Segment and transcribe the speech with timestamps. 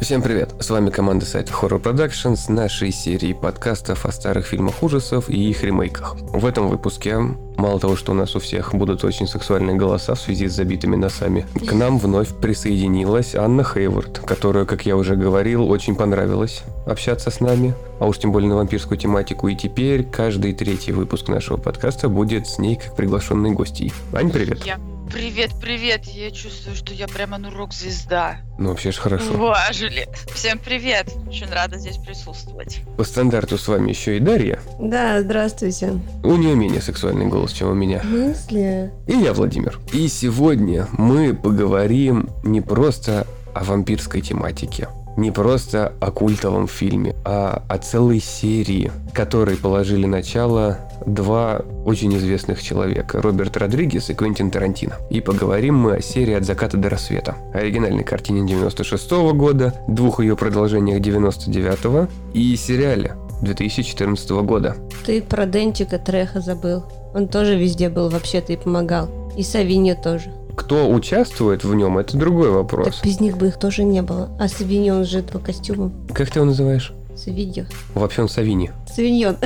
[0.00, 0.54] Всем привет!
[0.60, 5.64] С вами команда сайта Horror Productions нашей серии подкастов о старых фильмах ужасов и их
[5.64, 6.14] ремейках.
[6.20, 7.18] В этом выпуске,
[7.56, 10.94] мало того, что у нас у всех будут очень сексуальные голоса в связи с забитыми
[10.94, 17.32] носами, к нам вновь присоединилась Анна Хейворд, которая, как я уже говорил, очень понравилось общаться
[17.32, 21.56] с нами, а уж тем более на вампирскую тематику, и теперь каждый третий выпуск нашего
[21.56, 23.92] подкаста будет с ней как приглашенной гостьей.
[24.12, 24.62] Ань, привет!
[25.12, 26.04] Привет, привет.
[26.04, 28.40] Я чувствую, что я прямо ну рок-звезда.
[28.58, 29.34] Ну, вообще ж хорошо.
[29.34, 30.08] Уважили.
[30.34, 31.06] Всем привет.
[31.28, 32.80] Очень рада здесь присутствовать.
[32.96, 34.58] По стандарту с вами еще и Дарья.
[34.80, 36.00] Да, здравствуйте.
[36.24, 38.00] У нее менее сексуальный голос, чем у меня.
[38.00, 38.92] В смысле?
[39.06, 39.78] И я Владимир.
[39.92, 47.62] И сегодня мы поговорим не просто о вампирской тематике, не просто о культовом фильме, а
[47.68, 54.96] о целой серии, которой положили начало два очень известных человека, Роберт Родригес и Квентин Тарантино.
[55.10, 60.20] И поговорим мы о серии «От заката до рассвета», оригинальной картине 96 -го года, двух
[60.20, 64.76] ее продолжениях 99 и сериале 2014 года.
[65.04, 66.84] Ты про Дентика Треха забыл.
[67.14, 69.08] Он тоже везде был вообще-то и помогал.
[69.36, 70.32] И Савиньо тоже.
[70.58, 72.96] Кто участвует в нем, это другой вопрос.
[72.96, 74.28] Так без них бы их тоже не было.
[74.40, 75.92] А Савиньо, он же по костюмам.
[76.12, 76.92] Как ты его называешь?
[77.16, 77.64] Савиньо.
[77.94, 78.72] Вообще он Савини.
[78.92, 79.36] Савиньон.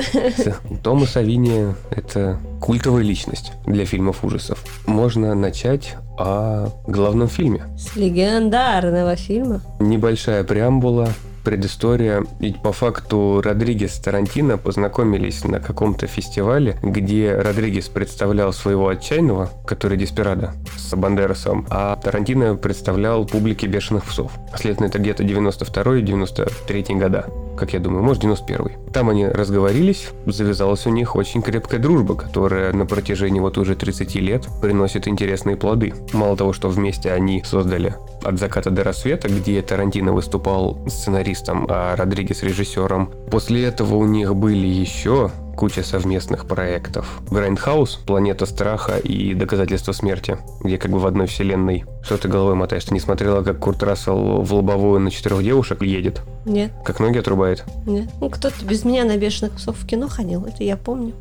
[0.83, 4.63] Тома Савини– это культовая личность для фильмов ужасов.
[4.87, 7.63] Можно начать о главном фильме.
[7.77, 9.61] С легендарного фильма.
[9.79, 11.09] Небольшая преамбула,
[11.43, 12.23] предыстория.
[12.39, 19.49] Ведь по факту Родригес и Тарантино познакомились на каком-то фестивале, где Родригес представлял своего отчаянного,
[19.65, 24.31] который Деспирадо, с Бандерасом, а Тарантино представлял публике бешеных псов.
[24.55, 27.25] Следовательно, это где-то 92-93 года
[27.57, 28.91] как я думаю, может 91-й.
[28.91, 34.15] Там они разговорились, завязалась у них очень крепкая дружба, которая на протяжении вот уже 30
[34.15, 35.93] лет приносит интересные плоды.
[36.13, 41.95] Мало того, что вместе они создали «От заката до рассвета», где Тарантино выступал сценаристом, а
[41.95, 43.11] Родригес режиссером.
[43.31, 47.21] После этого у них были еще куча совместных проектов.
[47.29, 51.85] Грайндхаус, Планета страха и Доказательство смерти, где как бы в одной вселенной.
[52.03, 52.83] Что ты головой мотаешь?
[52.85, 56.21] Ты не смотрела, как Курт Рассел в лобовую на четырех девушек едет?
[56.45, 56.71] Нет.
[56.83, 57.63] Как ноги отрубает?
[57.85, 58.09] Нет.
[58.19, 61.13] Ну, кто-то без меня на бешеных псов в кино ходил, это я помню.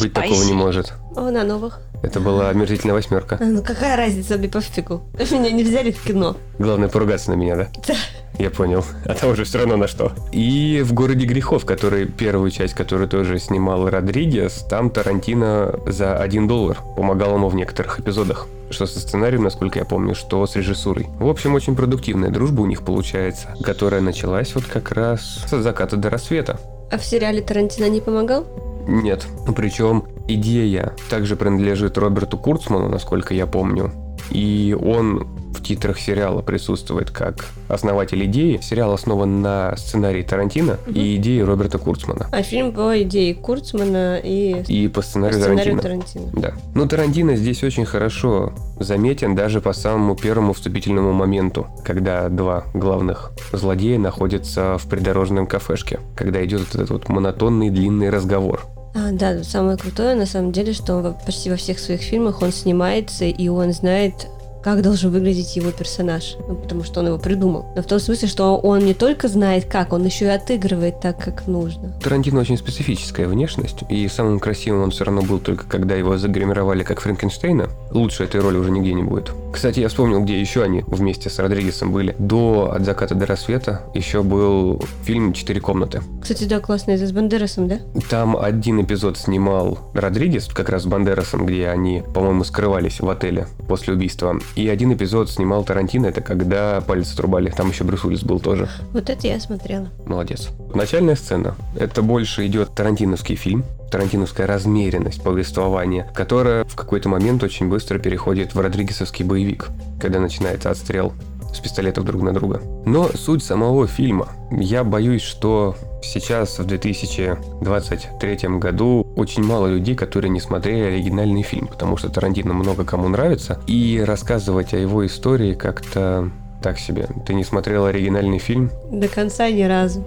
[0.00, 0.92] Быть такого не может.
[1.16, 1.80] О, на новых.
[2.02, 3.38] Это была омерзительная восьмерка.
[3.40, 5.02] А, ну какая разница, мне пофигу.
[5.30, 6.36] Меня не взяли в кино.
[6.58, 7.68] Главное поругаться на меня, да?
[7.86, 7.94] Да.
[8.38, 8.84] Я понял.
[9.04, 10.12] А там уже все равно на что.
[10.32, 16.48] И в «Городе грехов», который первую часть, которую тоже снимал Родригес, там Тарантино за один
[16.48, 18.46] доллар помогал ему в некоторых эпизодах.
[18.70, 21.08] Что со сценарием, насколько я помню, что с режиссурой.
[21.18, 25.96] В общем, очень продуктивная дружба у них получается, которая началась вот как раз с заката
[25.96, 26.58] до рассвета.
[26.90, 28.46] А в сериале Тарантино не помогал?
[28.86, 29.26] Нет.
[29.54, 30.04] Причем
[30.34, 33.92] идея также принадлежит Роберту Курцману, насколько я помню.
[34.30, 38.60] И он в титрах сериала присутствует как основатель идеи.
[38.62, 40.92] Сериал основан на сценарии Тарантино угу.
[40.92, 42.28] и идее Роберта Курцмана.
[42.30, 44.62] А фильм по идее Курцмана и...
[44.68, 46.22] И по сценарию, по сценарию Тарантино.
[46.22, 46.40] Тарантино.
[46.40, 46.52] Да.
[46.74, 53.32] Ну, Тарантино здесь очень хорошо заметен даже по самому первому вступительному моменту, когда два главных
[53.52, 58.62] злодея находятся в придорожном кафешке, когда идет этот вот монотонный длинный разговор.
[58.94, 62.52] А, да, самое крутое на самом деле, что он почти во всех своих фильмах он
[62.52, 64.26] снимается и он знает
[64.62, 67.66] как должен выглядеть его персонаж, ну, потому что он его придумал.
[67.74, 71.18] Но в том смысле, что он не только знает как, он еще и отыгрывает так,
[71.18, 71.92] как нужно.
[72.02, 76.82] Тарантино очень специфическая внешность, и самым красивым он все равно был только когда его загримировали
[76.82, 77.68] как Франкенштейна.
[77.90, 79.32] Лучше этой роли уже нигде не будет.
[79.52, 82.14] Кстати, я вспомнил, где еще они вместе с Родригесом были.
[82.18, 86.02] До «От заката до рассвета» еще был фильм «Четыре комнаты».
[86.22, 87.78] Кстати, да, классно, это с Бандерасом, да?
[88.08, 93.46] Там один эпизод снимал Родригес, как раз с Бандерасом, где они, по-моему, скрывались в отеле
[93.68, 94.38] после убийства.
[94.54, 97.50] И один эпизод снимал Тарантино, это когда палец отрубали.
[97.50, 98.68] Там еще Брюс Уиллис был тоже.
[98.92, 99.88] Вот это я смотрела.
[100.06, 100.48] Молодец.
[100.74, 101.54] Начальная сцена.
[101.76, 108.54] Это больше идет тарантиновский фильм, тарантиновская размеренность повествования, которая в какой-то момент очень быстро переходит
[108.54, 109.68] в родригесовский боевик,
[110.00, 111.12] когда начинается отстрел
[111.52, 112.62] с пистолетов друг на друга.
[112.86, 114.28] Но суть самого фильма.
[114.50, 121.66] Я боюсь, что сейчас, в 2023 году, очень мало людей, которые не смотрели оригинальный фильм,
[121.66, 126.30] потому что Тарантино много кому нравится, и рассказывать о его истории как-то
[126.60, 127.08] так себе.
[127.26, 128.70] Ты не смотрела оригинальный фильм?
[128.90, 130.04] До конца ни разу.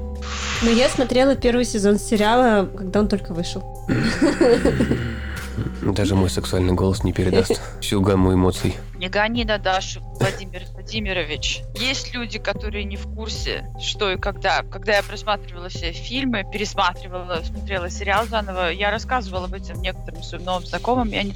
[0.61, 3.63] Но я смотрела первый сезон сериала, когда он только вышел.
[5.81, 8.75] Даже мой сексуальный голос не передаст всю гамму эмоций.
[8.95, 11.61] Не гони на Дашу, Владимир Владимирович.
[11.75, 14.63] Есть люди, которые не в курсе, что и когда.
[14.63, 20.45] Когда я просматривала все фильмы, пересматривала, смотрела сериал заново, я рассказывала об этом некоторым своим
[20.45, 21.33] новым знакомым, и они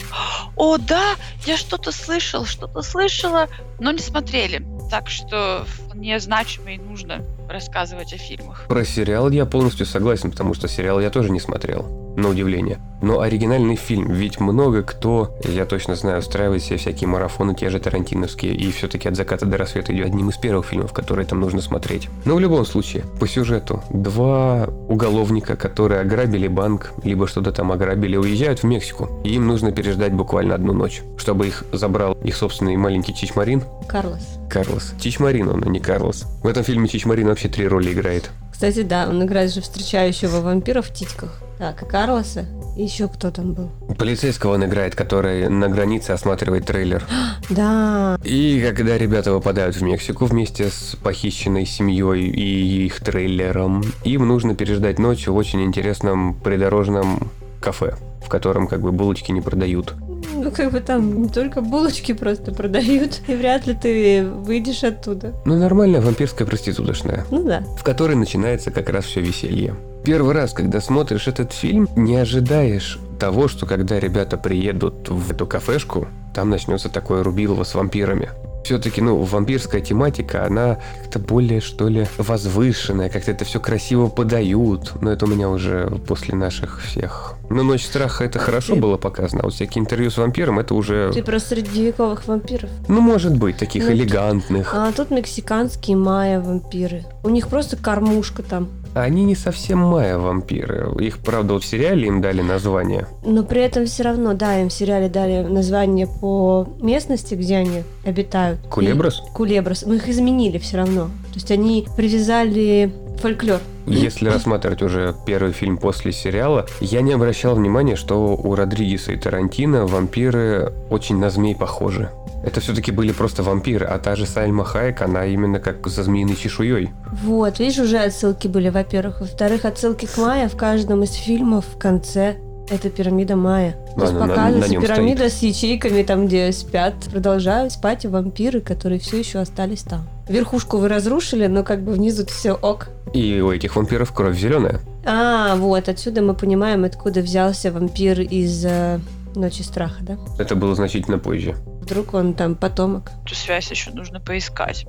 [0.56, 1.16] о, да,
[1.46, 3.48] я что-то слышал, что-то слышала,
[3.80, 4.66] но не смотрели.
[4.90, 8.66] так что вполне значимо и нужно рассказывать о фильмах.
[8.68, 11.84] Про сериал я полностью согласен, потому что сериал я тоже не смотрел
[12.18, 12.80] на удивление.
[13.02, 17.80] Но оригинальный фильм, ведь много кто, я точно знаю, устраивает себе всякие марафоны, те же
[17.80, 21.62] тарантиновские, и все-таки от заката до рассвета идет одним из первых фильмов, которые там нужно
[21.62, 22.10] смотреть.
[22.26, 28.18] Но в любом случае, по сюжету, два уголовника, которые ограбили банк, либо что-то там ограбили,
[28.18, 32.78] уезжают в Мексику, и им нужно переждать буквально одну ночь, чтобы их забрал их собственный
[32.78, 33.64] маленький Чичмарин.
[33.88, 34.38] Карлос.
[34.50, 34.94] Карлос.
[35.00, 36.26] Чичмарин он, а не Карлос.
[36.44, 38.32] В этом фильме Чичмарин вообще три роли играет.
[38.58, 41.44] Кстати, да, он играет же встречающего вампира в титьках.
[41.60, 43.70] Так, и Карлоса, и еще кто там был?
[44.00, 47.06] Полицейского он играет, который на границе осматривает трейлер.
[47.52, 48.18] Да.
[48.24, 54.56] И когда ребята выпадают в Мексику вместе с похищенной семьей и их трейлером, им нужно
[54.56, 57.30] переждать ночь в очень интересном придорожном
[57.62, 57.96] кафе,
[58.26, 59.94] в котором как бы булочки не продают.
[60.34, 65.34] Ну, как бы там не только булочки просто продают, и вряд ли ты выйдешь оттуда.
[65.46, 67.26] Ну, нормальная вампирская проституточная.
[67.32, 67.64] Ну да.
[67.78, 69.76] В которой начинается как раз все веселье.
[70.04, 75.48] Первый раз, когда смотришь этот фильм, не ожидаешь того, что когда ребята приедут в эту
[75.48, 78.30] кафешку, там начнется такое рубилово с вампирами
[78.64, 84.94] все-таки, ну, вампирская тематика, она как-то более, что ли, возвышенная, как-то это все красиво подают.
[85.02, 87.36] Но это у меня уже после наших всех.
[87.50, 91.12] Ну, «Ночь страха» это хорошо было показано, а вот всякие интервью с вампиром, это уже...
[91.14, 92.70] Ты про средневековых вампиров?
[92.90, 94.74] Ну, может быть, таких ну, элегантных.
[94.74, 97.06] А тут мексиканские майя-вампиры.
[97.24, 98.70] У них просто кормушка там.
[99.02, 100.92] Они не совсем майя-вампиры.
[101.00, 103.08] Их, правда, вот в сериале им дали название.
[103.24, 107.84] Но при этом все равно, да, им в сериале дали название по местности, где они
[108.06, 108.60] обитают.
[108.70, 109.24] Кулеброс?
[109.26, 109.86] И Кулеброс.
[109.86, 111.06] Мы их изменили все равно.
[111.06, 112.92] То есть они привязали
[113.22, 113.60] фольклор.
[113.86, 119.16] Если рассматривать уже первый фильм после сериала, я не обращал внимания, что у Родригеса и
[119.18, 122.10] Тарантино вампиры очень на змей похожи.
[122.48, 126.38] Это все-таки были просто вампиры, а та же Сальма Хайек, она именно как за змеиной
[126.38, 126.92] чешуей.
[127.24, 129.20] Вот, видишь, уже отсылки были, во-первых.
[129.20, 132.38] Во-вторых, отсылки к Майя в каждом из фильмов в конце
[132.70, 133.76] это пирамида Майя.
[133.96, 135.34] То есть показывается на, на пирамида стоит.
[135.34, 140.08] с ячейками, там, где спят, продолжают спать вампиры, которые все еще остались там.
[140.30, 142.88] Верхушку вы разрушили, но как бы внизу все ок.
[143.14, 144.80] И у этих вампиров кровь зеленая.
[145.06, 149.00] А, вот, отсюда мы понимаем, откуда взялся вампир из э,
[149.38, 150.18] Ночи страха, да?
[150.40, 151.56] Это было значительно позже.
[151.82, 153.12] Вдруг он там потомок.
[153.24, 154.88] Эту связь еще нужно поискать.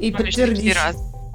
[0.00, 0.76] И подтвердить.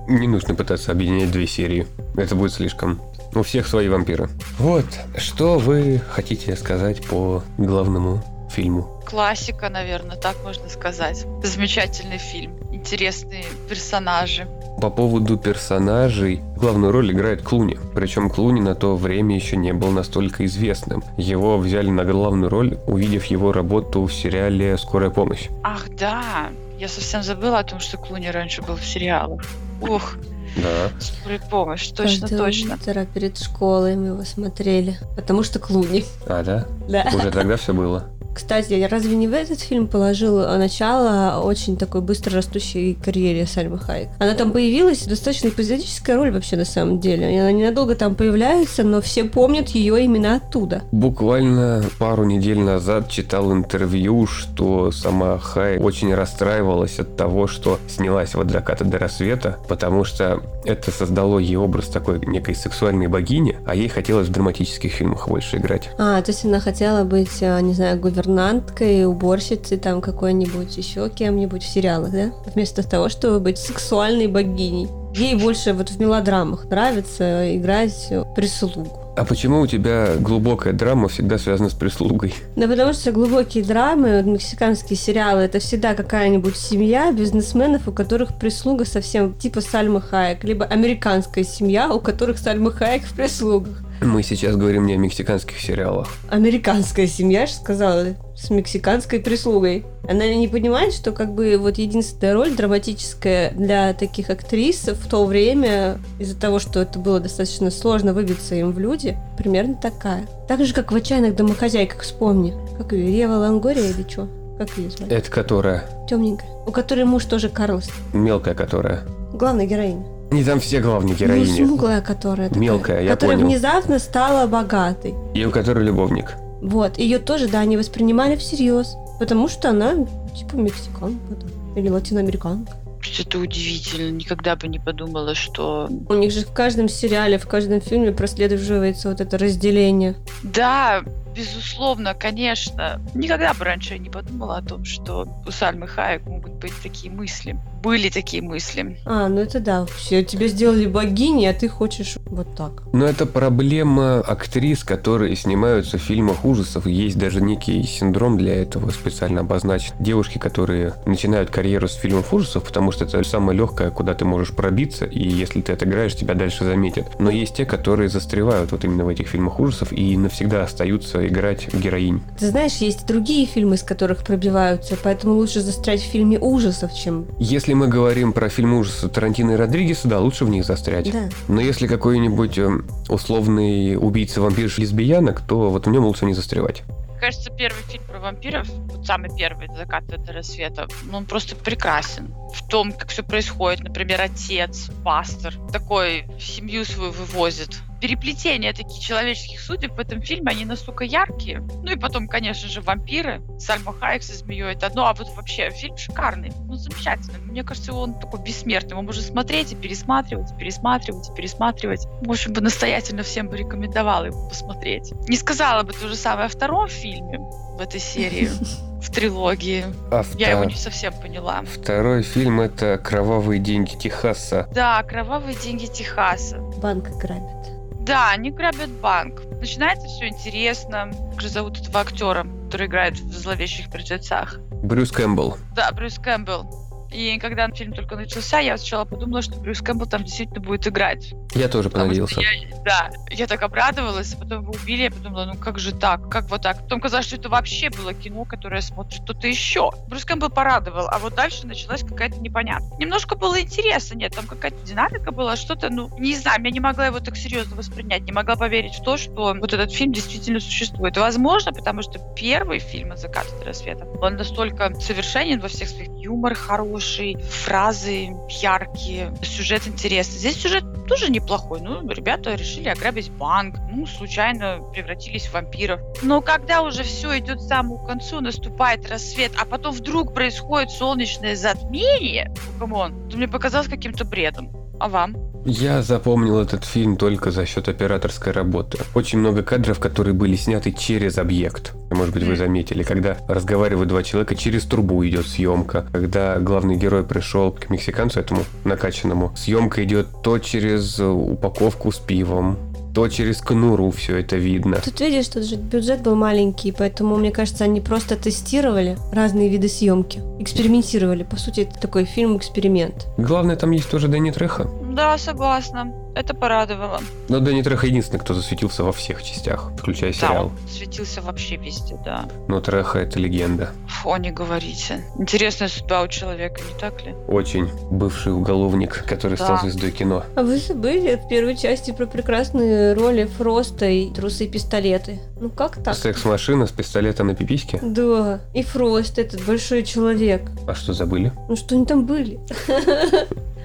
[0.08, 1.88] Не нужно пытаться объединять две серии.
[2.16, 3.02] Это будет слишком.
[3.34, 4.30] У всех свои вампиры.
[4.60, 4.86] Вот,
[5.18, 9.02] что вы хотите сказать по главному фильму?
[9.08, 11.26] Классика, наверное, так можно сказать.
[11.44, 12.54] Замечательный фильм.
[12.80, 14.48] Интересные персонажи.
[14.82, 17.78] По поводу персонажей, главную роль играет Клуни.
[17.94, 21.04] Причем Клуни на то время еще не был настолько известным.
[21.18, 25.50] Его взяли на главную роль, увидев его работу в сериале «Скорая помощь».
[25.64, 26.50] Ах, да.
[26.80, 29.42] Я совсем забыла о том, что Клуни раньше был в сериалах.
[29.82, 30.16] Ух,
[30.56, 30.90] да.
[31.00, 32.76] Скорая помощь, точно, Каждое точно.
[32.76, 36.06] утро перед школой мы его смотрели, потому что Клуни.
[36.26, 36.66] А, да?
[36.88, 37.06] Да.
[37.14, 38.06] Уже тогда все было.
[38.34, 44.10] Кстати, разве не в этот фильм положил начало очень такой быстро растущей карьере Сальмы Хайек?
[44.20, 47.34] Она там появилась, достаточно эпизодическая роль вообще на самом деле.
[47.34, 50.84] И она ненадолго там появляется, но все помнят ее именно оттуда.
[50.92, 58.36] Буквально пару недель назад читал интервью, что сама Хайек очень расстраивалась от того, что снялась
[58.36, 63.58] в «От заката до рассвета», потому что это создало ей образ такой некой сексуальной богини,
[63.66, 65.90] а ей хотелось в драматических фильмах больше играть.
[65.98, 71.64] А, то есть она хотела быть, а, не знаю, гувернанткой уборщицей там какой-нибудь, еще кем-нибудь
[71.64, 72.32] в сериалах, да?
[72.54, 74.88] Вместо того, чтобы быть сексуальной богиней.
[75.16, 79.00] Ей больше вот в мелодрамах нравится играть прислугу.
[79.18, 82.34] А почему у тебя глубокая драма всегда связана с прислугой?
[82.56, 88.86] Да потому что глубокие драмы, мексиканские сериалы, это всегда какая-нибудь семья бизнесменов, у которых прислуга
[88.86, 93.82] совсем типа Сальмы Хайек, либо американская семья, у которых Сальмы Хайек в прислугах.
[94.02, 96.08] Мы сейчас говорим не о мексиканских сериалах.
[96.30, 99.86] Американская семья, же сказала, с мексиканской прислугой.
[100.08, 105.26] Она не понимает, что как бы вот единственная роль драматическая для таких актрис в то
[105.26, 110.26] время, из-за того, что это было достаточно сложно выбиться им в люди, примерно такая.
[110.48, 112.54] Так же, как в «Отчаянных домохозяйках», вспомни.
[112.78, 114.30] Как ее, Ева Лангория или что?
[114.58, 115.14] Как ее звали?
[115.14, 115.84] Это которая?
[116.10, 116.50] Темненькая.
[116.66, 117.90] У которой муж тоже Карлос.
[118.14, 119.04] Мелкая которая?
[119.34, 120.06] Главная героиня.
[120.32, 121.62] Не там все главные героини.
[121.62, 123.50] Ну, смуглая, которая такая, Мелкая, я Которая понял.
[123.50, 125.16] внезапно стала богатой.
[125.34, 126.36] И у которой любовник.
[126.62, 128.96] Вот, ее тоже, да, они воспринимали всерьез.
[129.20, 129.94] Потому что она,
[130.38, 132.74] типа, мексиканка, да, или латиноамериканка.
[133.20, 134.12] Это удивительно.
[134.12, 135.90] Никогда бы не подумала, что...
[136.10, 140.16] У них же в каждом сериале, в каждом фильме прослеживается вот это разделение.
[140.44, 141.02] Да,
[141.40, 143.02] безусловно, конечно.
[143.14, 147.12] Никогда бы раньше я не подумала о том, что у Сальмы Хайек могут быть такие
[147.12, 147.58] мысли.
[147.82, 148.98] Были такие мысли.
[149.06, 149.86] А, ну это да.
[149.86, 152.84] Все, тебя сделали богиней, а ты хочешь вот так.
[152.92, 156.86] Но это проблема актрис, которые снимаются в фильмах ужасов.
[156.86, 159.94] Есть даже некий синдром для этого специально обозначен.
[160.00, 164.54] Девушки, которые начинают карьеру с фильмов ужасов, потому что это самое легкое, куда ты можешь
[164.54, 167.18] пробиться, и если ты отыграешь, тебя дальше заметят.
[167.20, 171.74] Но есть те, которые застревают вот именно в этих фильмах ужасов и навсегда остаются играть
[171.74, 172.22] героинь.
[172.38, 177.26] Ты знаешь, есть другие фильмы, из которых пробиваются, поэтому лучше застрять в фильме ужасов, чем...
[177.40, 181.12] Если мы говорим про фильм ужасов Тарантино и Родригеса, да, лучше в них застрять.
[181.12, 181.30] Да.
[181.48, 182.70] Но если какой-нибудь э,
[183.08, 186.84] условный убийца вампирш лесбиянок, то вот в нем лучше не застревать.
[187.20, 192.34] Кажется, первый фильм про вампиров, вот самый первый «Закат до рассвета», ну, он просто прекрасен.
[192.54, 193.82] В том, как все происходит.
[193.82, 200.66] Например, отец, пастор, такой семью свою вывозит переплетения таких человеческих судеб в этом фильме, они
[200.66, 201.60] настолько яркие.
[201.60, 203.42] Ну и потом, конечно же, вампиры.
[203.60, 206.52] Сальма Хайек со змеей это одно, а вот вообще фильм шикарный.
[206.66, 207.40] Ну, замечательный.
[207.40, 208.92] Мне кажется, он такой бессмертный.
[208.92, 212.06] Его можно смотреть и пересматривать, и пересматривать, и пересматривать.
[212.22, 215.14] В общем, бы настоятельно всем бы рекомендовала его посмотреть.
[215.28, 218.50] Не сказала бы то же самое о втором фильме в этой серии.
[219.02, 219.86] в трилогии.
[220.12, 221.64] А Я его не совсем поняла.
[221.64, 224.68] Второй фильм это «Кровавые деньги Техаса».
[224.74, 226.58] Да, «Кровавые деньги Техаса».
[226.60, 227.79] Банк грабят.
[228.00, 229.42] Да, они грабят банк.
[229.60, 231.12] Начинается все интересно.
[231.32, 234.60] Как же зовут этого актера, который играет в «Зловещих мертвецах»?
[234.84, 235.58] Брюс Кэмпбелл.
[235.76, 236.79] Да, Брюс Кэмпбелл.
[237.12, 241.34] И когда фильм только начался, я сначала подумала, что Брюс Кэмпбелл там действительно будет играть.
[241.56, 242.42] Я тоже понадеялся.
[242.42, 242.50] Я,
[242.84, 246.62] да, я так обрадовалась, потом его убили, я подумала, ну как же так, как вот
[246.62, 246.84] так?
[246.84, 249.92] Потом казалось, что это вообще было кино, которое смотрит что-то еще.
[250.08, 252.98] Брюс Кэмпбелл порадовал, а вот дальше началась какая-то непонятная.
[253.00, 257.08] Немножко было интересно, нет, там какая-то динамика была, что-то, ну, не знаю, я не могла
[257.08, 261.18] его так серьезно воспринять, не могла поверить в то, что вот этот фильм действительно существует.
[261.18, 266.10] Возможно, потому что первый фильм «От заката до рассвета», он настолько совершенен во всех своих
[266.20, 266.54] юмор
[267.00, 270.38] хороший, фразы яркие, сюжет интересный.
[270.38, 271.80] Здесь сюжет тоже неплохой.
[271.82, 276.02] Ну, ребята решили ограбить банк, ну, случайно превратились в вампиров.
[276.22, 281.56] Но когда уже все идет к самому концу, наступает рассвет, а потом вдруг происходит солнечное
[281.56, 284.70] затмение, come on, то мне показалось каким-то бредом.
[285.00, 285.36] А вам?
[285.66, 288.98] Я запомнил этот фильм только за счет операторской работы.
[289.14, 291.94] Очень много кадров, которые были сняты через объект.
[292.12, 296.08] Может быть, вы заметили, когда разговаривают два человека, через трубу идет съемка.
[296.12, 302.78] Когда главный герой пришел к мексиканцу этому накачанному, съемка идет то через упаковку с пивом,
[303.14, 304.98] то через конуру все это видно.
[305.04, 309.88] Тут видишь, тут же бюджет был маленький, поэтому, мне кажется, они просто тестировали разные виды
[309.88, 311.44] съемки, экспериментировали.
[311.44, 313.28] По сути, это такой фильм-эксперимент.
[313.38, 314.90] Главное, там есть тоже Дэнни Треха.
[315.12, 316.14] Да, согласна.
[316.36, 317.20] Это порадовало.
[317.50, 320.72] Но Дэнни Треха единственный, кто засветился во всех частях, включая сериал.
[320.86, 322.48] Да, светился вообще везде, да.
[322.68, 323.92] Но Треха— это легенда.
[324.40, 325.24] Не говорите.
[325.38, 327.36] Интересная судьба у человека, не так ли?
[327.48, 327.90] Очень.
[328.10, 329.66] Бывший уголовник, который да.
[329.66, 330.44] стал звездой кино.
[330.56, 335.40] А вы забыли в первой части про прекрасные роли Фроста и трусы и пистолеты.
[335.60, 336.16] Ну как так?
[336.16, 338.00] Секс-машина с пистолетом на пипиське?
[338.02, 338.62] Да.
[338.74, 340.62] И Фрост, этот большой человек.
[340.88, 341.52] А что забыли?
[341.68, 342.60] Ну что они там были?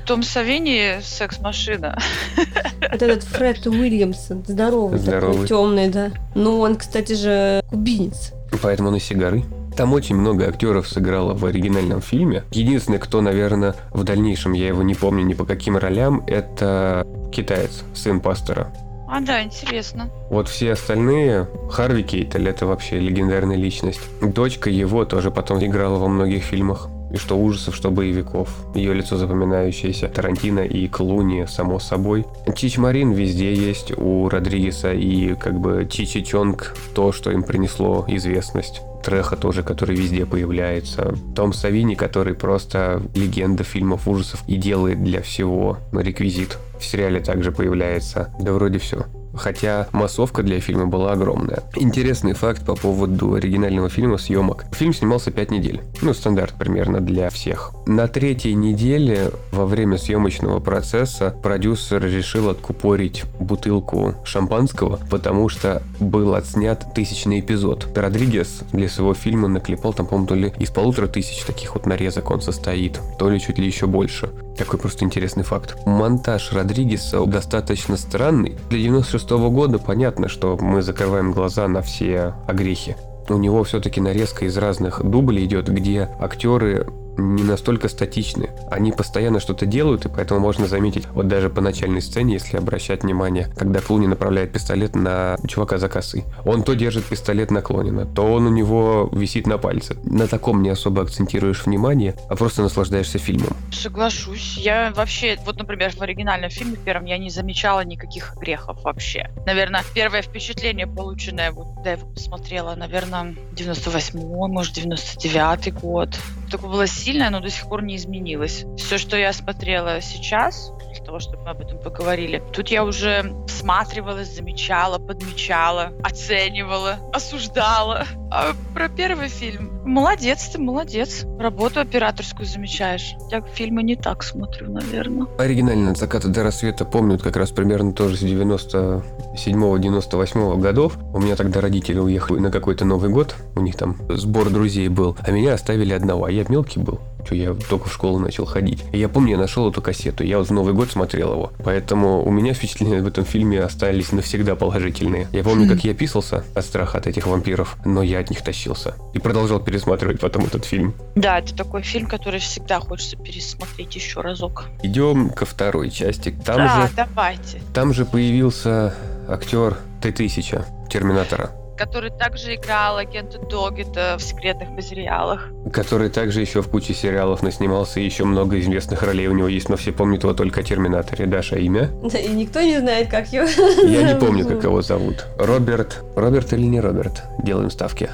[0.06, 1.98] Том Савини секс-машина.
[2.36, 5.32] Вот этот Фред Уильямсон, здоровый, здоровый.
[5.32, 6.10] такой, темный, да.
[6.34, 8.32] Ну, он, кстати же, кубинец.
[8.62, 9.42] Поэтому он и сигары.
[9.76, 12.44] Там очень много актеров сыграло в оригинальном фильме.
[12.52, 17.82] Единственный, кто, наверное, в дальнейшем, я его не помню ни по каким ролям, это китаец,
[17.92, 18.72] сын пастора.
[19.08, 20.10] А, да, интересно.
[20.30, 24.00] Вот все остальные, Харви Кейтель, это вообще легендарная личность.
[24.22, 28.48] Дочка его тоже потом играла во многих фильмах и что ужасов, что боевиков.
[28.74, 30.08] Ее лицо запоминающееся.
[30.08, 32.26] Тарантино и Клуни, само собой.
[32.56, 38.04] Чич Марин везде есть у Родригеса и как бы Чичи Чонг то, что им принесло
[38.08, 38.82] известность.
[39.04, 41.14] Треха тоже, который везде появляется.
[41.36, 46.58] Том Савини, который просто легенда фильмов ужасов и делает для всего реквизит.
[46.78, 48.34] В сериале также появляется.
[48.40, 49.04] Да вроде все
[49.36, 51.62] хотя массовка для фильма была огромная.
[51.76, 54.64] Интересный факт по поводу оригинального фильма съемок.
[54.72, 55.82] Фильм снимался 5 недель.
[56.02, 57.72] Ну, стандарт примерно для всех.
[57.86, 66.34] На третьей неделе во время съемочного процесса продюсер решил откупорить бутылку шампанского, потому что был
[66.34, 67.88] отснят тысячный эпизод.
[67.94, 72.30] Родригес для своего фильма наклепал там, по-моему, то ли из полутора тысяч таких вот нарезок
[72.30, 74.30] он состоит, то ли чуть ли еще больше.
[74.56, 75.76] Такой просто интересный факт.
[75.84, 78.56] Монтаж Родригеса достаточно странный.
[78.70, 82.96] Для 96 -го года понятно, что мы закрываем глаза на все огрехи.
[83.28, 88.50] У него все-таки нарезка из разных дублей идет, где актеры не настолько статичны.
[88.70, 93.02] Они постоянно что-то делают, и поэтому можно заметить, вот даже по начальной сцене, если обращать
[93.02, 96.24] внимание, когда Клуни направляет пистолет на чувака за косой.
[96.44, 99.96] Он то держит пистолет наклоненно, то он у него висит на пальце.
[100.04, 103.56] На таком не особо акцентируешь внимание, а просто наслаждаешься фильмом.
[103.72, 104.56] Соглашусь.
[104.58, 109.30] Я вообще, вот, например, в оригинальном фильме первом я не замечала никаких грехов вообще.
[109.46, 116.10] Наверное, первое впечатление, полученное, вот, когда я его посмотрела, наверное, 98-й, может, 99-й год.
[116.54, 118.64] Такое было сильное, но до сих пор не изменилось.
[118.76, 122.40] Все, что я смотрела сейчас, для того, чтобы мы об этом поговорили.
[122.52, 128.06] Тут я уже всматривалась, замечала, подмечала, оценивала, осуждала.
[128.30, 129.73] А про первый фильм.
[129.84, 131.26] Молодец ты, молодец.
[131.38, 133.16] Работу операторскую замечаешь.
[133.30, 135.26] Я фильмы не так смотрю, наверное.
[135.38, 140.96] Оригинально «От заката до рассвета» помнят как раз примерно тоже с 97-98 годов.
[141.12, 143.36] У меня тогда родители уехали на какой-то Новый год.
[143.56, 145.18] У них там сбор друзей был.
[145.22, 146.24] А меня оставили одного.
[146.24, 147.00] А я мелкий был.
[147.24, 148.84] Что я только в школу начал ходить.
[148.92, 150.24] И я помню, я нашел эту кассету.
[150.24, 151.52] Я вот в Новый год смотрел его.
[151.64, 155.28] Поэтому у меня впечатления в этом фильме остались навсегда положительные.
[155.32, 158.94] Я помню, как я писался от страха от этих вампиров, но я от них тащился.
[159.14, 160.94] И продолжал пересматривать потом этот фильм.
[161.14, 164.66] Да, это такой фильм, который всегда хочется пересмотреть еще разок.
[164.82, 166.34] Идем ко второй части.
[166.44, 167.60] Там да, же, давайте.
[167.72, 168.94] там же появился
[169.28, 171.50] актер Т-1000, Терминатора.
[171.76, 175.48] Который также играл агента Доггета в секретных материалах.
[175.72, 179.68] Который также еще в куче сериалов наснимался, и еще много известных ролей у него есть,
[179.68, 181.26] но все помнят его только о Терминаторе.
[181.26, 181.90] Даша, имя?
[182.02, 183.46] Да, и никто не знает, как его
[183.88, 185.26] Я не помню, как его зовут.
[185.38, 186.02] Роберт.
[186.14, 187.22] Роберт или не Роберт?
[187.42, 188.08] Делаем ставки.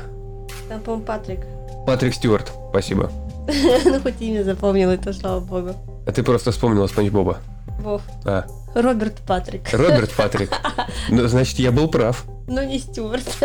[0.69, 1.41] Там, по-моему, Патрик.
[1.87, 3.11] Патрик Стюарт, спасибо.
[3.85, 5.75] Ну, хоть имя запомнил, это слава богу.
[6.07, 7.39] А ты просто вспомнила Спанч Боба.
[7.81, 8.03] Вов.
[8.25, 9.63] А, Роберт Патрик.
[9.73, 10.51] Роберт Патрик.
[11.09, 12.25] Ну, значит, я был прав.
[12.51, 13.39] Но не Стюарт.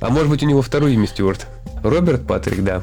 [0.00, 1.46] А может быть, у него второе имя Стюарт?
[1.82, 2.82] Роберт Патрик, да.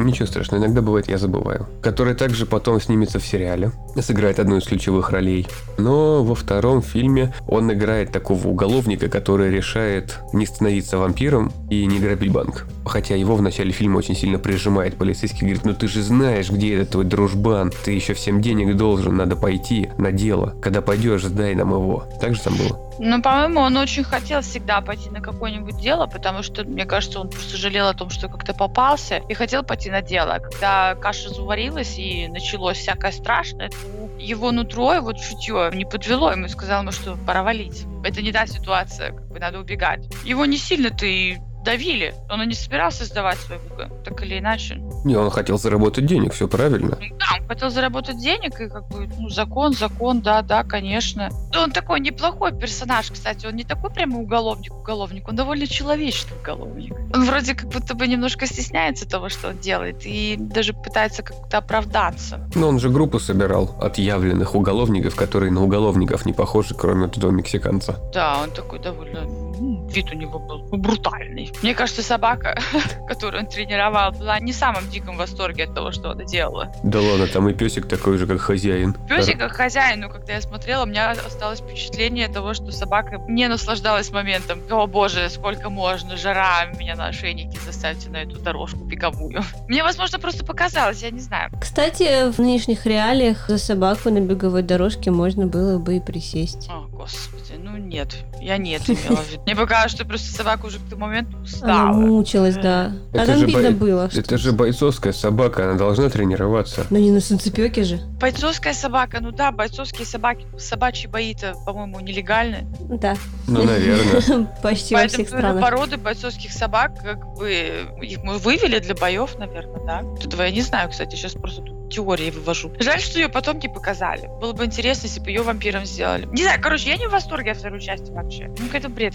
[0.00, 1.68] Ничего страшного, иногда бывает, я забываю.
[1.82, 5.46] Который также потом снимется в сериале, сыграет одну из ключевых ролей.
[5.76, 11.98] Но во втором фильме он играет такого уголовника, который решает не становиться вампиром и не
[11.98, 12.66] грабить банк.
[12.86, 16.76] Хотя его в начале фильма очень сильно прижимает полицейский, говорит, ну ты же знаешь, где
[16.76, 20.54] этот твой дружбан, ты еще всем денег должен, надо пойти на дело.
[20.62, 22.04] Когда пойдешь, сдай нам его.
[22.22, 22.90] Так же там было?
[22.98, 27.30] Ну, по-моему, он очень хотел всегда пойти на какое-нибудь дело, потому что, мне кажется, он
[27.30, 30.38] просто жалел о том, что как-то попался, и хотел пойти на дело.
[30.38, 33.76] Когда каша заварилась и началось всякое страшное, то
[34.18, 37.84] его нутро, его чутье не подвело ему сказал ему, что пора валить.
[38.04, 40.08] Это не та ситуация, как бы надо убегать.
[40.24, 42.14] Его не сильно-то и давили.
[42.30, 44.76] Он и не собирался сдавать свой ВГ, так или иначе.
[45.04, 46.96] Не, он хотел заработать денег, все правильно.
[47.18, 51.30] Да, он хотел заработать денег, и как бы, ну, закон, закон, да, да, конечно.
[51.52, 56.94] Да, Он такой неплохой персонаж, кстати, он не такой прямо уголовник-уголовник, он довольно человечный уголовник.
[57.14, 61.58] Он вроде как будто бы немножко стесняется того, что он делает, и даже пытается как-то
[61.58, 62.48] оправдаться.
[62.54, 67.98] Но он же группу собирал отъявленных уголовников, которые на уголовников не похожи, кроме этого мексиканца.
[68.12, 69.49] Да, он такой довольно...
[69.60, 71.52] Вид у него был брутальный.
[71.62, 72.58] Мне кажется, собака,
[73.08, 76.72] которую он тренировал, была не в самом диком восторге от того, что она делала.
[76.82, 78.94] Да ладно, там и песик такой же, как хозяин.
[79.08, 83.48] Песик как хозяин, но когда я смотрела, у меня осталось впечатление того, что собака не
[83.48, 84.60] наслаждалась моментом.
[84.70, 89.42] О боже, сколько можно, жара, меня на ошейнике заставьте на эту дорожку беговую.
[89.68, 91.50] Мне, возможно, просто показалось, я не знаю.
[91.60, 96.68] Кстати, в нынешних реалиях за собаку на беговой дорожке можно было бы и присесть.
[96.70, 99.42] О, господи, ну нет, я нет имела в виду.
[99.50, 101.92] Мне показалось, что просто собака уже к тому моменту Она устала.
[101.92, 102.92] мучилась, да.
[103.12, 104.20] А Это там же видно бо- было, что...
[104.20, 106.86] Это же бойцовская собака, она должна тренироваться.
[106.90, 108.00] Но не на санцепёке же.
[108.20, 112.64] Бойцовская собака, ну да, бойцовские собаки, собачьи бои-то, по-моему, нелегальны.
[112.80, 113.16] Да.
[113.48, 114.46] Ну, наверное.
[114.62, 115.60] Почти во Поэтому всех странах.
[115.60, 120.02] породы бойцовских собак, как бы, их мы вывели для боев, наверное, да?
[120.24, 122.70] Этого я не знаю, кстати, сейчас просто тут теории вывожу.
[122.78, 124.28] Жаль, что ее потом не показали.
[124.40, 126.26] Было бы интересно, если бы ее вампиром сделали.
[126.30, 128.46] Не знаю, короче, я не в восторге от второй части вообще.
[128.60, 129.14] Ну, какой-то бред.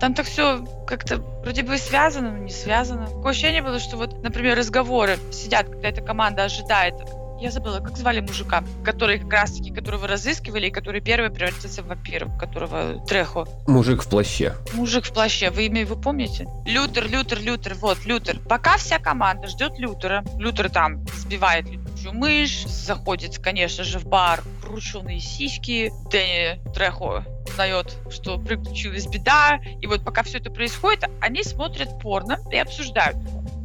[0.00, 3.06] Там так все как-то вроде бы связано, но не связано.
[3.06, 6.94] Такое ощущение было, что вот, например, разговоры сидят, когда эта команда ожидает
[7.40, 11.86] я забыла, как звали мужика, который как раз-таки, которого разыскивали, и который первый превратился в
[11.86, 13.46] вампира, которого Трехо.
[13.66, 14.54] Мужик в плаще.
[14.74, 16.46] Мужик в плаще, вы имя его помните?
[16.66, 18.38] Лютер, Лютер, Лютер, вот, Лютер.
[18.40, 21.66] Пока вся команда ждет Лютера, Лютер там сбивает
[22.06, 29.86] мышь, заходит, конечно же, в бар, крученые сиськи, Дэнни Трехо узнает, что приключилась беда, и
[29.86, 33.16] вот пока все это происходит, они смотрят порно и обсуждают.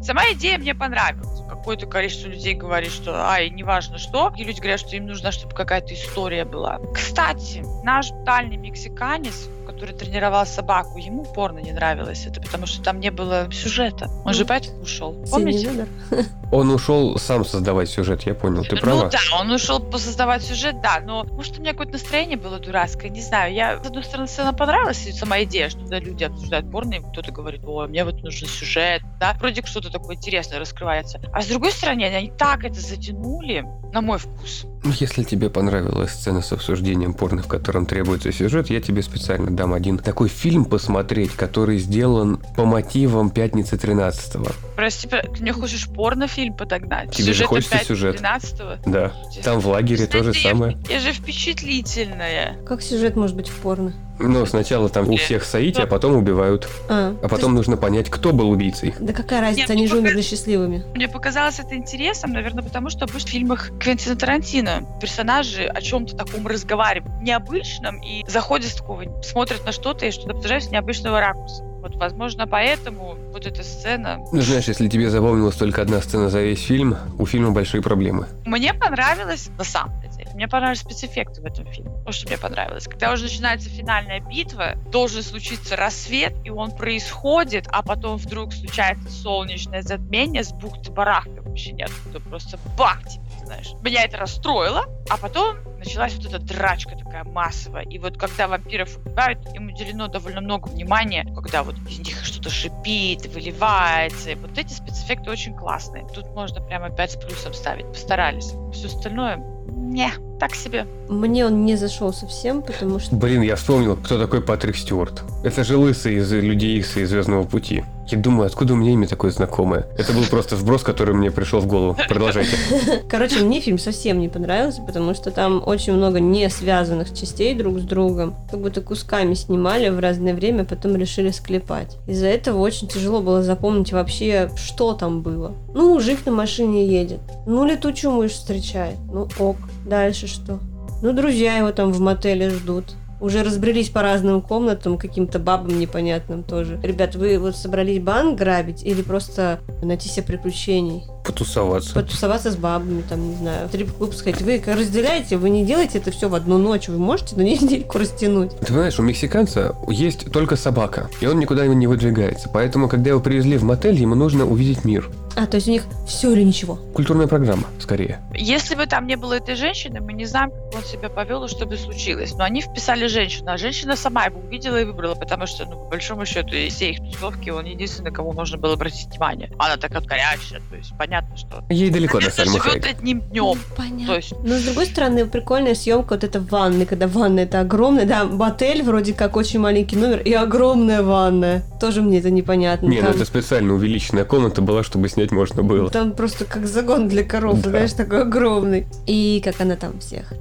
[0.05, 1.41] Сама идея мне понравилась.
[1.49, 4.31] Какое-то количество людей говорит, что ай, неважно что.
[4.37, 6.79] И люди говорят, что им нужно, чтобы какая-то история была.
[6.93, 12.27] Кстати, наш дальний мексиканец, который тренировал собаку, ему порно не нравилось.
[12.27, 14.09] Это потому что там не было сюжета.
[14.23, 15.25] Он же поэтому ушел.
[15.31, 15.87] Помните?
[16.51, 18.63] Он ушел сам создавать сюжет, я понял.
[18.63, 19.05] Ты права?
[19.05, 23.09] Ну да, он ушел создавать сюжет, да, но может у меня какое-то настроение было дурацкое,
[23.09, 23.53] не знаю.
[23.53, 26.99] Я, с одной стороны, сцена понравилась, и сама идея, что да, люди обсуждают порно, и
[26.99, 31.19] кто-то говорит, о, мне вот нужен сюжет, да, вроде как что-то такое интересное раскрывается.
[31.33, 34.65] А с другой стороны, они так это затянули, на мой вкус.
[34.85, 39.73] Если тебе понравилась сцена с обсуждением порно, в котором требуется сюжет, я тебе специально дам
[39.73, 44.51] один такой фильм посмотреть, который сделан по мотивам «Пятницы 13-го».
[44.75, 47.11] Прости, ты мне хочешь порнофильм подогнать?
[47.11, 48.17] Тебе же хочется сюжет.
[48.17, 49.11] 13 Да.
[49.43, 50.77] Там в лагере то же самое.
[50.87, 52.57] Я же впечатлительная.
[52.67, 53.93] Как сюжет может быть в порно?
[54.17, 56.69] Ну, сначала там у всех соити, а потом убивают.
[56.87, 58.93] А, А потом нужно понять, кто был убийцей.
[58.99, 60.85] Да какая разница, Нет, они ну, же умерли счастливыми.
[60.93, 66.15] Мне показалось это интересом, наверное, потому что обычно в фильмах Квентина Тарантино персонажи о чем-то
[66.15, 71.63] таком разговаривают, необычном, и заходят с такого, смотрят на что-то и что-то с необычного ракурса.
[71.85, 74.17] Вот, возможно, поэтому вот эта сцена...
[74.31, 78.27] Ну, знаешь, если тебе запомнилась только одна сцена за весь фильм, у фильма большие проблемы.
[78.43, 81.91] Мне понравилось, на самом деле, мне понравились спецэффекты в этом фильме.
[82.03, 82.85] Вот что мне понравилось.
[82.85, 89.11] Когда уже начинается финальная битва, должен случиться рассвет, и он происходит, а потом вдруг случается
[89.11, 91.89] солнечное затмение с бухты-барахты вообще нет.
[92.09, 93.71] Это просто бах тебе, знаешь.
[93.81, 97.83] Меня это расстроило, а потом началась вот эта драчка такая массовая.
[97.83, 102.49] И вот когда вампиров убивают, им уделено довольно много внимания, когда вот из них что-то
[102.49, 104.31] шипит, выливается.
[104.31, 106.05] И вот эти спецэффекты очень классные.
[106.13, 107.87] Тут можно прямо 5 с плюсом ставить.
[107.87, 108.51] Постарались.
[108.73, 110.85] Все остальное не, так себе.
[111.07, 113.15] Мне он не зашел совсем, потому что...
[113.15, 115.23] Блин, я вспомнил, кто такой Патрик Стюарт.
[115.43, 117.83] Это же лысый из Людей Икс и Звездного Пути.
[118.07, 119.87] Я думаю, откуда у меня имя такое знакомое?
[119.97, 121.97] Это был просто вброс, который мне пришел в голову.
[122.07, 122.55] Продолжайте.
[123.09, 127.79] Короче, мне фильм совсем не понравился, потому что там очень много не связанных частей друг
[127.79, 128.35] с другом.
[128.51, 131.97] Как будто кусками снимали в разное время, потом решили склепать.
[132.07, 135.53] Из-за этого очень тяжело было запомнить вообще, что там было.
[135.73, 137.19] Ну, мужик на машине едет.
[137.47, 138.97] Ну, летучую мышь встречает.
[139.11, 139.54] Ну, ок.
[139.85, 140.59] Дальше что?
[141.01, 142.95] Ну, друзья его там в мотеле ждут.
[143.21, 146.79] Уже разбрелись по разным комнатам, каким-то бабам непонятным тоже.
[146.83, 151.03] Ребят, вы вот собрались банк грабить или просто найти себе приключений?
[151.23, 151.93] Потусоваться.
[151.93, 154.41] Потусоваться с бабами, там, не знаю, стрип-клуб сходить.
[154.41, 156.89] Вы разделяете, вы не делаете это все в одну ночь.
[156.89, 158.51] Вы можете на недельку растянуть.
[158.59, 162.49] Ты знаешь, у мексиканца есть только собака, и он никуда не выдвигается.
[162.53, 165.09] Поэтому, когда его привезли в мотель, ему нужно увидеть мир.
[165.35, 166.79] А, то есть у них все или ничего?
[166.93, 168.21] Культурная программа, скорее.
[168.33, 171.47] Если бы там не было этой женщины, мы не знаем, как он себя повел и
[171.47, 172.33] что бы случилось.
[172.33, 175.89] Но они вписали женщину, а женщина сама его увидела и выбрала, потому что, ну, по
[175.91, 179.51] большому счету, из всей их тусовки он единственный, кого можно было обратить внимание.
[179.57, 181.63] Она такая горячая, то есть понятно, что...
[181.69, 183.59] Ей далеко до Сальмы живет одним днем.
[183.75, 184.07] Понятно.
[184.07, 188.05] То есть Но с другой стороны, прикольная съемка вот эта ванны, когда ванна это огромная,
[188.05, 191.63] да, мотель вроде как очень маленький номер и огромная ванная.
[191.79, 192.87] Тоже мне это непонятно.
[192.87, 195.89] Не, ну Там- это специально увеличенная комната была, чтобы снять можно было.
[195.89, 197.69] Там просто как загон для коров, Да.
[197.69, 198.87] знаешь, такой огромный.
[199.07, 200.33] И как она там всех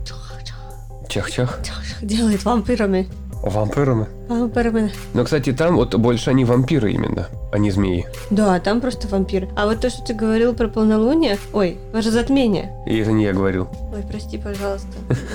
[1.08, 1.60] Чах-чах.
[2.02, 3.08] делает вампирами.
[3.42, 4.06] Вампирами.
[4.28, 4.92] Вампирами.
[5.12, 8.06] Но, кстати, там вот больше они вампиры именно, а не змеи.
[8.30, 9.48] Да, там просто вампир.
[9.56, 12.72] А вот то, что ты говорил про полнолуние, ой, ваше затмение.
[12.86, 13.68] И это не я говорил.
[13.94, 14.88] Ой, прости, пожалуйста.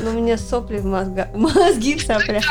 [0.03, 1.27] Но у меня сопли в мозгах.
[1.35, 2.43] Мозги в соплях.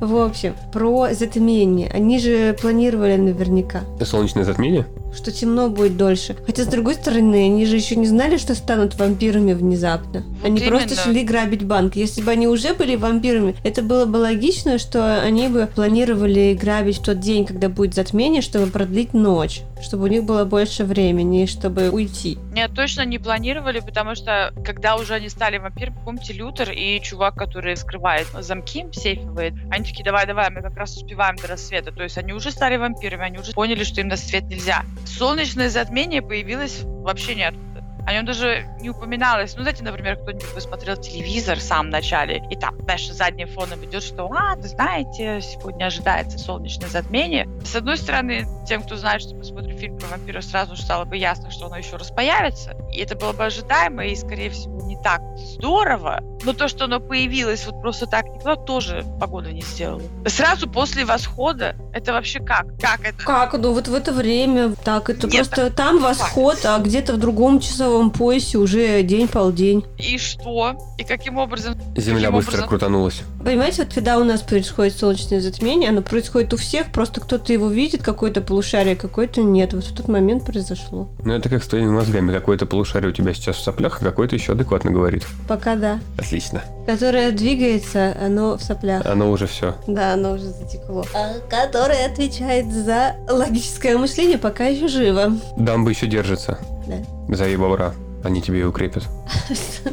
[0.00, 1.90] В общем, про затмение.
[1.92, 4.86] Они же планировали наверняка, Солнечное затмение?
[5.14, 6.36] что темно будет дольше.
[6.46, 10.22] Хотя, с другой стороны, они же еще не знали, что станут вампирами внезапно.
[10.42, 11.02] Вот они просто именно.
[11.02, 11.96] шли грабить банк.
[11.96, 16.98] Если бы они уже были вампирами, это было бы логично, что они бы планировали грабить
[16.98, 19.60] в тот день, когда будет затмение, чтобы продлить ночь.
[19.80, 22.36] Чтобы у них было больше времени, чтобы уйти.
[22.52, 27.36] Нет, точно не планировали, потому что когда уже они стали вампирами, помните, Лютер и чувак,
[27.36, 31.92] который скрывает замки сейфовые, они такие, давай-давай, мы как раз успеваем до рассвета.
[31.92, 34.82] То есть они уже стали вампирами, они уже поняли, что им на свет нельзя.
[35.06, 37.67] Солнечное затмение появилось вообще ниоткуда.
[38.08, 39.54] О нем даже не упоминалось.
[39.54, 44.02] Ну, знаете, например, кто-нибудь посмотрел телевизор в самом начале, и там, знаешь, задним фоном идет,
[44.02, 47.46] что, а, вы знаете, сегодня ожидается солнечное затмение.
[47.66, 51.04] С одной стороны, тем, кто знает, что мы смотрим фильм про вампира, сразу же стало
[51.04, 52.74] бы ясно, что оно еще раз появится.
[52.90, 56.20] И это было бы ожидаемо, и, скорее всего, не так здорово.
[56.44, 60.02] Но то, что оно появилось вот просто так, никто тоже погоду не сделала.
[60.26, 62.66] Сразу после восхода, это вообще как?
[62.80, 63.22] Как это?
[63.22, 63.52] Как?
[63.54, 67.60] Ну вот в это время так это Нет, просто там восход, а где-то в другом
[67.60, 69.84] часовом поясе уже день-полдень.
[69.98, 70.76] И что?
[70.98, 71.74] И каким образом?
[71.96, 72.68] Земля Каким быстро образом?
[72.68, 73.22] крутанулась.
[73.44, 77.68] Понимаете, вот когда у нас происходит солнечное затмение, оно происходит у всех, просто кто-то его
[77.68, 79.72] видит, какое-то полушарие, какое-то нет.
[79.74, 81.08] Вот в тот момент произошло.
[81.24, 82.32] Ну, это как с твоими мозгами.
[82.32, 85.24] Какое-то полушарие у тебя сейчас в соплях, а какое-то еще адекватно говорит.
[85.46, 86.00] Пока да.
[86.18, 86.62] Отлично.
[86.86, 89.04] Которое двигается, оно в соплях.
[89.04, 89.74] Оно уже все.
[89.86, 91.04] Да, оно уже затекло.
[91.14, 95.32] А которое отвечает за логическое мышление, пока еще живо.
[95.56, 96.58] Дамба еще держится.
[96.88, 97.36] Да.
[97.36, 97.94] Зови бобра.
[98.24, 99.04] Они тебе и укрепят.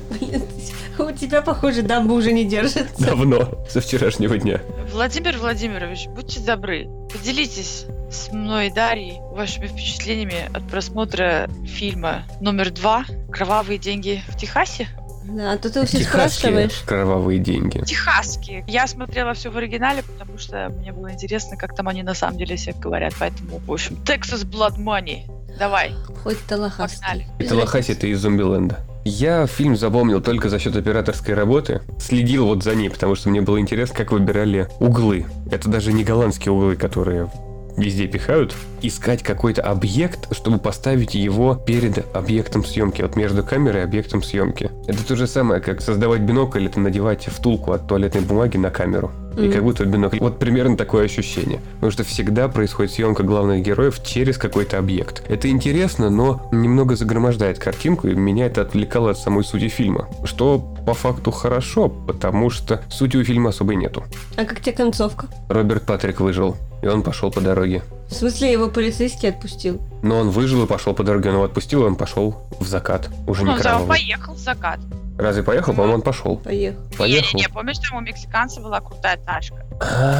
[0.10, 0.42] Блин,
[1.00, 2.88] у тебя, похоже, дамба уже не держится.
[2.98, 4.62] Давно, со вчерашнего дня.
[4.92, 12.72] Владимир Владимирович, будьте добры, поделитесь с мной и Дарьей вашими впечатлениями от просмотра фильма номер
[12.72, 14.88] два «Кровавые деньги в Техасе».
[15.26, 16.84] Да, а то ты Техасские спрашиваешь.
[16.86, 17.84] кровавые деньги.
[17.84, 18.64] Техасские.
[18.68, 22.38] Я смотрела все в оригинале, потому что мне было интересно, как там они на самом
[22.38, 23.14] деле всех говорят.
[23.20, 25.24] Поэтому, в общем, Texas Blood Money.
[25.58, 26.96] Давай, Хоть Талахас.
[26.96, 27.28] погнали.
[27.40, 28.80] Это Лохаси, это из Зомбиленда.
[29.04, 31.82] Я фильм запомнил только за счет операторской работы.
[32.00, 35.28] Следил вот за ней, потому что мне было интересно, как выбирали углы.
[35.52, 37.30] Это даже не голландские углы, которые
[37.78, 38.56] везде пихают.
[38.82, 43.02] Искать какой-то объект, чтобы поставить его перед объектом съемки.
[43.02, 44.72] Вот между камерой и объектом съемки.
[44.88, 49.12] Это то же самое, как создавать бинокль или надевать втулку от туалетной бумаги на камеру.
[49.38, 50.20] И как будто бинокль.
[50.20, 51.60] Вот примерно такое ощущение.
[51.76, 55.24] Потому что всегда происходит съемка главных героев через какой-то объект.
[55.28, 60.08] Это интересно, но немного загромождает картинку, и меня это отвлекало от самой сути фильма.
[60.24, 64.04] Что по факту хорошо, потому что сути у фильма особой нету.
[64.38, 65.28] А как тебе концовка?
[65.50, 67.82] Роберт Патрик выжил, и он пошел по дороге.
[68.10, 69.82] В смысле, его полицейский отпустил?
[70.04, 73.10] Но он выжил и пошел по дороге, он его отпустил, и он пошел в закат.
[73.28, 73.88] Уже Ну, не кровавый.
[73.88, 74.80] поехал в закат.
[75.18, 75.74] Разве поехал?
[75.74, 76.38] По-моему, он пошел.
[76.38, 76.80] Поехал.
[76.98, 77.30] Поехал.
[77.38, 79.66] Не-не-не, помнишь, там у мексиканца была крутая тачка?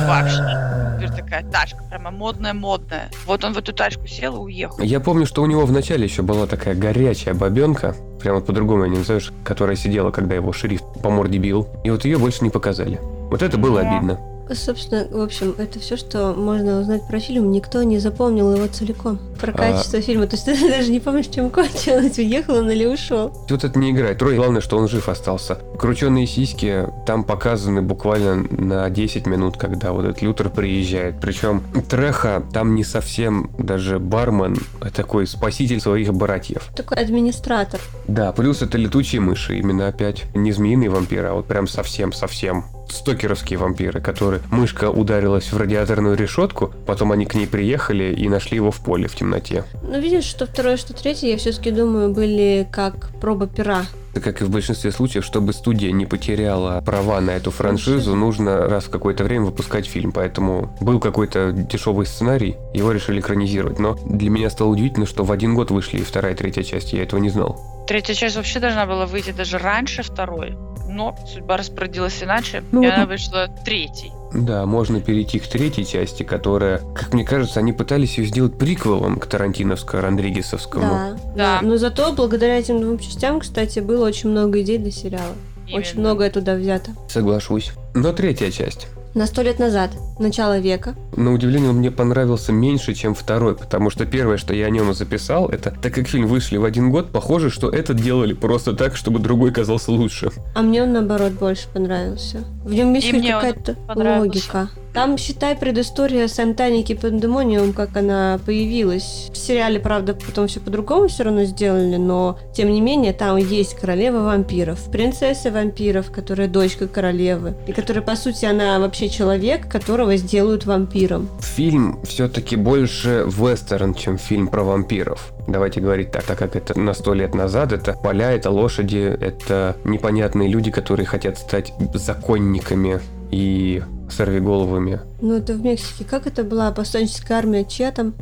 [0.08, 0.98] Вообще.
[0.98, 3.12] Теперь такая тачка, прямо модная-модная.
[3.28, 4.80] Вот он в эту тачку сел и уехал.
[4.84, 8.98] Я помню, что у него вначале еще была такая горячая бабенка, прямо по-другому я не
[8.98, 11.68] назовешь, которая сидела, когда его шериф по морде бил.
[11.84, 13.00] И вот ее больше не показали.
[13.30, 14.20] Вот это было обидно.
[14.54, 17.52] Собственно, в общем, это все, что можно узнать про фильм.
[17.52, 19.20] Никто не запомнил его целиком.
[19.40, 19.58] Про А.
[19.58, 20.28] качество фильма.
[20.28, 23.32] То есть ты даже не помнишь, чем кончилось, уехал он или ушел.
[23.50, 24.18] Вот это не играет.
[24.20, 25.56] Трой, главное, что он жив остался.
[25.78, 31.16] Крученые сиськи там показаны буквально на 10 минут, когда вот этот Лютер приезжает.
[31.20, 36.70] Причем Треха там не совсем даже бармен, а такой спаситель своих братьев.
[36.76, 37.80] Такой администратор.
[38.08, 40.24] Да, плюс это летучие мыши, именно опять.
[40.34, 46.74] Не змеиные вампиры, а вот прям совсем-совсем стокеровские вампиры, которые мышка ударилась в радиаторную решетку,
[46.86, 49.64] потом они к ней приехали и нашли его в поле в темноте.
[49.84, 53.86] Ну, видишь, что второе, что третье, я все-таки думаю, были как проба пера.
[54.24, 58.86] Как и в большинстве случаев, чтобы студия не потеряла права на эту франшизу, нужно раз
[58.86, 60.12] в какое-то время выпускать фильм.
[60.12, 63.78] Поэтому был какой-то дешевый сценарий, его решили экранизировать.
[63.78, 66.94] Но для меня стало удивительно, что в один год вышли и вторая и третья часть,
[66.94, 67.60] я этого не знал.
[67.88, 70.58] Третья часть вообще должна была выйти даже раньше второй.
[70.88, 74.12] Но судьба распорядилась иначе, Ну и вот- она вышла третьей.
[74.36, 79.18] Да, можно перейти к третьей части, которая, как мне кажется, они пытались ее сделать приквелом
[79.18, 80.82] к Тарантиновско-Родригесовскому.
[80.82, 81.20] Да, Да.
[81.36, 81.60] да.
[81.62, 85.34] Но зато благодаря этим двум частям, кстати, было очень много идей для сериала.
[85.74, 86.10] Очень Именно.
[86.10, 86.92] многое туда взято.
[87.08, 87.72] Соглашусь.
[87.94, 88.88] Но третья часть.
[89.16, 90.94] На сто лет назад, начало века.
[91.16, 94.94] На удивление, он мне понравился меньше, чем второй, потому что первое, что я о нем
[94.94, 98.98] записал, это, так как фильм вышли в один год, похоже, что этот делали просто так,
[98.98, 100.32] чтобы другой казался лучше.
[100.54, 102.44] А мне он, наоборот, больше понравился.
[102.66, 104.20] В нем есть хоть какая-то понравился.
[104.20, 104.70] логика.
[104.96, 109.30] Там, считай, предыстория Сантаники Пандемониум, как она появилась.
[109.34, 113.76] В сериале, правда, потом все по-другому все равно сделали, но, тем не менее, там есть
[113.76, 120.16] королева вампиров, принцесса вампиров, которая дочка королевы, и которая, по сути, она вообще человек, которого
[120.16, 121.28] сделают вампиром.
[121.42, 125.34] Фильм все-таки больше вестерн, чем фильм про вампиров.
[125.46, 129.76] Давайте говорить так, так как это на сто лет назад, это поля, это лошади, это
[129.84, 133.02] непонятные люди, которые хотят стать законниками
[133.36, 135.02] и сорвиголовыми.
[135.20, 136.06] Ну, это в Мексике.
[136.06, 137.66] Как это была повстанческая армия?
[137.66, 138.14] Чья там?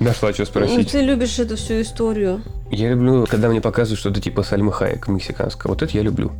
[0.00, 0.90] Нашла что Ну, спросить.
[0.90, 2.42] ты любишь эту всю историю.
[2.68, 5.72] Я люблю, когда мне показывают что-то типа Сальмы Хаек мексиканского.
[5.72, 6.32] Вот это я люблю.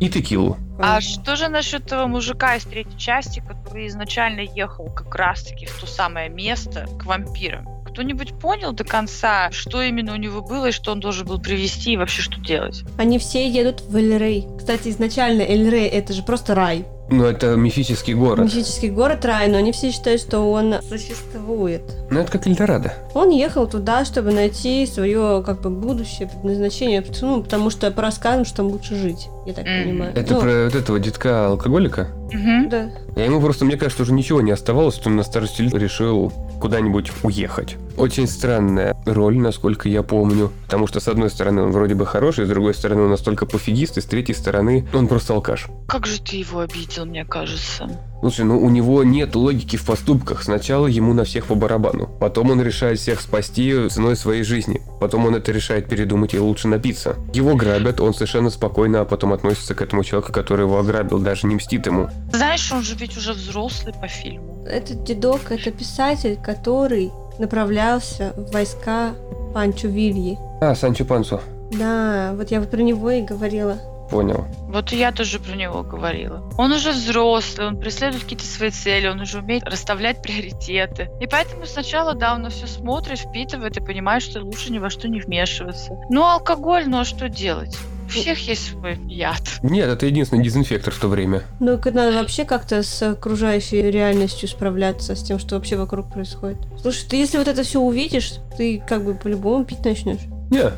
[0.00, 0.56] И текилу.
[0.80, 5.78] А что же насчет того мужика из третьей части, который изначально ехал как раз-таки в
[5.80, 7.68] то самое место к вампирам?
[7.86, 11.92] Кто-нибудь понял до конца, что именно у него было и что он должен был привести
[11.92, 12.82] и вообще что делать?
[12.96, 14.48] Они все едут в Эль-Рей.
[14.58, 16.84] Кстати, изначально Эль-Рей это же просто рай.
[17.10, 18.44] Ну, это мифический город.
[18.46, 21.82] Мифический город рай, но они все считают, что он существует.
[22.10, 22.94] Ну, это как Эльдорадо.
[23.14, 28.44] Он ехал туда, чтобы найти свое как бы будущее предназначение, ну, потому что по рассказам,
[28.44, 29.82] что там лучше жить, я так Мгм.
[29.82, 30.12] понимаю.
[30.14, 32.08] Это Ну, про вот этого детка-алкоголика?
[32.32, 32.68] Мгм.
[32.70, 32.90] Да.
[33.16, 36.32] Я ему просто, мне кажется, уже ничего не оставалось, что он на старости лет решил
[36.60, 37.76] куда-нибудь уехать.
[37.96, 40.50] Очень странная роль, насколько я помню.
[40.64, 43.98] Потому что, с одной стороны, он вроде бы хороший, с другой стороны, он настолько пофигист,
[43.98, 45.66] и с третьей стороны, он просто алкаш.
[45.86, 47.88] Как же ты его обидел, мне кажется.
[48.20, 50.44] Слушай, ну у него нет логики в поступках.
[50.44, 52.06] Сначала ему на всех по барабану.
[52.20, 54.80] Потом он решает всех спасти ценой своей жизни.
[55.00, 57.16] Потом он это решает передумать и лучше напиться.
[57.34, 61.48] Его грабят, он совершенно спокойно, а потом относится к этому человеку, который его ограбил, даже
[61.48, 62.08] не мстит ему.
[62.32, 64.64] Знаешь, он же ведь уже взрослый по фильму.
[64.66, 67.10] Этот дедок, это писатель, который
[67.42, 69.14] направлялся в войска
[69.52, 70.38] Панчо Вильи.
[70.60, 71.40] А, Санчо Пансу.
[71.72, 73.78] Да, вот я вот про него и говорила.
[74.10, 74.44] Понял.
[74.68, 76.44] Вот и я тоже про него говорила.
[76.58, 81.10] Он уже взрослый, он преследует какие-то свои цели, он уже умеет расставлять приоритеты.
[81.20, 84.90] И поэтому сначала, да, он на все смотрит, впитывает и понимает, что лучше ни во
[84.90, 85.98] что не вмешиваться.
[86.10, 87.76] Ну, алкоголь, ну а что делать?
[88.14, 89.42] У всех есть свой яд.
[89.62, 91.42] Нет, это единственный дезинфектор в то время.
[91.60, 96.58] Ну, надо вообще как-то с окружающей реальностью справляться, с тем, что вообще вокруг происходит.
[96.80, 100.20] Слушай, ты если вот это все увидишь, ты как бы по-любому пить начнешь.
[100.50, 100.72] Не,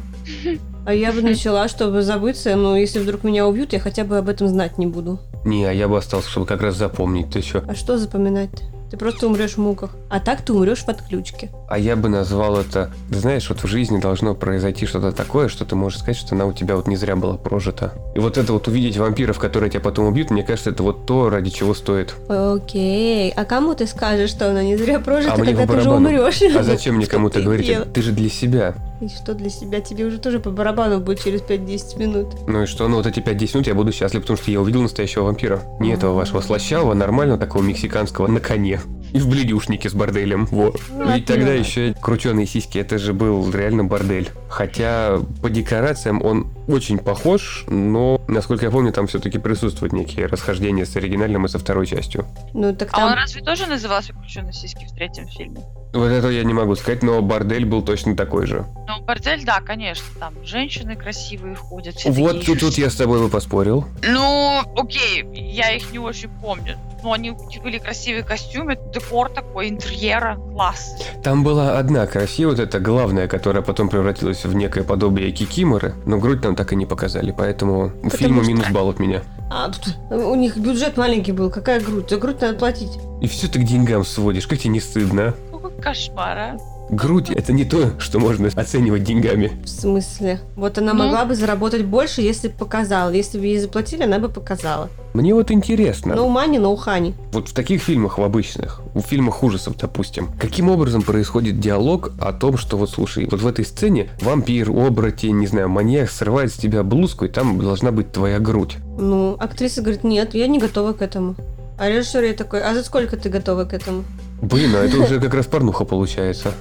[0.87, 4.29] А я бы начала, чтобы забыться, но если вдруг меня убьют, я хотя бы об
[4.29, 5.19] этом знать не буду.
[5.45, 7.31] не, а я бы остался, чтобы как раз запомнить.
[7.31, 7.65] Ты что?
[7.67, 8.63] А что запоминать-то?
[8.95, 9.91] Ты просто умрешь в муках.
[10.09, 11.51] А так ты умрешь в отключке.
[11.69, 12.93] А я бы назвал это...
[13.11, 16.53] Знаешь, вот в жизни должно произойти что-то такое, что ты можешь сказать, что она у
[16.53, 17.93] тебя вот не зря была прожита.
[18.15, 21.29] И вот это вот увидеть вампиров, которые тебя потом убьют, мне кажется, это вот то,
[21.29, 22.15] ради чего стоит.
[22.29, 23.33] Окей.
[23.33, 26.41] А кому ты скажешь, что она не зря прожита, А когда ты уже умрешь?
[26.57, 27.67] А зачем мне кому-то говорить?
[27.67, 27.87] делал?
[27.87, 28.77] Ты же для себя.
[29.01, 29.81] И что для себя?
[29.81, 32.29] Тебе уже тоже по барабану будет через 5-10 минут.
[32.47, 32.87] Ну и что?
[32.87, 35.63] Ну вот эти 5-10 минут я буду счастлив, потому что я увидел настоящего вампира.
[35.81, 38.81] Не этого вашего слащавого, нормального такого мексиканского на коне.
[39.13, 40.47] И в бледюшнике с борделем.
[40.47, 40.75] Во.
[40.91, 41.61] Ну, Ведь тогда поняла.
[41.61, 44.29] еще крученые сиськи, это же был реально бордель.
[44.49, 50.85] Хотя по декорациям он очень похож, но, насколько я помню, там все-таки присутствуют некие расхождения
[50.85, 52.27] с оригинальным и со второй частью.
[52.55, 53.19] Ну так А он там...
[53.21, 55.61] разве тоже назывался «Крученые сиськи» в третьем фильме?
[55.93, 58.65] Вот это я не могу сказать, но бордель был точно такой же.
[58.89, 61.95] Ну, бордель, да, конечно, там женщины красивые ходят.
[61.95, 63.85] все Вот такие- тут, тут я с тобой бы поспорил.
[64.03, 66.77] Ну, окей, я их не очень помню.
[67.05, 70.97] Ну, они были красивые костюмы, декор такой, интерьера, класс.
[71.23, 76.17] Там была одна красивая, вот эта главная, которая потом превратилась в некое подобие кикиморы, но
[76.17, 79.23] грудь нам так и не показали, поэтому фильму что- минус балл от меня.
[79.51, 81.51] А, тут у них бюджет маленький был.
[81.51, 82.09] Какая грудь?
[82.09, 82.99] За грудь надо платить.
[83.21, 85.53] И все ты к деньгам сводишь, как тебе не стыдно, а?
[85.53, 86.57] Какой кошмар, а?
[86.91, 89.53] Грудь– это не то, что можно оценивать деньгами.
[89.65, 90.41] В смысле?
[90.55, 91.05] Вот она Ну.
[91.05, 93.11] могла бы заработать больше, если бы показала.
[93.11, 94.91] Если бы ей заплатили, она бы показала.
[95.15, 97.15] Мне вот интересно, No money, no honey.
[97.33, 102.33] вот в таких фильмах, в обычных, в фильмах ужасов, допустим, каким образом происходит диалог о
[102.33, 106.57] том, что вот слушай, вот в этой сцене вампир, оборотень, не знаю, маньяк срывает с
[106.57, 108.77] тебя блузку, и там должна быть твоя грудь.
[108.99, 111.35] Ну, актриса говорит, нет, я не готова к этому.
[111.79, 114.05] А режиссер ей такой, а за сколько ты готова к этому?
[114.43, 116.53] Блин, а это уже как раз порнуха получается.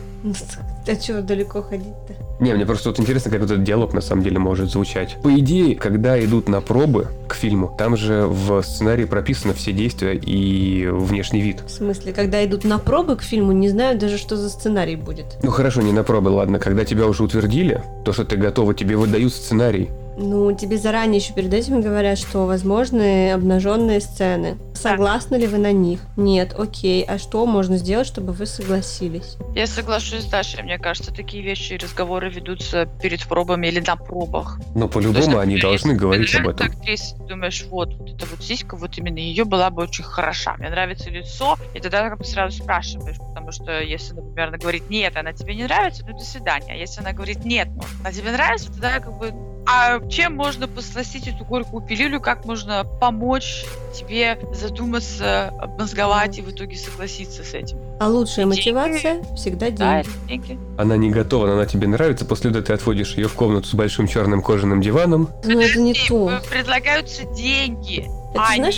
[0.88, 2.14] А чего далеко ходить-то?
[2.40, 5.18] Не, мне просто вот интересно, как вот этот диалог на самом деле может звучать.
[5.22, 10.16] По идее, когда идут на пробы к фильму, там же в сценарии прописаны все действия
[10.16, 11.64] и внешний вид.
[11.66, 15.38] В смысле, когда идут на пробы к фильму, не знаю даже, что за сценарий будет.
[15.42, 16.60] Ну хорошо, не на пробы, ладно.
[16.60, 19.90] Когда тебя уже утвердили, то, что ты готова, тебе выдают сценарий.
[20.18, 24.58] Ну, тебе заранее еще перед этим говорят, что возможны обнаженные сцены.
[24.74, 26.02] Согласны ли вы на них?
[26.18, 27.04] Нет, окей.
[27.04, 29.38] А что можно сделать, чтобы вы согласились?
[29.56, 33.96] Я соглашусь с Дашей, мне кажется, такие вещи и разговоры ведутся перед пробами или на
[33.96, 34.60] пробах.
[34.76, 36.68] Но по-любому они должны говорить об этом.
[36.68, 40.56] актриса, ты думаешь, вот, вот эта вот сиська, вот именно ее была бы очень хороша.
[40.58, 44.90] Мне нравится лицо, и тогда как бы сразу спрашиваешь, потому что если, например, она говорит,
[44.90, 46.74] нет, она тебе не нравится, ну до свидания.
[46.74, 49.34] А если она говорит, нет, ну, она тебе нравится, тогда как бы
[49.66, 56.50] а чем можно посластить эту горькую пилюлю, как можно помочь тебе задуматься, обмозговать и в
[56.52, 57.78] итоге согласиться с этим?
[58.00, 58.72] А лучшая Деньги.
[58.72, 60.10] мотивация всегда Да, деньги.
[60.18, 60.60] это деньги.
[60.78, 62.26] Она не готова, но она тебе нравится.
[62.26, 65.30] После этого ты отводишь ее в комнату с большим черным кожаным диваном.
[65.46, 66.42] Но это не И то.
[66.50, 68.00] Предлагаются деньги,
[68.34, 68.78] Это а знаешь-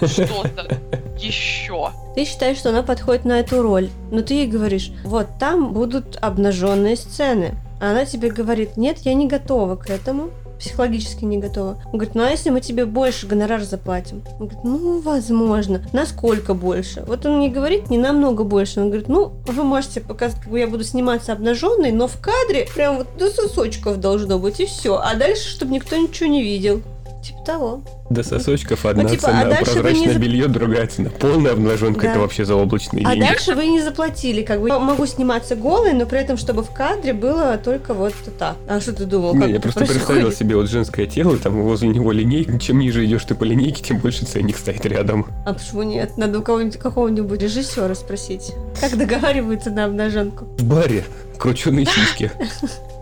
[0.00, 0.80] не что-то
[1.18, 1.90] еще.
[2.14, 6.16] Ты считаешь, что она подходит на эту роль, но ты ей говоришь, вот там будут
[6.20, 7.54] обнаженные сцены.
[7.80, 11.82] А она тебе говорит, нет, я не готова к этому, психологически не готова.
[11.86, 14.22] Он говорит, ну а если мы тебе больше гонорар заплатим?
[14.38, 15.82] Он говорит, ну, возможно.
[15.92, 17.04] Насколько больше?
[17.06, 18.80] Вот он не говорит, не намного больше.
[18.80, 22.98] Он говорит, ну, вы можете показать, как я буду сниматься обнаженной, но в кадре прям
[22.98, 24.96] вот до сосочков должно быть, и все.
[24.96, 26.82] А дальше, чтобы никто ничего не видел.
[27.26, 27.80] Типа того.
[28.08, 31.10] До сосочков одна Ну, типа, а цена, вы прозрачное не белье другая цена.
[31.10, 32.10] Полная обнаженка Да.
[32.12, 33.26] это вообще заоблачные А деньги.
[33.26, 34.68] дальше вы не заплатили, как бы.
[34.68, 38.56] Я могу сниматься голой, но при этом, чтобы в кадре было только вот так.
[38.68, 40.06] А что ты думал, Не, как я просто происходит?
[40.06, 42.58] представил себе вот женское тело, там возле него линейка.
[42.60, 45.26] Чем ниже идешь ты по линейке, тем больше ценник стоит рядом.
[45.44, 46.16] А почему нет?
[46.16, 48.52] Надо у кого-нибудь, какого-нибудь режиссера спросить.
[48.80, 50.44] Как договариваются на обнаженку?
[50.58, 51.04] В баре
[51.38, 52.30] крученые сиськи.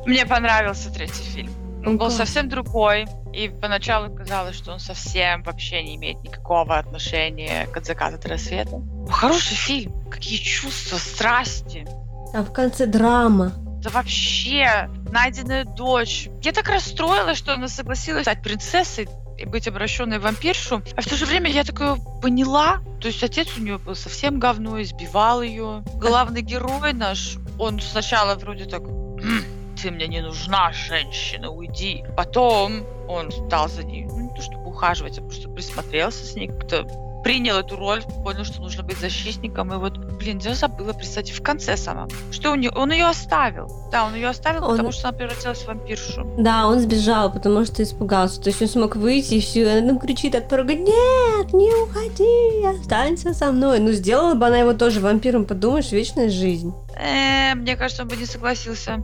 [0.06, 1.50] Мне понравился третий фильм.
[1.86, 7.66] Он был совсем другой, и поначалу казалось, что он совсем вообще не имеет никакого отношения
[7.66, 8.80] к «От заката до рассвета».
[9.10, 11.86] Хороший фильм, какие чувства, страсти.
[12.32, 13.52] А в конце драма.
[13.82, 16.28] Да вообще, найденная дочь.
[16.42, 20.82] Я так расстроилась, что она согласилась стать принцессой и быть обращенной в вампиршу.
[20.96, 22.78] А в то же время я такое поняла.
[23.00, 25.82] То есть отец у нее был совсем говно, избивал ее.
[25.96, 29.42] Главный герой наш, он сначала вроде так, «Хм,
[29.84, 32.04] ты мне не нужна, женщина, уйди.
[32.16, 36.48] Потом он стал за ней, ну не то чтобы ухаживать, а просто присмотрелся с ней,
[36.48, 36.86] как-то
[37.22, 41.42] принял эту роль, понял, что нужно быть защитником, и вот, блин, я забыла, кстати, в
[41.42, 43.70] конце самом, что у нее, он ее оставил.
[43.92, 44.70] Да, он ее оставил, он...
[44.72, 46.26] потому что она превратилась в вампиршу.
[46.38, 48.40] Да, он сбежал, потому что испугался.
[48.40, 52.80] То есть он смог выйти, и все, она там кричит от порога, нет, не уходи,
[52.80, 53.80] останься со мной.
[53.80, 56.74] Ну, сделала бы она его тоже вампиром, подумаешь, вечная жизнь.
[56.96, 59.02] Э, мне кажется, он бы не согласился.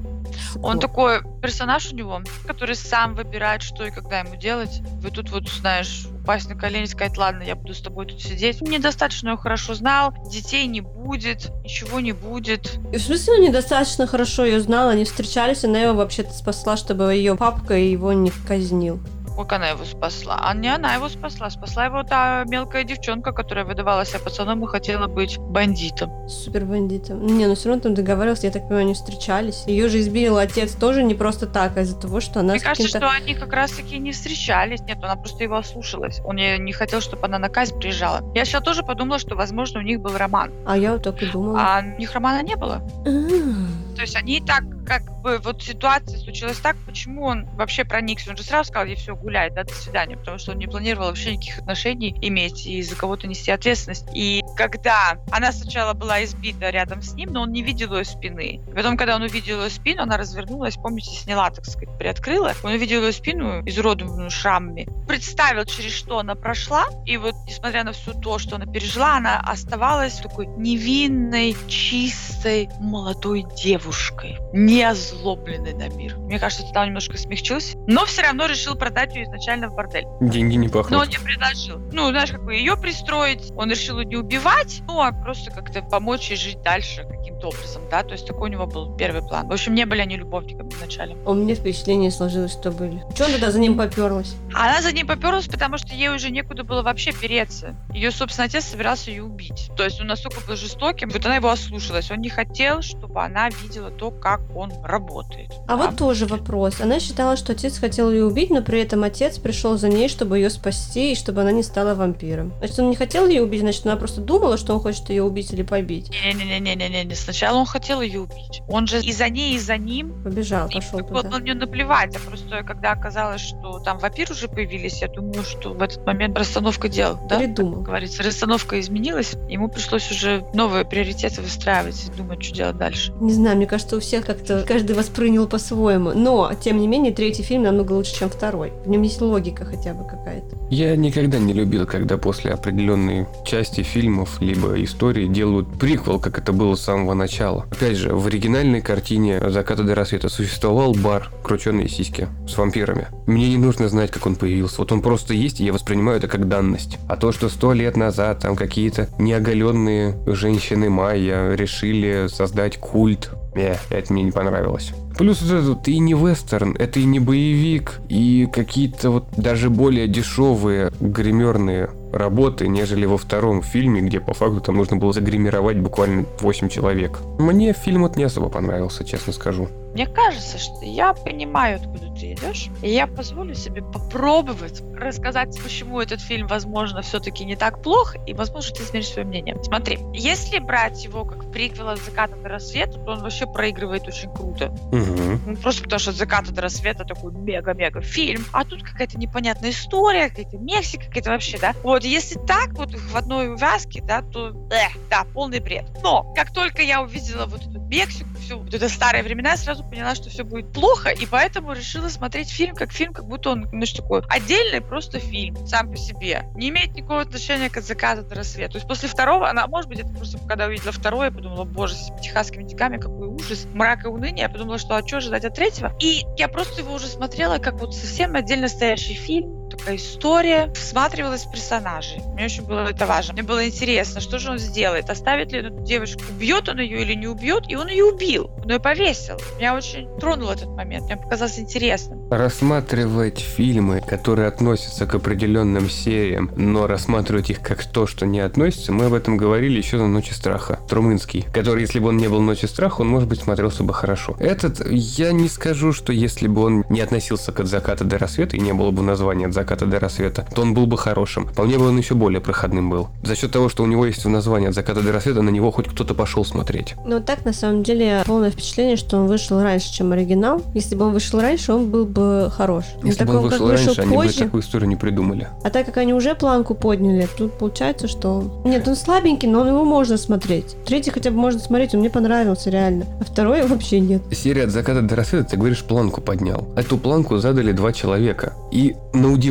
[0.62, 4.80] Он такой персонаж у него, который сам выбирает, что и когда ему делать.
[5.00, 8.20] Вы тут вот, знаешь, упасть на колени и сказать, ладно, я буду с тобой тут
[8.20, 8.60] сидеть.
[8.60, 12.78] Недостаточно его хорошо знал, детей не будет, ничего не будет.
[12.92, 17.14] И в смысле он недостаточно хорошо ее знал, они встречались, она его вообще-то спасла, чтобы
[17.14, 19.00] ее папка его не казнил.
[19.40, 20.38] Как она его спасла?
[20.42, 21.48] А не она его спасла.
[21.48, 26.12] Спасла его та мелкая девчонка, которая выдавала себя пацаном и хотела быть бандитом.
[26.28, 27.26] Супер бандитом.
[27.26, 29.64] Не, ну все равно там договаривался, я так понимаю, они встречались.
[29.66, 32.98] Ее же избил отец тоже не просто так, а из-за того, что она Мне кажется,
[32.98, 34.82] что они как раз-таки не встречались.
[34.82, 36.20] Нет, она просто его ослушалась.
[36.22, 38.20] Он не хотел, чтобы она на казнь приезжала.
[38.34, 40.52] Я сейчас тоже подумала, что, возможно, у них был роман.
[40.66, 41.58] А я вот так и думала.
[41.58, 42.82] А у них романа не было.
[43.06, 43.96] А.
[43.96, 48.30] То есть они и так как бы вот ситуация случилась так, почему он вообще проникся?
[48.30, 51.06] Он же сразу сказал ей все, гуляй, да, до свидания, потому что он не планировал
[51.06, 54.06] вообще никаких отношений иметь и за кого-то нести ответственность.
[54.12, 58.60] И когда она сначала была избита рядом с ним, но он не видел ее спины.
[58.74, 62.54] Потом, когда он увидел ее спину, она развернулась, помните, сняла, так сказать, приоткрыла.
[62.64, 67.92] Он увидел ее спину, изуродованную шрамами, представил, через что она прошла, и вот, несмотря на
[67.92, 75.88] все то, что она пережила, она оставалась такой невинной, чистой, молодой девушкой, не озлобленный на
[75.88, 76.16] мир.
[76.16, 80.06] Мне кажется, тогда он немножко смягчился, но все равно решил продать ее изначально в бордель.
[80.20, 80.90] Деньги не пахнут.
[80.90, 81.78] Но он не предложил.
[81.92, 83.52] Ну, знаешь, как бы ее пристроить.
[83.56, 87.82] Он решил ее не убивать, ну, а просто как-то помочь ей жить дальше каким-то образом,
[87.90, 88.02] да.
[88.02, 89.48] То есть такой у него был первый план.
[89.48, 91.16] В общем, не были они любовниками вначале.
[91.24, 93.02] У меня впечатление сложилось, что были.
[93.14, 94.34] Чего она тогда за ним поперлась?
[94.54, 97.74] Она за ним поперлась, потому что ей уже некуда было вообще переться.
[97.92, 99.70] Ее, собственно, отец собирался ее убить.
[99.76, 102.10] То есть он настолько был жестоким, вот она его ослушалась.
[102.10, 105.50] Он не хотел, чтобы она видела то, как он работает.
[105.66, 105.86] А да?
[105.86, 106.80] вот тоже вопрос.
[106.80, 110.38] Она считала, что отец хотел ее убить, но при этом отец пришел за ней, чтобы
[110.38, 112.52] ее спасти и чтобы она не стала вампиром.
[112.58, 115.52] Значит, он не хотел ее убить, значит, она просто думала, что он хочет ее убить
[115.52, 116.10] или побить.
[116.10, 117.14] Не-не-не-не-не-не.
[117.14, 118.62] Сначала он хотел ее убить.
[118.68, 120.22] Он же и за ней, и за ним.
[120.22, 121.28] Побежал, пошел туда.
[121.30, 125.72] Вот мне наплевать, а просто когда оказалось, что там вампир уже появились, я думаю, что
[125.72, 127.38] в этот момент расстановка дел, да?
[127.38, 127.76] Придумал.
[127.76, 133.12] Как говорится, расстановка изменилась, ему пришлось уже новые приоритеты выстраивать и думать, что делать дальше.
[133.20, 136.12] Не знаю, мне кажется, у всех как-то каждый воспринял по-своему.
[136.14, 138.72] Но, тем не менее, третий фильм намного лучше, чем второй.
[138.84, 140.56] В нем есть логика хотя бы какая-то.
[140.70, 146.52] Я никогда не любил, когда после определенной части фильмов либо истории делают приквел, как это
[146.52, 147.66] было с самого начала.
[147.70, 153.08] Опять же, в оригинальной картине «Заката до рассвета» существовал бар «Крученые сиськи» с вампирами.
[153.26, 154.78] Мне не нужно знать, как он появился.
[154.78, 156.98] Вот он просто есть, и я воспринимаю это как данность.
[157.08, 163.76] А то, что сто лет назад там какие-то неоголенные женщины майя решили создать культ не,
[163.90, 164.92] это мне не понравилось.
[165.20, 170.92] Плюс это и не вестерн, это и не боевик, и какие-то вот даже более дешевые
[170.98, 176.70] гримерные работы, нежели во втором фильме, где по факту там нужно было загримировать буквально 8
[176.70, 177.18] человек.
[177.38, 179.68] Мне фильм вот не особо понравился, честно скажу.
[179.92, 186.00] Мне кажется, что я понимаю, откуда ты идешь, и я позволю себе попробовать рассказать, почему
[186.00, 189.56] этот фильм, возможно, все-таки не так плох, и, возможно, ты изменишь свое мнение.
[189.64, 194.30] Смотри, если брать его как приквел от заката до рассвета, то он вообще проигрывает очень
[194.32, 194.72] круто.
[194.92, 195.09] Угу.
[195.46, 199.70] Ну, просто потому что от заката до рассвета такой мега-мега фильм, а тут какая-то непонятная
[199.70, 201.74] история, какая-то Мексика, какая-то вообще, да.
[201.82, 205.86] Вот, если так вот в одной увязке, да, то, эх, да, полный бред.
[206.02, 209.84] Но, как только я увидела вот эту Мексику, все, вот это старые времена, я сразу
[209.84, 213.68] поняла, что все будет плохо, и поэтому решила смотреть фильм как фильм, как будто он,
[213.72, 216.44] ну, что такое, отдельный просто фильм, сам по себе.
[216.54, 218.72] Не имеет никакого отношения к заката до рассвета.
[218.72, 221.94] То есть после второго, она, может быть, это просто, когда увидела второе, я подумала, боже,
[221.94, 224.42] с техасскими диками, какой ужас, мрак и уныние.
[224.42, 225.92] Я подумала, что а что ожидать от третьего?
[226.00, 231.44] И я просто его уже смотрела как вот совсем отдельно стоящий фильм, такая история, всматривалась
[231.44, 232.22] в персонажей.
[232.34, 233.34] Мне очень было это важно.
[233.34, 237.14] Мне было интересно, что же он сделает, оставит ли эту девушку, убьет он ее или
[237.14, 239.36] не убьет, и он ее убил, он ее повесил.
[239.58, 242.28] Меня очень тронул этот момент, мне показалось интересным.
[242.30, 248.92] Рассматривать фильмы, которые относятся к определенным сериям, но рассматривать их как то, что не относится,
[248.92, 250.78] мы об этом говорили еще на «Ночи страха».
[250.88, 254.36] Трумынский, который, если бы он не был «Ночи страха», он, может быть, смотрелся бы хорошо.
[254.38, 258.56] Этот, я не скажу, что если бы он не относился к «От заката до рассвета»
[258.56, 261.48] и не было бы названия «От заката до рассвета», то он был бы хорошим.
[261.54, 263.08] По мне бы он еще более проходным был.
[263.22, 265.70] За счет того, что у него есть в названии «От заката до рассвета», на него
[265.70, 266.94] хоть кто-то пошел смотреть.
[267.06, 270.62] Но так, на самом деле, полное впечатление, что он вышел раньше, чем оригинал.
[270.74, 272.84] Если бы он вышел раньше, он был бы хорош.
[273.04, 275.48] Если бы он вышел раньше, они бы позже- такую историю не придумали.
[275.62, 278.62] А так как они уже планку подняли, тут получается, что...
[278.64, 280.76] Нет, он слабенький, но его можно смотреть.
[280.86, 283.06] Третий хотя бы можно смотреть, он мне понравился реально.
[283.20, 284.22] А второй вообще нет.
[284.32, 286.68] Серия от заката до рассвета, ты говоришь, планку поднял.
[286.76, 288.54] Эту планку задали два человека.
[288.70, 289.49] И на удивление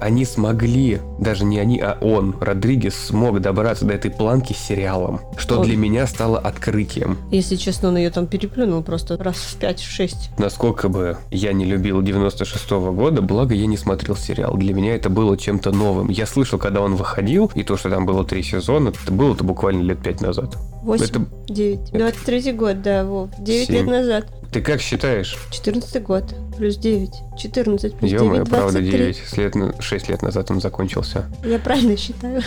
[0.00, 5.20] они смогли, даже не они, а он, Родригес, смог добраться до этой планки с сериалом.
[5.36, 7.18] Что Он- для меня стало открытием.
[7.30, 10.30] Если честно, он ее там переплюнул просто раз в 5-6.
[10.38, 14.56] Насколько бы я не любил 96 года, благо я не смотрел сериал.
[14.56, 16.08] Для меня это было чем-то новым.
[16.08, 19.82] Я слышал, когда он выходил, и то, что там было три сезона, это было-то буквально
[19.82, 20.56] лет пять назад.
[20.82, 21.92] 8, Это- 9.
[21.92, 23.30] 23 год, да, Вов.
[23.38, 23.76] 9 Семь.
[23.76, 24.26] лет назад.
[24.52, 25.36] Ты как считаешь?
[25.50, 26.24] 14 год.
[26.58, 27.10] Плюс 9.
[27.38, 28.98] 14 плюс Ё-моё, 9, правда, 23.
[28.98, 29.36] 9.
[29.38, 31.24] Лет, на- 6 лет назад он закончился.
[31.44, 32.42] Я правильно считаю.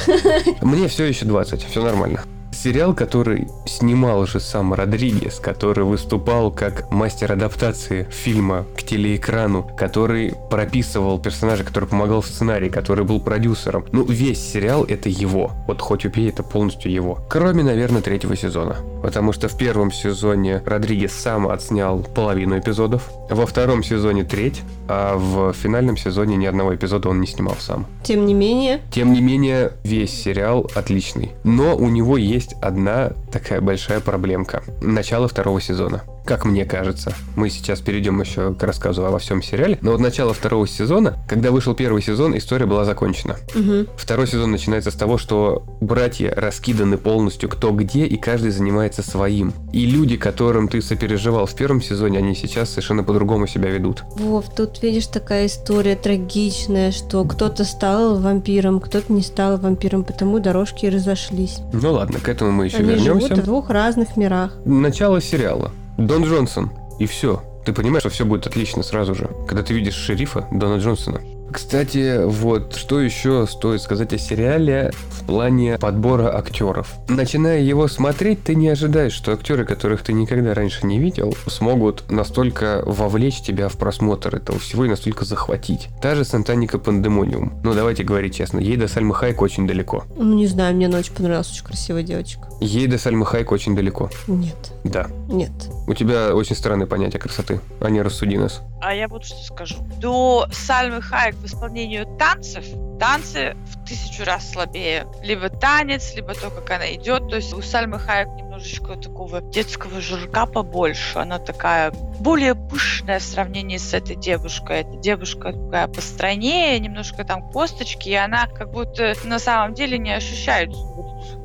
[0.62, 2.22] Мне все еще 20, все нормально.
[2.56, 10.34] Сериал, который снимал же сам Родригес, который выступал как мастер адаптации фильма к телеэкрану, который
[10.50, 13.86] прописывал персонажа, который помогал в сценарии, который был продюсером.
[13.92, 15.52] Ну, весь сериал это его.
[15.68, 17.20] Вот хоть убей, это полностью его.
[17.30, 18.78] Кроме, наверное, третьего сезона.
[19.04, 25.18] Потому что в первом сезоне Родригес сам отснял половину эпизодов, во втором сезоне треть, а
[25.18, 27.86] в финальном сезоне ни одного эпизода он не снимал сам.
[28.04, 31.32] Тем не менее, Тем не менее, весь сериал отличный.
[31.44, 34.64] Но у него есть одна такая большая проблемка.
[34.82, 36.04] Начало второго сезона.
[36.26, 37.14] Как мне кажется.
[37.36, 39.78] Мы сейчас перейдем еще к рассказу о всем сериале.
[39.82, 43.38] Но вот начало второго сезона, когда вышел первый сезон, история была закончена.
[43.54, 43.88] мгм.
[43.96, 49.54] Второй сезон начинается с того, что братья раскиданы полностью кто где, и каждый занимается своим.
[49.72, 54.04] И люди, которым ты сопереживал в первом сезоне, они сейчас совершенно по-другому себя ведут.
[54.16, 60.40] Вов, тут видишь такая история трагичная, что кто-то стал вампиром, кто-то не стал вампиром, потому
[60.40, 61.60] дорожки разошлись.
[61.72, 63.42] Ну ладно, к этому мы еще Они живут вернемся.
[63.44, 64.54] в двух разных мирах.
[64.66, 65.72] начало сериала.
[65.98, 66.72] Дон Джонсон.
[67.00, 67.44] И все.
[67.66, 71.22] Ты понимаешь, что все будет отлично сразу же, когда ты видишь шерифа Дона Джонсона.
[71.56, 76.94] Кстати, вот что еще стоит сказать о сериале в плане подбора актеров.
[77.08, 82.12] Начиная его смотреть, ты не ожидаешь, что актеры, которых ты никогда раньше не видел, смогут
[82.12, 85.88] настолько вовлечь тебя в просмотр этого всего и настолько захватить.
[86.02, 87.54] Та же Сантаника Пандемониум.
[87.64, 90.04] Ну, давайте говорить честно, ей до Сальмы Хайк очень далеко.
[90.18, 92.50] Ну, не знаю, мне ночь понравилась, очень красивая девочка.
[92.60, 94.10] Ей до Сальмы Хайк очень далеко.
[94.28, 95.08] Нет, Да.
[95.30, 95.52] нет.
[95.88, 98.62] У тебя очень странное понятие красоты, а не рассуди нас.
[98.82, 99.78] А я вот что скажу.
[100.00, 102.66] До Сальмы Хайек в исполнении танцев
[103.00, 105.06] танцы в тысячу раз слабее.
[105.22, 107.30] Либо танец, либо то, как она идет.
[107.30, 111.20] То есть у Сальмы Хайек немножечко такого детского жирка побольше.
[111.20, 114.82] Она такая более пышная в сравнении с этой девушкой.
[114.82, 120.12] Эта девушка такая постройнее, немножко там косточки, и она как будто на самом деле не
[120.12, 120.70] ощущает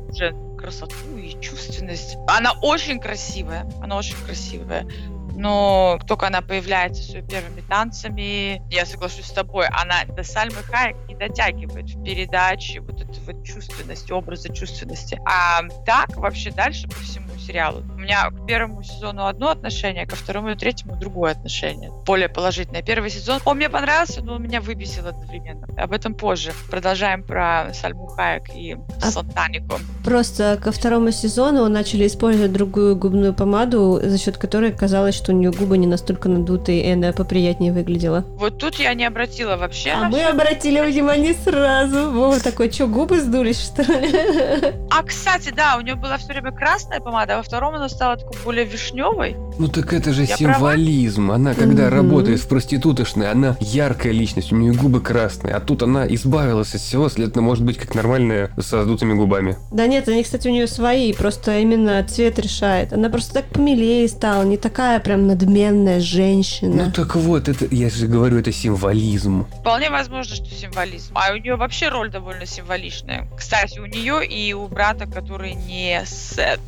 [0.09, 2.17] уже красоту и чувственность.
[2.27, 3.69] Она очень красивая.
[3.81, 4.87] Она очень красивая.
[5.35, 10.61] Но только она появляется с ее первыми танцами, я соглашусь с тобой, она до Сальмы
[10.63, 15.19] Хайек не дотягивает в передаче вот этой вот чувственности, образа чувственности.
[15.25, 17.81] А так вообще дальше по всему сериалу.
[17.95, 21.91] У меня к первому сезону одно отношение, ко второму и третьему другое отношение.
[22.05, 22.81] Более положительное.
[22.81, 25.67] Первый сезон, он мне понравился, но он меня выбесил одновременно.
[25.77, 26.51] Об этом позже.
[26.69, 29.79] Продолжаем про Сальму Хайек и А- Сантанику.
[30.05, 35.35] Просто ко второму сезону начали использовать другую губную помаду, за счет которой казалось, что у
[35.35, 38.23] нее губы не настолько надутые, и она поприятнее выглядела.
[38.37, 42.11] Вот тут я не обратила вообще А мы всё обратили внимание сразу.
[42.11, 44.73] Вова такой, что, губы сдулись, что ли?
[44.89, 48.17] А, кстати, да, у нее была все время красная помада, а во втором она стала
[48.17, 49.35] такой более вишневой.
[49.57, 51.31] Ну так это же Я символизм.
[51.31, 51.93] Она, когда Мгм.
[51.95, 55.53] работает в проститутошной, она яркая личность, у нее губы красные.
[55.55, 59.57] А тут она избавилась от всего, следовательно, может быть как нормальная с раздутыми губами.
[59.71, 62.93] Да нет, они, кстати, у нее свои, просто именно цвет решает.
[62.93, 66.85] Она просто так помилее стала, не такая прям надменная женщина.
[66.85, 69.45] Ну так вот, это, я же говорю, это символизм.
[69.59, 71.11] Вполне возможно, что символизм.
[71.13, 73.27] А у нее вообще роль довольно символичная.
[73.37, 76.59] Кстати, у нее и у брата, который не Сет.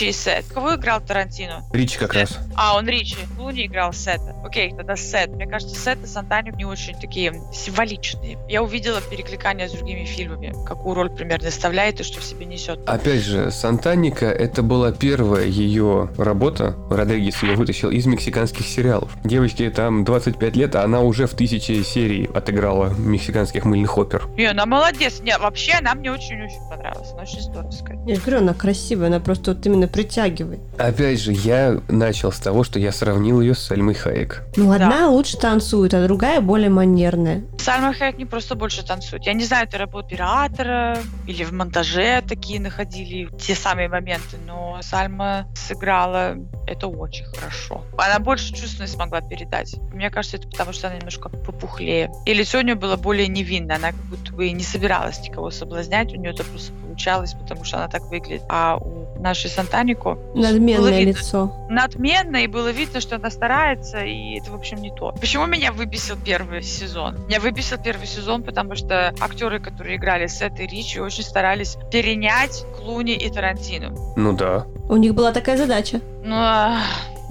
[0.00, 0.46] Ричи и Сет.
[0.52, 1.64] Кого играл Тарантино?
[1.72, 2.38] Ричи как раз раз.
[2.56, 3.16] А, он Ричи.
[3.36, 4.34] Клуни играл Сета.
[4.44, 5.30] Окей, тогда Сет.
[5.30, 8.38] Мне кажется, Сет и Сантаник не очень такие символичные.
[8.48, 12.80] Я увидела перекликание с другими фильмами, какую роль примерно составляет и что в себе несет.
[12.86, 16.76] Опять же, Сантаника это была первая ее работа.
[16.90, 19.10] Родригес ее вытащил из мексиканских сериалов.
[19.24, 24.26] Девочке там 25 лет, а она уже в тысячи серий отыграла мексиканских мыльных опер.
[24.36, 25.20] Не, она молодец.
[25.20, 27.12] Не, вообще, она мне очень-очень понравилась.
[27.12, 27.98] Она очень здоровская.
[28.06, 30.60] Я же говорю, она красивая, она просто вот именно притягивает.
[30.78, 34.42] Опять же, я начал с того, что я сравнил ее с Сальмой Хайек.
[34.56, 34.74] Ну, Да.
[34.86, 37.42] одна лучше танцует, а другая более манерная.
[37.58, 39.24] Сальма Хайек не просто больше танцует.
[39.26, 44.78] Я не знаю, это работа оператора или в монтаже такие находили те самые моменты, но
[44.82, 46.36] Сальма сыграла
[46.66, 47.82] это очень хорошо.
[47.96, 49.76] Она больше чувственность смогла передать.
[49.92, 52.10] Мне кажется, это потому, что она немножко попухлее.
[52.26, 53.76] И лицо у нее было более невинное.
[53.76, 56.12] Она как будто бы и не собиралась никого соблазнять.
[56.12, 58.42] У нее это просто получалось, потому что она так выглядит.
[58.48, 61.66] А у нашей Сантанико Надменное видно, лицо.
[61.70, 65.12] надменно, и было видно, что она старается, и это, в общем, не то.
[65.12, 67.16] Почему меня выбесил первый сезон?
[67.26, 72.64] Меня выбесил первый сезон, потому что актеры, которые играли Сет и Ричи, очень старались перенять
[72.76, 73.94] Клуни и Тарантино.
[74.16, 74.66] Ну да.
[74.88, 76.00] У них была такая задача.
[76.22, 76.36] Ну,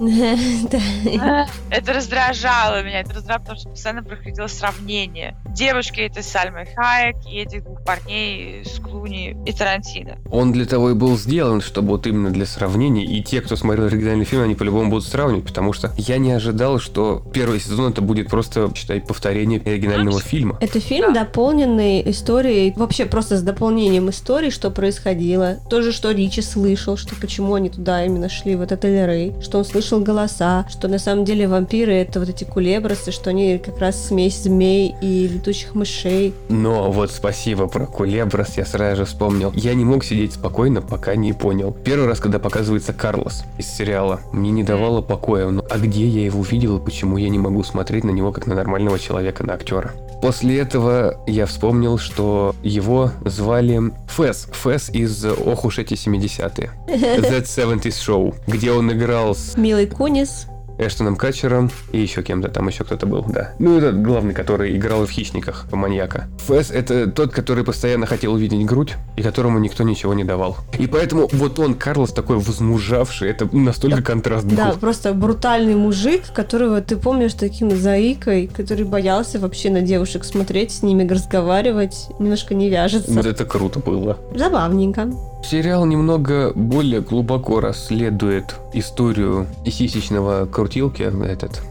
[0.00, 1.46] Да.
[1.70, 5.36] это раздражало меня, это раздражало, потому что постоянно проходило сравнение.
[5.54, 10.16] Девушки это Сальмой Хайек и этих двух парней с Клуни и Тарантино.
[10.30, 13.86] Он для того и был сделан, чтобы вот именно для сравнения, и те, кто смотрел
[13.86, 18.00] оригинальный фильм, они по-любому будут сравнивать, потому что я не ожидал, что первый сезон это
[18.00, 20.56] будет просто, считай, повторение оригинального фильма.
[20.60, 25.56] Это фильм, дополненный историей, вообще просто с дополнением истории, что происходило.
[25.68, 29.58] То же, что Ричи слышал, что почему они туда именно шли, вот это Рэй, что
[29.58, 33.78] он слышал голоса, что на самом деле вампиры это вот эти кулебросы, что они как
[33.78, 36.34] раз смесь змей и летучих мышей.
[36.48, 39.52] Но вот спасибо про Кулеброс, я сразу же вспомнил.
[39.54, 41.74] Я не мог сидеть спокойно, пока не понял.
[41.84, 45.48] Первый раз, когда показывается Карлос из сериала, мне не давало покоя.
[45.48, 48.46] Ну, а где я его видел и почему я не могу смотреть на него как
[48.46, 49.92] на нормального человека, на актера?
[50.20, 54.48] После этого я вспомнил, что его звали Фэс.
[54.52, 56.70] Фэс из «Ох уж эти 70-е».
[56.86, 60.46] That 70s Show, где он играл с Милый Кунис.
[60.80, 63.52] Эштоном Катчером и еще кем-то, там еще кто-то был, да.
[63.58, 66.28] Ну, это главный, который играл в «Хищниках», маньяка.
[66.46, 70.56] Фэс— это тот, который постоянно хотел увидеть грудь, и которому никто ничего не давал.
[70.78, 74.56] И поэтому вот он, Карлос, такой возмужавший, это настолько контраст был.
[74.56, 80.72] Да, просто брутальный мужик, которого ты помнишь таким заикой, который боялся вообще на девушек смотреть,
[80.72, 83.12] с ними разговаривать, немножко не вяжется.
[83.12, 84.18] Вот это круто было.
[84.34, 85.10] Забавненько.
[85.42, 91.62] Сериал немного более глубоко расследует историю сисечного крутилки, этот,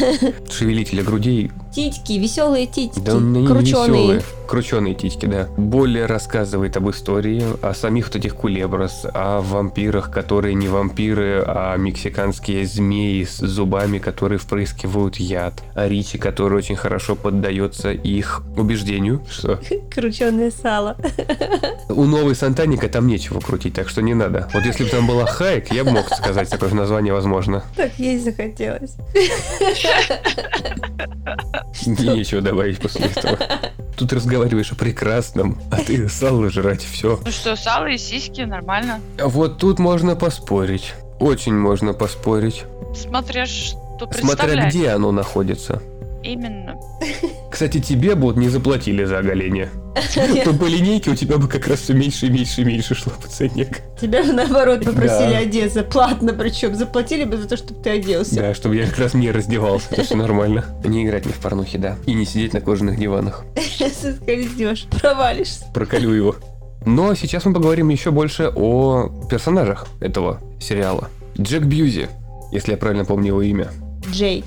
[0.50, 3.86] шевелителя грудей, Титьки, веселые титьки, Да, они крученые.
[3.86, 4.22] веселые.
[4.48, 5.46] Крученые титьки, да.
[5.56, 11.76] Более рассказывает об истории, о самих вот этих кулеброс, о вампирах, которые не вампиры, а
[11.76, 15.62] мексиканские змеи с зубами, которые впрыскивают яд.
[15.76, 19.60] О Ричи, который очень хорошо поддается их убеждению, что
[19.94, 20.96] Крученое сало.
[21.88, 24.48] у новой Сантаника там нечего крутить, так что не надо.
[24.52, 27.62] Вот если бы там была Хайк, я бы мог сказать такое название, возможно.
[27.76, 28.96] Так есть захотелось.
[31.86, 33.38] Нечего добавить после этого.
[33.96, 37.18] Тут разговариваешь о прекрасном, а ты сало жрать все.
[37.24, 39.00] Ну что, сало и сиськи, нормально.
[39.20, 40.94] Вот тут можно поспорить.
[41.18, 42.64] Очень можно поспорить.
[42.94, 43.76] Смотря что
[44.12, 44.72] Смотря представляет.
[44.72, 45.82] где оно находится.
[46.22, 46.76] Именно.
[47.58, 49.68] Кстати, тебе бы вот не заплатили за оголение.
[50.44, 53.12] То по линейке у тебя бы как раз все меньше и меньше и меньше шло
[53.20, 53.66] по цене.
[54.00, 55.38] Тебя же наоборот попросили Да.
[55.38, 56.76] одеться, платно причем.
[56.76, 58.36] Заплатили бы за то, чтобы ты оделся.
[58.36, 60.66] Да, чтобы я как раз не раздевался, это все нормально.
[60.84, 61.96] Не играть мне в порнухи, да.
[62.06, 63.44] И не сидеть на кожаных диванах.
[63.56, 65.64] Сейчас скользнешь, провалишься.
[65.74, 66.36] Проколю его.
[66.86, 71.08] Но сейчас мы поговорим еще больше о персонажах этого сериала.
[71.36, 72.08] Джек Бьюзи,
[72.52, 73.66] если я правильно помню его имя.
[74.12, 74.44] Джейк.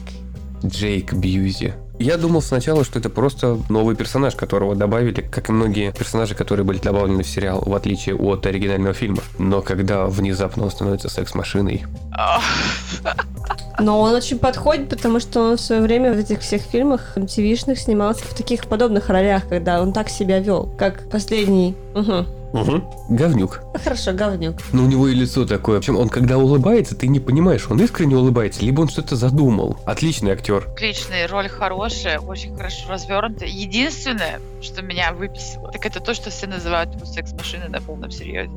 [0.66, 1.74] Джейк Бьюзи.
[2.02, 6.66] Я думал сначала, что это просто новый персонаж, которого добавили, как и многие персонажи, которые
[6.66, 9.22] были добавлены в сериал, в отличие от оригинального фильма.
[9.38, 11.86] Но когда внезапно он становится секс-машиной,
[13.80, 17.76] Но он очень подходит, потому что он в свое время в этих всех фильмах MTV-шных
[17.76, 21.76] снимался в таких подобных ролях, когда он так себя вел, как последний.
[22.54, 22.84] Угу.
[23.10, 23.62] говнюк.
[23.82, 24.58] Хорошо, говнюк.
[24.74, 25.80] Но у него и лицо такое.
[25.80, 29.78] Причем он, когда улыбается, ты не понимаешь, он искренне улыбается, либо он что-то задумал.
[29.86, 30.68] Отличный актер.
[30.74, 33.46] Отличная, роль хорошая, очень хорошо развернута.
[33.46, 38.52] Единственное, что меня выписало, так это то, что все называют его секс-машиной на полном серьезе.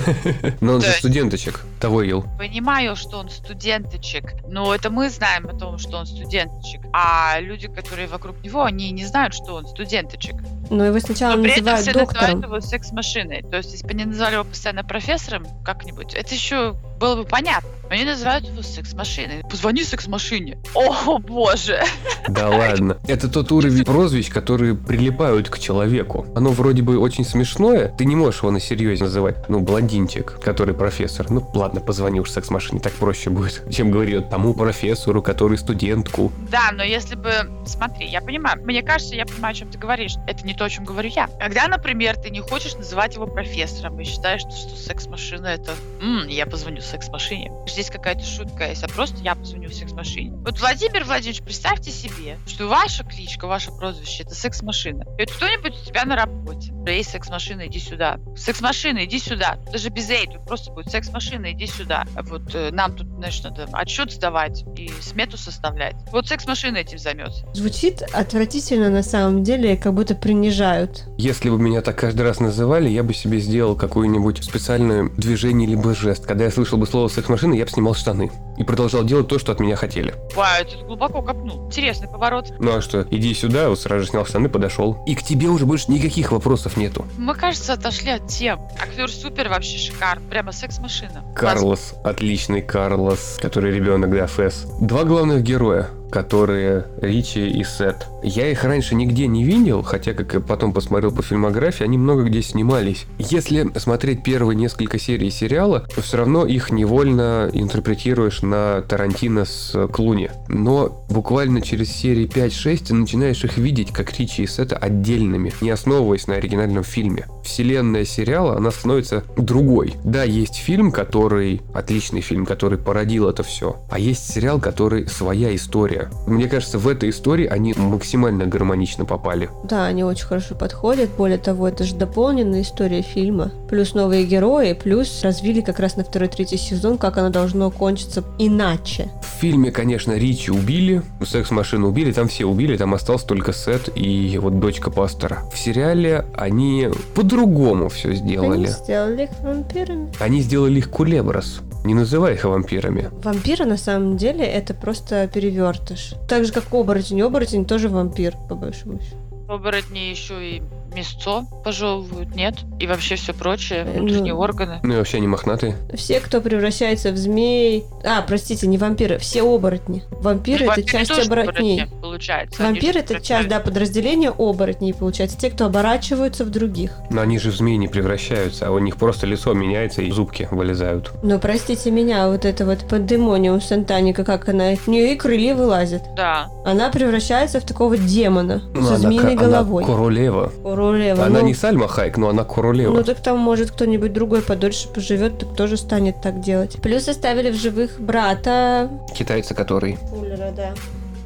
[0.60, 1.64] Но он же студенточек.
[1.80, 2.24] Того ел.
[2.38, 6.82] Понимаю, что он студенточек, но это мы знаем о том, что он студенточек.
[6.92, 10.36] А люди, которые вокруг него, они не знают, что он студенточек.
[10.70, 12.42] Но его сначала Но при этом называют все называют доктором.
[12.42, 13.42] его секс-машиной.
[13.50, 17.68] То есть, если бы они назвали его постоянно профессором как-нибудь, это еще было бы понятно.
[17.90, 19.42] Они называют его секс-машиной.
[19.48, 20.58] Позвони секс-машине.
[20.74, 21.80] О, боже.
[22.28, 22.98] Да ладно.
[23.06, 26.26] Это тот уровень прозвищ, которые прилипают к человеку.
[26.36, 29.48] Оно вроде бы очень смешное, ты не можешь его на серьезе называть.
[29.48, 31.30] Ну, блондинчик, который профессор.
[31.30, 36.30] Ну, ладно, позвони уж секс-машине, так проще будет, чем говорить тому профессору, который студентку.
[36.50, 37.32] Да, но если бы...
[37.64, 38.60] Смотри, я понимаю.
[38.62, 40.16] Мне кажется, я понимаю, о чем ты говоришь.
[40.26, 41.28] Это не то, о чем говорю я.
[41.38, 45.74] Когда, например, ты не хочешь называть его профессором и считаешь, что, что секс-машина это...
[46.00, 50.36] М, я позвоню секс-машине здесь какая-то шутка есть, а просто я позвоню секс-машине.
[50.38, 55.04] Вот, Владимир Владимирович, представьте себе, что ваша кличка, ваше прозвище— это секс-машина.
[55.18, 56.72] И кто-нибудь у тебя на работе.
[56.86, 58.18] Эй, секс-машина, иди сюда.
[58.36, 59.58] Секс-машина, иди сюда.
[59.70, 62.04] Даже без эй, тут просто будет секс-машина, иди сюда.
[62.22, 65.94] Вот э, нам тут, знаешь, надо отчет сдавать и смету составлять.
[66.10, 67.46] Вот секс-машина этим займется.
[67.54, 70.14] Звучит отвратительно на самом деле, как будто
[70.48, 71.04] принижают.
[71.18, 75.94] Если бы меня так каждый раз называли, я бы себе сделал какое-нибудь специальное движение либо
[75.94, 76.24] жест.
[76.26, 78.30] Когда я слышал бы слово секс-машина, я бы снимал штаны.
[78.56, 80.14] И продолжал делать то, что от меня хотели.
[80.34, 81.66] Вау, ты глубоко копнул.
[81.66, 82.52] Интересный поворот.
[82.58, 85.02] Ну а что, иди сюда, вот сразу же снял штаны, подошел.
[85.06, 87.04] И к тебе уже больше никаких вопросов нету.
[87.18, 88.60] Мы, кажется, отошли от тем.
[88.80, 90.28] Актер супер вообще шикарный.
[90.28, 91.24] Прямо секс-машина.
[91.36, 94.66] Карлос, отличный Карлос, который ребенок, да, Фэс.
[94.80, 98.06] Два главных героя которые Ричи и Сет.
[98.22, 102.24] Я их раньше нигде не видел, хотя, как я потом посмотрел по фильмографии, они много
[102.24, 103.06] где снимались.
[103.18, 109.86] Если смотреть первые несколько серий сериала, то все равно их невольно интерпретируешь на Тарантино с
[109.88, 110.30] Клуни.
[110.48, 115.70] Но буквально через серии 5-6 ты начинаешь их видеть как Ричи и Сета отдельными, не
[115.70, 117.26] основываясь на оригинальном фильме.
[117.44, 119.94] Вселенная сериала, она становится другой.
[120.04, 121.62] Да, есть фильм, который...
[121.74, 123.80] Отличный фильм, который породил это все.
[123.90, 126.10] А есть сериал, который своя история история.
[126.26, 129.48] Мне кажется, в этой истории они максимально гармонично попали.
[129.64, 131.10] Да, они очень хорошо подходят.
[131.16, 133.52] Более того, это же дополненная история фильма.
[133.68, 138.24] Плюс новые герои, плюс развили как раз на второй, третий сезон, как оно должно кончиться
[138.38, 139.10] иначе.
[139.22, 144.38] В фильме, конечно, Ричи убили, секс-машину убили, там все убили, там остался только Сет и
[144.38, 145.40] вот дочка пастора.
[145.52, 148.66] В сериале они по-другому все сделали.
[148.66, 150.08] Они сделали их вампирами.
[150.18, 151.60] Они сделали их кулеброс.
[151.88, 153.08] Не называй их вампирами.
[153.24, 156.16] Вампиры на самом деле это просто перевертыш.
[156.28, 157.22] Так же как оборотень.
[157.22, 159.27] Оборотень тоже вампир, по большому счету.
[159.48, 160.62] Оборотни еще и
[160.94, 162.54] мясцо пожевывают, нет?
[162.80, 164.80] И вообще все прочее, э, внутренние ну, органы.
[164.82, 165.76] Ну и вообще они мохнатые.
[165.94, 167.84] Все, кто превращается в змей...
[168.04, 170.02] А, простите, не вампиры, все оборотни.
[170.10, 171.82] Вампиры ну, это часть оборотней.
[171.82, 172.62] Оборотни, получается.
[172.62, 175.38] Вампиры это часть, да, подразделения оборотней, получается.
[175.38, 176.92] Те, кто оборачиваются в других.
[177.10, 180.48] Но они же в змеи не превращаются, а у них просто лицо меняется и зубки
[180.50, 181.12] вылезают.
[181.22, 186.02] Ну, простите меня, вот это вот пандемониум Сантаника, как она, от нее и крылья вылазят.
[186.16, 186.50] Да.
[186.64, 189.84] Она превращается в такого демона ну, со змеиной головой.
[189.84, 190.52] Она королева.
[190.62, 191.24] Королева.
[191.24, 192.94] Она ну, не Сальма Хайк, но она королева.
[192.94, 196.76] Ну так там, может, кто-нибудь другой подольше поживет, так тоже станет так делать.
[196.82, 198.90] Плюс оставили в живых брата.
[199.14, 199.98] Китайца который.
[200.10, 200.74] Пулера, да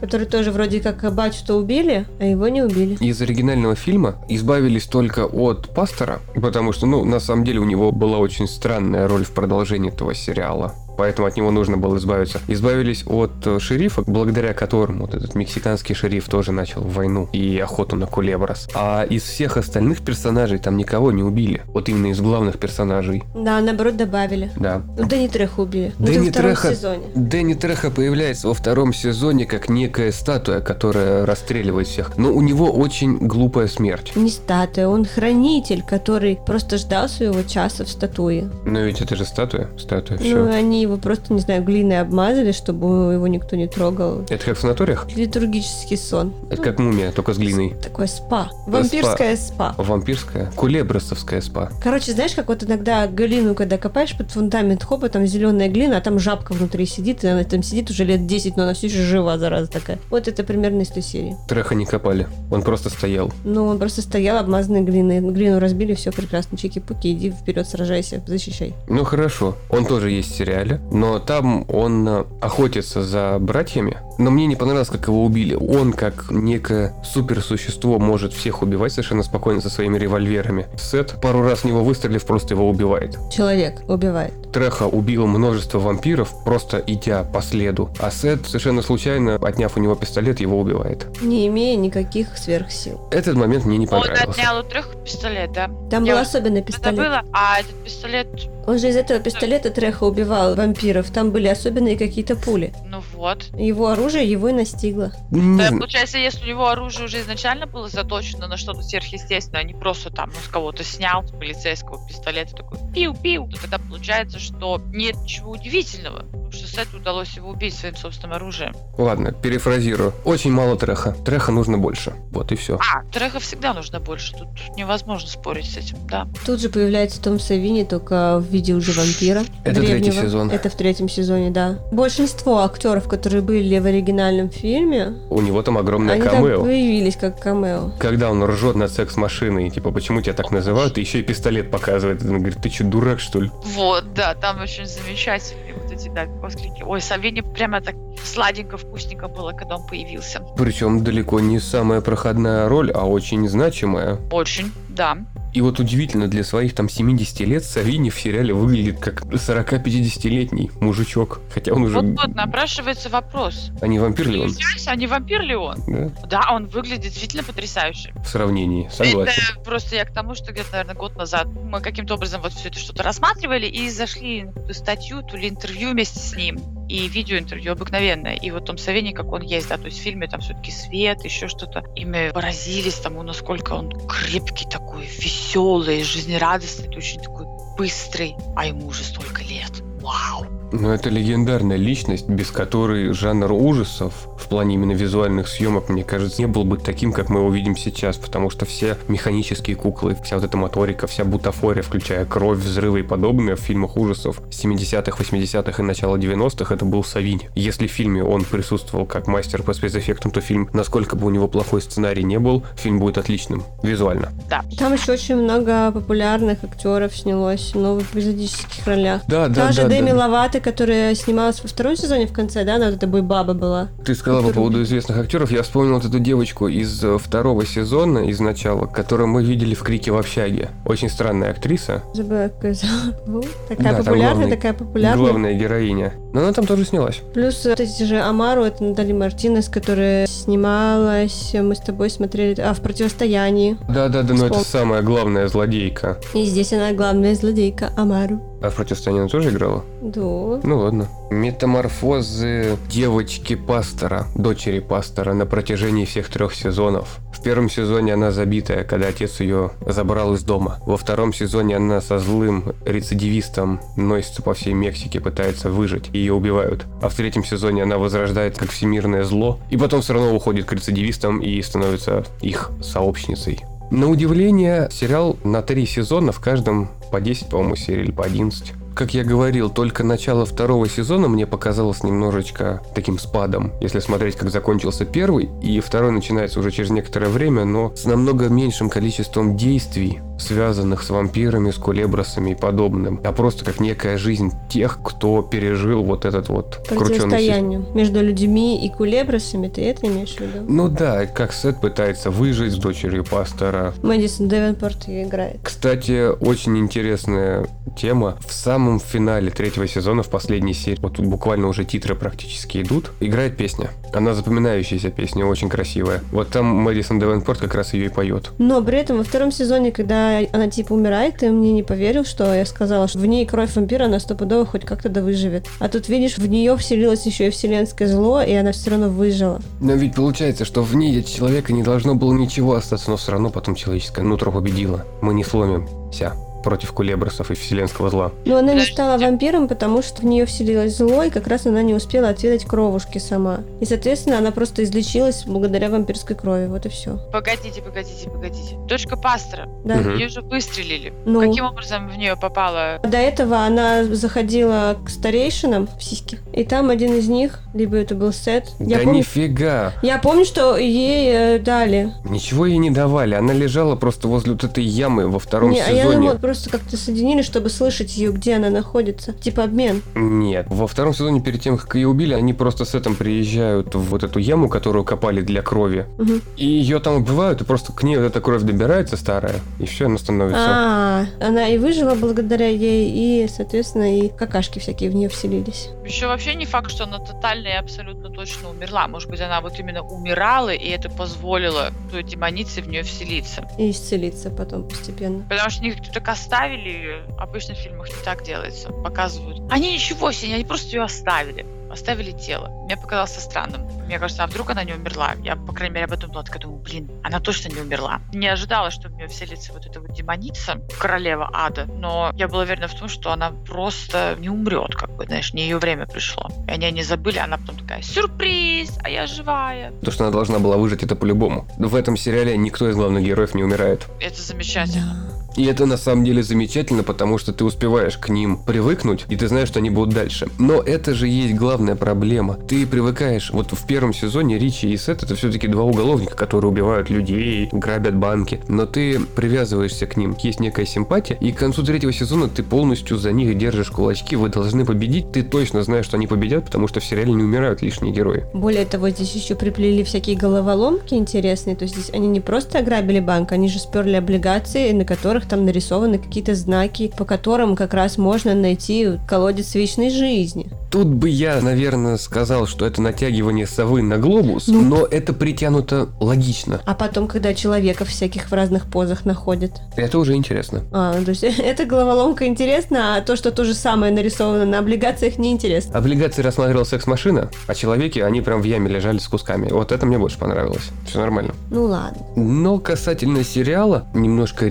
[0.03, 2.97] который тоже вроде как батю-то убили, а его не убили.
[2.99, 7.93] Из оригинального фильма избавились только от пастора, потому что, ну, на самом деле у него
[7.93, 12.41] была очень странная роль в продолжении этого сериала поэтому от него нужно было избавиться.
[12.49, 17.97] Избавились от э, шерифа, благодаря которому вот этот мексиканский шериф тоже начал войну и охоту
[17.97, 18.69] на кулебрас.
[18.75, 21.63] А из всех остальных персонажей там никого не убили.
[21.67, 23.23] Вот именно из главных персонажей.
[23.35, 24.51] Да, наоборот добавили.
[24.57, 24.83] Да.
[24.97, 25.93] Ну, Дэнни Треха убили.
[25.99, 27.03] Ну, Дэнни Треха, сезоне.
[27.15, 32.17] Дэнни Треха появляется во втором сезоне как некая статуя, которая расстреливает всех.
[32.17, 34.13] Но у него очень глупая смерть.
[34.15, 38.51] Не статуя, он хранитель, который просто ждал своего часа в статуе.
[38.65, 40.37] Но ведь это же статуя, статуя, все.
[40.37, 44.23] Ну, они его просто, не знаю, глиной обмазали, чтобы его никто не трогал.
[44.29, 45.07] Это как в санаториях?
[45.15, 46.33] Литургический сон.
[46.51, 47.75] Это как мумия, только с глиной.
[47.83, 48.51] Такое спа.
[48.67, 49.73] Вампирское спа.
[49.73, 49.83] спа.
[49.83, 50.51] Вампирское?
[50.57, 51.71] Кулебросовское спа.
[51.83, 56.01] Короче, знаешь, как вот иногда глину, когда копаешь под фундамент, хопа, там зеленая глина, а
[56.01, 59.03] там жабка внутри сидит, и она там сидит уже лет 10, но она все еще
[59.03, 59.99] жива, зараза такая.
[60.11, 61.37] Вот это примерно из той серии.
[61.49, 63.33] Треха не копали, он просто стоял.
[63.45, 65.21] Ну, он просто стоял, обмазанный глиной.
[65.21, 66.57] Глину разбили, все прекрасно.
[66.57, 68.75] Чики-пуки, иди вперед, сражайся, защищай.
[68.89, 69.57] Ну, хорошо.
[69.71, 73.99] Он тоже есть в сериале но там он э, охотится за братьями.
[74.23, 75.57] Но мне не понравилось, как его убили.
[75.57, 80.69] Он, как некое суперсущество, может всех убивать совершенно спокойно со своими револьверами.
[80.79, 83.19] Сет, пару раз в него выстрелив, просто его убивает.
[83.33, 84.33] Человек убивает.
[84.53, 87.91] Треха убил множество вампиров, просто идя по следу.
[87.99, 91.05] А Сет, совершенно случайно, отняв у него пистолет, его убивает.
[91.21, 93.01] Не имея никаких сверхсил.
[93.11, 94.25] Этот момент мне не понравился.
[94.25, 95.69] Он отнял у Треха пистолет, да?
[95.91, 96.97] Там Я был особенный пистолет.
[96.97, 98.29] Забыла, а этот пистолет
[98.67, 101.11] он же из этого пистолета Треха убивал вампиров.
[101.11, 102.73] Там были особенные какие-то пули.
[102.89, 103.47] Ну Вот.
[103.55, 105.13] Его оружие его и настигло.
[105.31, 109.75] Не получается, если у него оружие уже изначально было заточено на что-то сверхъестественное, а не
[109.75, 114.81] просто там, ну, с кого-то снял, с полицейского пистолета такой пиу-пиу, то тогда получается, что
[114.93, 118.75] нет ничего удивительного, что Сету удалось его убить своим собственным оружием.
[118.99, 120.13] Ладно, перефразирую.
[120.25, 121.13] Очень мало треха.
[121.25, 122.13] Треха нужно больше.
[122.31, 122.79] Вот и все.
[122.79, 126.27] А, треха всегда нужно больше, тут невозможно спорить с этим, да.
[126.47, 129.43] Тут же появляется Том Савини, только в виде уже вампира.
[129.65, 130.23] Это третий древнего.
[130.23, 130.51] сезон.
[130.51, 131.79] Это в третьем сезоне, да.
[131.91, 136.63] Большинство актеров, которые были в оригинальном фильме, У него там огромное они там камео.
[136.63, 137.93] появились как камео.
[137.99, 142.23] Когда он ржет над секс-машиной, типа, почему тебя так называют, и еще и пистолет показывает.
[142.23, 143.51] Он говорит, ты что, дурак, что ли?
[143.65, 146.83] Вот, да, там очень замечательные вот эти, да, восклики.
[146.83, 150.41] Ой, Савини прямо так сладенько, вкусненько было, когда он появился.
[150.57, 154.19] Причем далеко не самая проходная роль, а очень значимая.
[154.31, 155.19] Очень, да.
[155.53, 161.41] И вот удивительно, для своих там 70 лет Савини в сериале выглядит как 40-50-летний мужичок.
[161.53, 162.01] Хотя он уже...
[162.01, 163.71] Вот, вот напрашивается вопрос.
[163.81, 164.55] А не вампир ли он?
[164.87, 165.77] А не вампир ли он?
[165.87, 166.11] Да?
[166.27, 168.15] Да, он выглядит действительно потрясающе.
[168.25, 169.43] В сравнении, согласен.
[169.51, 172.69] Это просто я к тому, что где-то, наверное, год назад мы каким-то образом вот все
[172.69, 176.59] это что-то рассматривали и зашли на статью, то ли интервью вместе с ним,
[176.93, 178.35] и видеоинтервью обыкновенное.
[178.35, 181.25] И вот Том Савини, как он есть, да, то есть в фильме там все-таки свет,
[181.25, 181.83] еще что-то.
[181.97, 187.47] И мы поразились тому, насколько он крепкий такой, веселый, жизнерадостный, очень такой
[187.79, 189.73] быстрый, а ему уже столько лет.
[190.03, 190.62] Вау!
[190.73, 196.41] Но это легендарная личность, без которой жанр ужасов в плане именно визуальных съемок, мне кажется,
[196.41, 200.37] не был бы таким, как мы его видим сейчас, потому что все механические куклы, вся
[200.37, 205.83] вот эта моторика, вся бутафория, включая кровь, взрывы и подобное в фильмах ужасов 70-х, 80-х
[205.83, 207.43] и начала 90-х, это был Савинь.
[207.55, 211.49] Если в фильме он присутствовал как мастер по спецэффектам, то фильм, насколько бы у него
[211.49, 214.33] плохой сценарий не был, фильм будет отличным, визуально.
[214.79, 219.23] Там еще очень много популярных актеров снялось в новых эпизодических ролях.
[219.29, 220.17] Да, да, Та же да, Дэми да.
[220.17, 223.89] Ловато, которая снималась во втором сезоне в конце, да, она вот эта баба была.
[224.05, 225.51] Ты сказала по Которую- поводу известных актеров.
[225.51, 229.83] Я вспомнил вот эту девочку из э, второго сезона, из начала, которую мы видели в
[229.83, 230.71] «Крике в общаге».
[230.87, 232.03] Очень странная актриса.
[232.15, 233.47] Забыла, как её зовут.
[233.69, 235.17] Да, Такая там популярная, главный- такая популярная.
[235.27, 236.13] Главная героиня.
[236.33, 237.21] Но она там тоже снялась.
[237.35, 242.73] Плюс вот эти же Амару, это Натали Мартинес, которая снималась, мы с тобой смотрели, а,
[242.75, 243.77] в «Противостоянии».
[243.89, 246.19] Да-да-да, но это самая главная злодейка.
[246.35, 248.41] И здесь она главная злодейка Амару.
[248.63, 249.85] А в «Противостоянии» она тоже играла?
[250.01, 250.21] Да.
[250.63, 251.09] Ну ладно.
[251.31, 257.19] Метаморфозы девочки-пастора, дочери пастора на протяжении всех трех сезонов.
[257.33, 260.79] В первом сезоне она забитая, когда отец ее забрал из дома.
[260.87, 266.35] Во втором сезоне она со злым рецидивистом носится по всей Мексике, пытается выжить, и ее
[266.35, 266.87] убивают.
[267.01, 270.73] А в третьем сезоне она возрождает как всемирное зло, и потом все равно уходит к
[270.73, 273.65] рецидивистам и становится их сообщницей.
[273.93, 278.73] На удивление, сериал на три сезона, в каждом по 10, по-моему, серий или по 11.
[278.95, 284.51] Как я говорил, только начало второго сезона мне показалось немножечко таким спадом, если смотреть, как
[284.51, 290.21] закончился первый, и второй начинается уже через некоторое время, но с намного меньшим количеством действий,
[290.39, 296.03] связанных с вампирами, с кулебросами и подобным, а просто как некая жизнь тех, кто пережил
[296.03, 296.99] вот этот вот систем.
[296.99, 300.65] Противостоянию между людьми и кулебросами, ты это имеешь в виду?
[300.69, 305.61] Ну да, как Сет пытается выжить с дочерью пастора, Мэдисон Девенпорт ее играет.
[305.63, 307.67] Кстати, очень интересная
[307.97, 308.37] тема.
[308.47, 313.11] В самом финале третьего сезона, в последней серии, вот тут буквально уже титры практически идут,
[313.21, 313.91] играет песня.
[314.13, 316.23] Она запоминающаяся песня, очень красивая.
[316.33, 318.51] Вот там Мэдисон Девенпорт как раз ее и поет.
[318.59, 322.55] Но при этом во втором сезоне, когда она типа умирает, ты мне не поверил, что
[322.55, 325.67] я сказала, что в ней кровь вампира, она стопудово хоть как-то да выживет.
[325.79, 329.61] А тут, видишь, в нее вселилось еще и вселенское зло, и она все равно выжила.
[329.81, 333.33] Но ведь получается, что в ней от человека не должно было ничего остаться, но все
[333.33, 335.05] равно потом человеческое нутро победило.
[335.21, 338.33] Мы не сломимся против кулебросов и вселенского зла.
[338.45, 341.83] Но она не стала вампиром, потому что в нее вселилось зло, и как раз она
[341.83, 343.61] не успела отведать кровушки сама.
[343.81, 346.67] И, соответственно, она просто излечилась благодаря вампирской крови.
[346.67, 347.19] Вот и все.
[347.33, 348.77] Погодите, погодите, погодите.
[348.89, 349.69] Дочка пастора.
[349.85, 349.97] Да.
[349.97, 350.15] Мгм.
[350.15, 351.13] Ее же выстрелили.
[351.25, 351.41] Ну.
[351.41, 352.99] Каким образом в нее попала?
[353.03, 358.15] До этого она заходила к старейшинам в сиськи, и там один из них, либо это
[358.15, 358.69] был Сет.
[358.79, 359.93] Я, да помню, нифига!
[360.03, 362.13] я помню, что ей э, дали.
[362.25, 363.35] Ничего ей не давали.
[363.35, 366.17] Она лежала просто возле вот этой ямы во втором Не, а я сезоне.
[366.17, 369.33] думала, просто как-то соединили, чтобы слышать ее, где она находится.
[369.33, 370.03] Типа обмен.
[370.15, 370.67] Нет.
[370.69, 374.23] Во втором сезоне, перед тем, как ее убили, они просто с этим приезжают в вот
[374.23, 376.05] эту яму, которую копали для крови.
[376.19, 376.43] Мгм.
[376.59, 380.07] И ее там убивают, и просто к ней вот эта кровь добирается старая, и все,
[380.07, 380.61] она становится...
[380.61, 385.89] А, она и выжила благодаря ей, и, соответственно, и какашки всякие в нее вселились.
[386.05, 389.09] Еще вообще не факт, что она тотально и абсолютно точно умерла.
[389.09, 393.67] Может быть, она вот именно умирала, и это позволило той демонице в нее вселиться.
[393.79, 395.43] И исцелиться потом постепенно.
[395.49, 397.23] Потому что они как-то так оставили.
[397.39, 398.91] Обычно в фильмах не так делается.
[398.91, 399.63] Показывают.
[399.71, 401.65] Они ничего себе, они просто ее оставили.
[401.93, 402.69] оставили тело.
[402.85, 403.83] Мне показалось странным.
[404.07, 405.35] Мне кажется, а вдруг она не умерла?
[405.43, 408.21] Я, по крайней мере, об этом была такая, думаю, блин, она точно не умерла.
[408.33, 412.63] Не ожидала, что в нее вселится вот эта вот демоница, королева ада, но я была
[412.63, 416.49] уверена в том, что она просто не умрет, как бы, знаешь, не ее время пришло.
[416.67, 419.93] И они не забыли, она потом такая, сюрприз, а я живая.
[420.03, 421.67] То, что она должна была выжить, это по-любому.
[421.79, 424.07] В этом сериале никто из главных героев не умирает.
[424.21, 425.32] Это замечательно.
[425.57, 429.49] И это на самом деле замечательно, потому что ты успеваешь к ним привыкнуть, и ты
[429.49, 430.49] знаешь, что они будут дальше.
[430.59, 432.55] Но это же есть главная проблема.
[432.55, 437.11] Ты привыкаешь, вот в первом сезоне Ричи и Сет это все-таки два уголовника, которые убивают
[437.11, 438.61] людей, грабят банки.
[438.69, 443.17] Но ты привязываешься к ним, есть некая симпатия, и к концу третьего сезона ты полностью
[443.17, 447.01] за них держишь кулачки, вы должны победить, ты точно знаешь, что они победят, потому что
[447.01, 448.45] в сериале не умирают лишние герои.
[448.53, 453.21] Более того, здесь еще приплели всякие головоломки интересные, то есть здесь они не просто ограбили
[453.21, 458.19] банк, они же сперли облигации, на которых там нарисованы какие-то знаки, по которым как раз
[458.19, 460.71] можно найти колодец вечной жизни.
[460.91, 464.83] Тут бы я, наверное, сказал, что это натягивание совы на глобус, Ну.
[464.83, 466.81] но это притянуто логично.
[466.85, 469.73] А потом, когда человеков всяких в разных позах находят.
[469.97, 470.83] Это уже интересно.
[470.93, 475.39] А, то есть эта головоломка интересна, а то, что то же самое нарисовано на облигациях,
[475.39, 475.99] неинтересно.
[475.99, 479.71] Облигации рассматривал секс-машина, а человеки, они прям в яме лежали с кусками.
[479.71, 480.91] Вот это мне больше понравилось.
[481.07, 481.55] Все нормально.
[481.71, 482.23] Ну ладно.
[482.37, 484.67] Но касательно сериала, немножко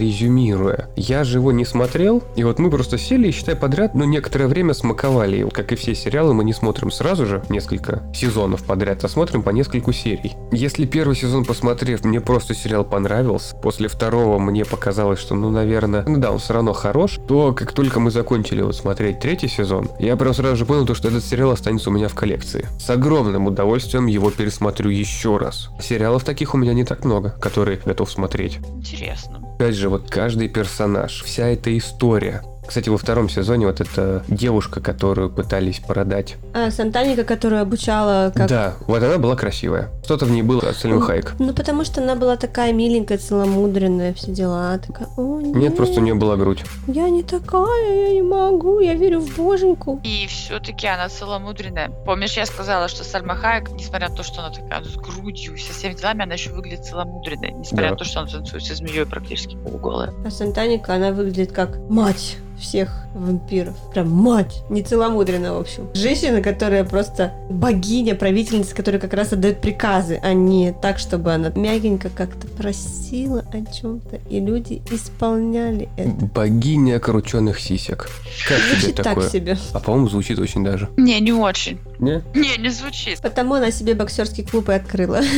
[0.61, 4.05] резюмируя, я же его не смотрел, и вот мы просто сели и, считай, подряд, ну,
[4.05, 5.49] некоторое время смаковали его.
[5.49, 9.49] Как и все сериалы, мы не смотрим сразу же несколько сезонов подряд, а смотрим по
[9.49, 10.33] нескольку серий.
[10.51, 16.03] Если первый сезон посмотрев, мне просто сериал понравился, после второго мне показалось, что, ну, наверное,
[16.07, 19.89] ну да, он все равно хорош, то как только мы закончили вот смотреть третий сезон,
[19.99, 22.67] я прям сразу же понял, то, что этот сериал останется у меня в коллекции.
[22.79, 25.69] С огромным удовольствием его пересмотрю еще раз.
[25.81, 28.59] Сериалов таких у меня не так много, которые готов смотреть.
[28.75, 29.50] Интересно.
[29.61, 32.41] Опять же, вот каждый персонаж, вся эта история.
[32.67, 36.35] Кстати, во втором сезоне вот эта девушка, которую пытались продать.
[36.53, 38.47] А Сантаника, которая обучала как...
[38.47, 39.89] Да, вот она была красивая.
[40.05, 41.33] Что-то в ней было от Сальма Хайек.
[41.39, 44.77] Ну, потому что она была такая миленькая, целомудренная, все дела.
[44.77, 46.63] Такая, о, нет, Нет, просто у нее была грудь.
[46.87, 49.99] я не такая, я не могу, я верю в боженьку.
[50.03, 51.89] И все-таки она целомудренная.
[52.05, 55.73] Помнишь, я сказала, что Сальма Хайек, несмотря на то, что она такая с грудью, со
[55.73, 57.51] всеми делами, она еще выглядит целомудренной.
[57.51, 57.91] Несмотря Да.
[57.91, 60.13] на то, что она танцует со змеей практически полуголая.
[60.25, 63.75] А Сантаника, она выглядит как мать всех вампиров.
[63.93, 65.89] Прям мать, не целомудренная, в общем.
[65.93, 71.49] Женщина, которая просто богиня, правительница, которая как раз отдает приказы, а не так, чтобы она
[71.55, 76.09] мягенько как-то просила о чем-то, и люди исполняли это.
[76.33, 78.09] Богиня крученных сисек.
[78.47, 79.29] Как тебе Звучит так такое?
[79.29, 79.57] себе.
[79.73, 80.87] А по-моему, звучит очень даже.
[80.97, 81.79] Не, не очень.
[81.99, 82.21] Не?
[82.33, 83.19] Не, не звучит.
[83.21, 85.19] Потому она себе боксерский клуб и открыла.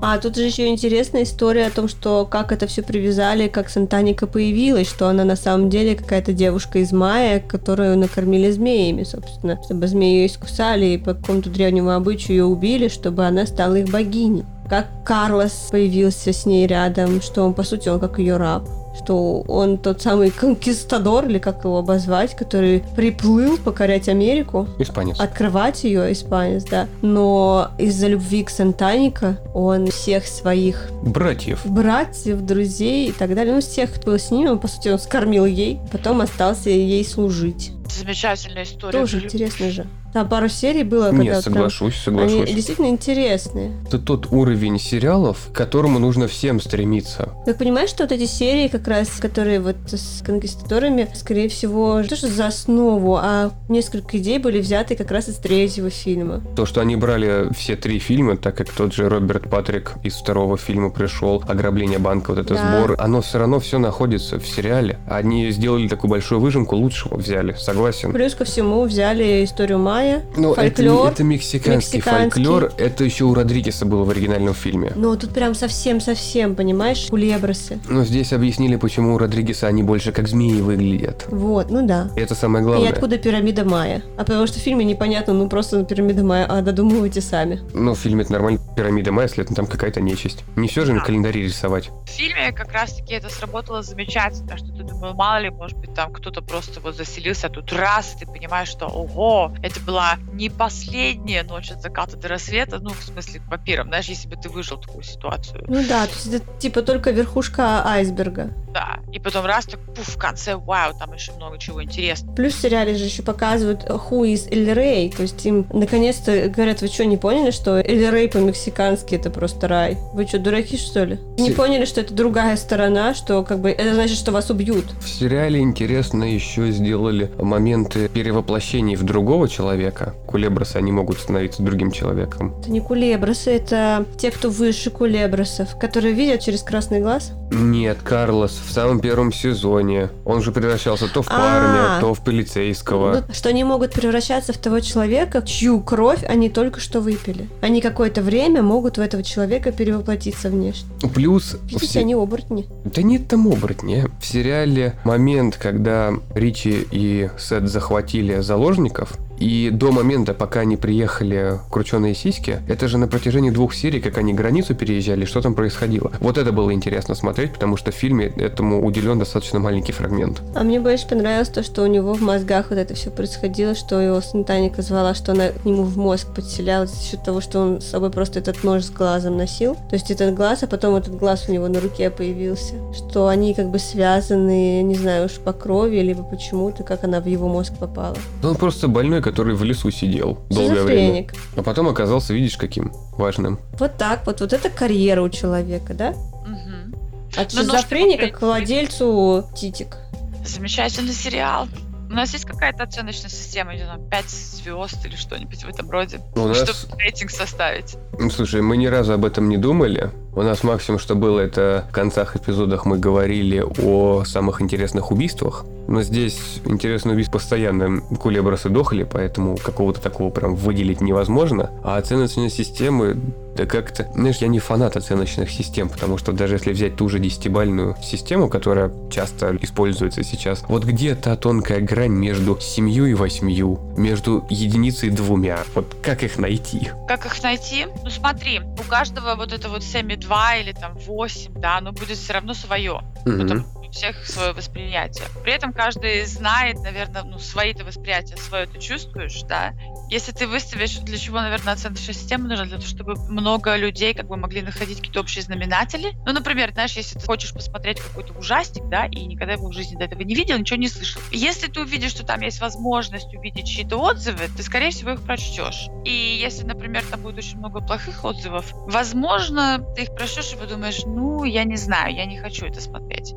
[0.00, 4.26] А тут же еще интересная история о том, что как это все привязали, как Сантаника
[4.26, 6.47] появилась, что она на самом деле какая-то девушка
[6.78, 12.36] из Майя, которую накормили змеями, собственно, чтобы змеи ее искусали и по какому-то древнему обычаю
[12.36, 14.44] ее убили, чтобы она стала их богиней.
[14.68, 18.68] Как Карлос появился с ней рядом, что он, по сути, он как ее раб
[18.98, 25.20] что он тот самый конкистадор, или как его обозвать, который приплыл покорять Америку, Испанец.
[25.20, 26.86] открывать ее, испанец, да.
[27.02, 31.60] Но из-за любви к Сантаника он всех своих Братьев.
[31.64, 34.98] братьев, друзей и так далее, ну, всех, кто был с ним, он, по сути, он
[34.98, 37.72] скормил ей, потом остался ей служить.
[37.88, 38.98] Замечательная история.
[38.98, 39.86] Тоже интересно же.
[40.18, 42.50] Там пару серий было, Нет, вот прям соглашусь, Они соглашусь.
[42.52, 43.70] действительно интересные.
[43.86, 47.28] Это тот уровень сериалов, к которому нужно всем стремиться.
[47.46, 52.08] Как понимаешь, что вот эти серии, как раз, которые вот с конкистадорами, скорее всего, не
[52.08, 56.40] то что за основу, а несколько идей были взяты как раз из третьего фильма.
[56.56, 60.56] То, что они брали все три фильма, так как тот же Роберт Патрик из второго
[60.58, 62.82] фильма пришел, ограбление банка, вот это Да.
[62.82, 64.98] сбор, оно все равно все находится в сериале.
[65.08, 68.12] Они сделали такую большую выжимку, лучшего взяли, согласен.
[68.12, 71.06] Плюс ко всему взяли историю Майя, Но это, фольклор.
[71.06, 72.44] не- это мексиканский, мексиканский.
[72.44, 74.92] фольклор, это еще у Родригеса было в оригинальном фильме.
[74.96, 77.78] Но тут прям совсем-совсем, понимаешь, кулебросы.
[77.88, 81.26] Но здесь объяснили, почему у Родригеса они больше как змеи выглядят.
[81.28, 82.10] Вот, ну да.
[82.16, 82.90] И это самое И главное.
[82.90, 84.02] откуда пирамида Майя?
[84.16, 87.60] А потому что в фильме непонятно, ну просто пирамида Майя, а додумывайте сами.
[87.74, 90.44] Ну, в фильме это нормально, пирамида Майя, следовательно, там какая-то нечисть.
[90.56, 91.90] Не все же на календаре рисовать.
[92.06, 96.12] В фильме как раз-таки это сработало замечательно, что ты думал, мало ли, может быть, там
[96.12, 100.50] кто-то просто вот заселился, а тут раз, и ты понимаешь, что, ого, это была не
[100.50, 104.50] последняя ночь от заката до рассвета, ну, в смысле, к вампирам, знаешь, если бы ты
[104.50, 105.64] выжил такую ситуацию.
[105.66, 108.50] Ну да, то есть это типа только верхушка айсберга.
[108.74, 108.98] Да.
[109.12, 112.36] И потом раз, так, пуф, в конце, вау, там еще много чего интересного.
[112.36, 116.82] Плюс в сериале же еще показывают Who is Эль Рей, то есть им наконец-то говорят,
[116.82, 119.96] вы что, не поняли, что Эль Рей по-мексикански это просто рай?
[120.12, 121.18] Вы что, дураки, что ли?
[121.38, 124.84] Не поняли, что это другая сторона, что как бы это значит, что вас убьют.
[125.00, 129.77] В сериале интересно еще сделали моменты перевоплощений в другого человека.
[130.26, 132.54] Кулебросы, они могут становиться другим человеком.
[132.60, 137.32] Это не кулебросы, это те, кто выше кулебросов, которые видят через красный глаз.
[137.50, 140.10] Нет, Карлос в самом первом сезоне.
[140.24, 142.00] Он же превращался то в парня, А.
[142.00, 143.24] то в полицейского.
[143.26, 147.48] Ну, что они могут превращаться в того человека, чью кровь они только что выпили.
[147.62, 150.88] Они какое-то время могут в этого человека перевоплотиться внешне.
[151.14, 151.56] Плюс...
[151.64, 152.66] Видите, они оборотни.
[152.84, 154.04] Да нет там оборотни.
[154.20, 161.60] В сериале момент, когда Ричи и Сет захватили заложников, и до момента, пока они приехали
[161.70, 166.12] крученые сиськи, это же на протяжении двух серий, как они границу переезжали, что там происходило.
[166.20, 170.42] Вот это было интересно смотреть, потому что в фильме этому уделен достаточно маленький фрагмент.
[170.54, 174.00] А мне больше понравилось то, что у него в мозгах вот это все происходило, что
[174.00, 177.80] его Сантаника звала, что она к нему в мозг подселялась за счет того, что он
[177.80, 179.74] с собой просто этот нож с глазом носил.
[179.74, 182.74] То есть этот глаз, а потом этот глаз у него на руке появился.
[182.94, 187.26] Что они как бы связаны, не знаю уж по крови, либо почему-то, как она в
[187.26, 188.16] его мозг попала.
[188.42, 191.26] Ну, Он просто больной, который в лесу сидел долгое время.
[191.54, 193.58] А потом оказался, видишь, каким важным.
[193.78, 196.14] Вот так вот, вот это карьера у человека, да?
[196.46, 196.94] Мгм.
[197.36, 199.98] От Ну, ну, шизофреника к владельцу титик.
[200.46, 201.68] Замечательный сериал.
[202.10, 206.20] У нас есть какая-то оценочная система, не знаю, 5 звезд или что-нибудь в этом роде,
[206.34, 207.96] У нас- чтобы рейтинг составить.
[208.18, 210.10] Ну, Слушай, мы ни разу об этом не думали.
[210.34, 215.64] У нас максимум, что было, это в концах эпизодах мы говорили о самых интересных убийствах.
[215.88, 221.70] Но здесь интересные убийства постоянно кулебросы дохли, поэтому какого-то такого прям выделить невозможно.
[221.82, 223.18] А оценочные системы,
[223.58, 224.08] да как-то...
[224.14, 228.48] Знаешь, я не фанат оценочных систем, потому что даже если взять ту же десятибальную систему,
[228.48, 235.08] которая часто используется сейчас, вот где та тонкая грань между семью и восьмью, между единицей
[235.08, 236.90] и двумя, вот как их найти?
[237.08, 237.86] Как их найти?
[238.04, 242.34] Ну смотри, у каждого вот это вот 7,2 или там 8, да, оно будет все
[242.34, 243.00] равно свое.
[243.24, 243.66] Мгм.
[243.88, 245.26] У всех свое восприятие.
[245.42, 249.72] При этом каждый знает, наверное, ну, свои-то восприятия, свое ты чувствуешь, да.
[250.10, 254.26] Если ты выставишь, для чего, наверное, оценочная система нужна, для того, чтобы много людей как
[254.26, 256.12] бы могли находить какие-то общие знаменатели.
[256.26, 259.96] Ну, например, знаешь, если ты хочешь посмотреть какой-то ужастик, да, и никогда его в жизни
[259.96, 261.20] до этого не видел, ничего не слышал.
[261.30, 265.88] Если ты увидишь, что там есть возможность увидеть чьи-то отзывы, ты, скорее всего, их прочтешь.
[266.04, 271.02] И если, например, там будет очень много плохих отзывов, возможно, ты их прочтешь и подумаешь,
[271.04, 273.34] ну, я не знаю, я не хочу это смотреть.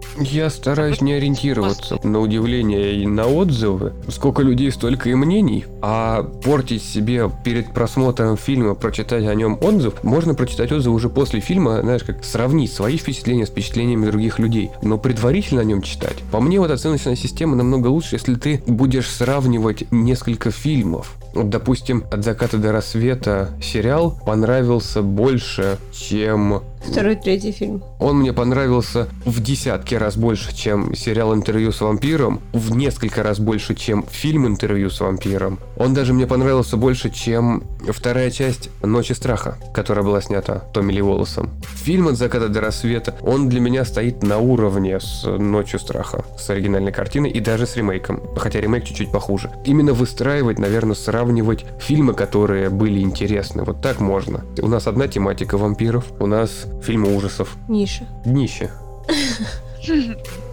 [0.50, 3.94] Стараюсь не ориентироваться на удивление и на отзывы.
[4.10, 5.66] Сколько людей, столько и мнений.
[5.82, 11.39] А портить себе перед просмотром фильма, прочитать о нем отзыв, можно прочитать отзыв уже после
[11.39, 14.72] фильма, знаешь, как сравнить свои впечатления с впечатлениями других людей.
[14.82, 16.18] Но предварительно о нем читать.
[16.32, 21.18] По мне, вот оценочная система намного лучше, если ты будешь сравнивать несколько фильмов.
[21.34, 27.84] Вот, допустим, «От заката до рассвета» сериал понравился больше, чем Второй, третий фильм.
[28.00, 33.40] он мне понравился в десятки раз больше, чем сериал «Интервью с вампиром», в несколько раз
[33.40, 35.60] больше, чем фильм «Интервью с вампиром».
[35.78, 41.02] Он даже мне понравился больше, чем вторая часть «Ночи страха», которая была снята Томми Ли
[41.02, 41.52] Волосом.
[41.84, 46.50] Фильм «От заката до рассвета», он для меня стоит на уровне с «Ночью страха», с
[46.50, 49.52] оригинальной картиной и даже с ремейком, хотя ремейк чуть-чуть похуже.
[49.66, 54.44] Именно выстраивать, наверное, сравнивать фильмы, которые были интересны, вот так можно.
[54.60, 57.56] У нас одна тематика вампиров, у нас фильмы ужасов.
[57.70, 58.06] Ниша.
[58.26, 58.72] Днище.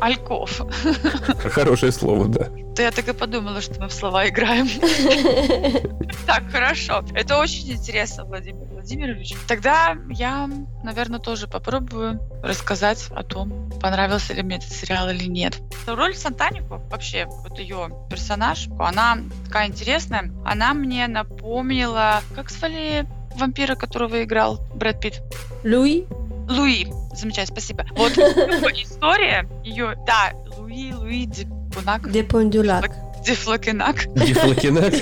[0.00, 0.60] Альков.
[1.54, 2.48] Хорошее слово, да.
[2.78, 4.68] Да я так и подумала, что мы в слова играем.
[6.26, 7.04] Так, хорошо.
[7.14, 9.34] Это очень интересно, Владимир Владимирович.
[9.46, 10.48] Тогда я,
[10.84, 15.58] наверное, тоже попробую рассказать о том, понравился ли мне этот сериал или нет.
[15.86, 20.30] Роль Сантанику, вообще, вот ее персонаж, она такая интересная.
[20.44, 22.20] Она мне напомнила...
[22.36, 25.22] Как звали вампира, которого играл Брэд Питт?
[25.64, 26.04] Луи.
[26.48, 26.86] Луи.
[27.14, 27.86] Замечательно, спасибо.
[27.96, 29.96] Вот история, ее...
[30.06, 31.26] Да, Луи, Луи
[31.78, 32.10] Дипунак.
[32.10, 32.90] Де Пондюлак.
[33.24, 34.06] Дефлакенак.
[34.14, 34.92] Дефлакенак.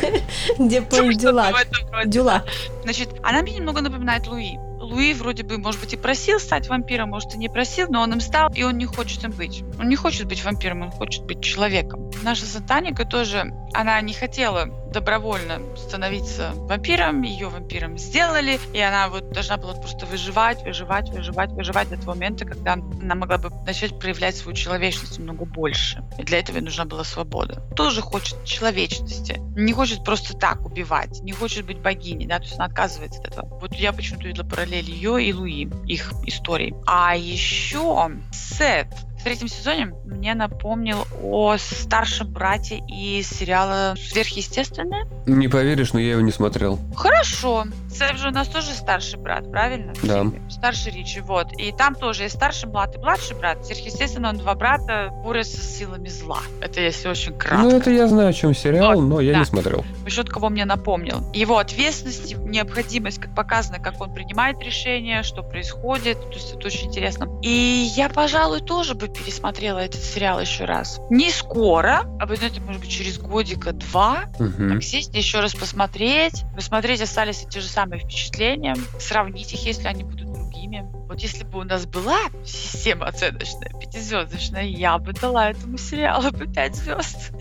[0.58, 1.54] Де Что-то в Пондюлак.
[1.56, 2.08] этом роде.
[2.10, 2.44] Дюлак.
[2.82, 4.58] Значит, она мне немного напоминает Луи.
[4.80, 8.12] Луи вроде бы, может быть, и просил стать вампиром, может, и не просил, но он
[8.12, 9.64] им стал, и он не хочет им быть.
[9.80, 12.10] Он не хочет быть вампиром, он хочет быть человеком.
[12.22, 14.66] Наша сатаника тоже, она не хотела
[14.96, 21.50] добровольно становиться вампиром, ее вампиром сделали, и она вот должна была просто выживать, выживать, выживать,
[21.50, 26.02] выживать до того момента, когда она могла бы начать проявлять свою человечность немного больше.
[26.18, 27.60] И для этого ей нужна была свобода.
[27.76, 29.36] Тоже хочет человечности.
[29.54, 33.26] Не хочет просто так убивать, не хочет быть богиней, да, то есть она отказывается от
[33.28, 33.58] этого.
[33.60, 36.74] Вот я почему-то видела параллель ее и Луи, их истории.
[36.86, 38.88] А еще Сет.
[39.26, 45.04] Третьем сезоне мне напомнил о старшем брате из сериала «Сверхъестественное».
[45.26, 46.78] Не поверишь, но я его не смотрел.
[46.94, 47.64] Хорошо.
[47.92, 49.94] Сэм же у нас тоже старший брат, правильно?
[50.04, 50.26] Да.
[50.48, 51.52] Старший Ричи, вот.
[51.58, 53.66] И там тоже есть старший брат и младший брат.
[53.66, 56.38] Сверхъестественно, он два брата борются с силами зла.
[56.60, 57.64] Это если очень кратко.
[57.64, 59.38] Ну, это я знаю, о чем сериал, Вот, но я да.
[59.40, 59.84] не смотрел.
[60.06, 61.24] Счет кого мне напомнил.
[61.32, 66.20] Его ответственность, необходимость, как показано, как он принимает решения, что происходит.
[66.20, 67.28] То есть это очень интересно.
[67.42, 71.00] И я, пожалуй, тоже бы пересмотрела этот сериал еще раз.
[71.10, 74.24] Не скоро, а знаете, может быть, через годика два.
[74.38, 74.70] Мгм.
[74.70, 76.44] Так сесть еще раз посмотреть.
[76.54, 78.76] Посмотреть, остались ли те же самые впечатления.
[78.98, 80.35] Сравнить их, если они будут
[80.66, 80.86] другими.
[81.08, 86.46] Вот если бы у нас была система оценочная, пятизвездочная, я бы дала этому сериалу бы
[86.46, 87.32] пять звезд.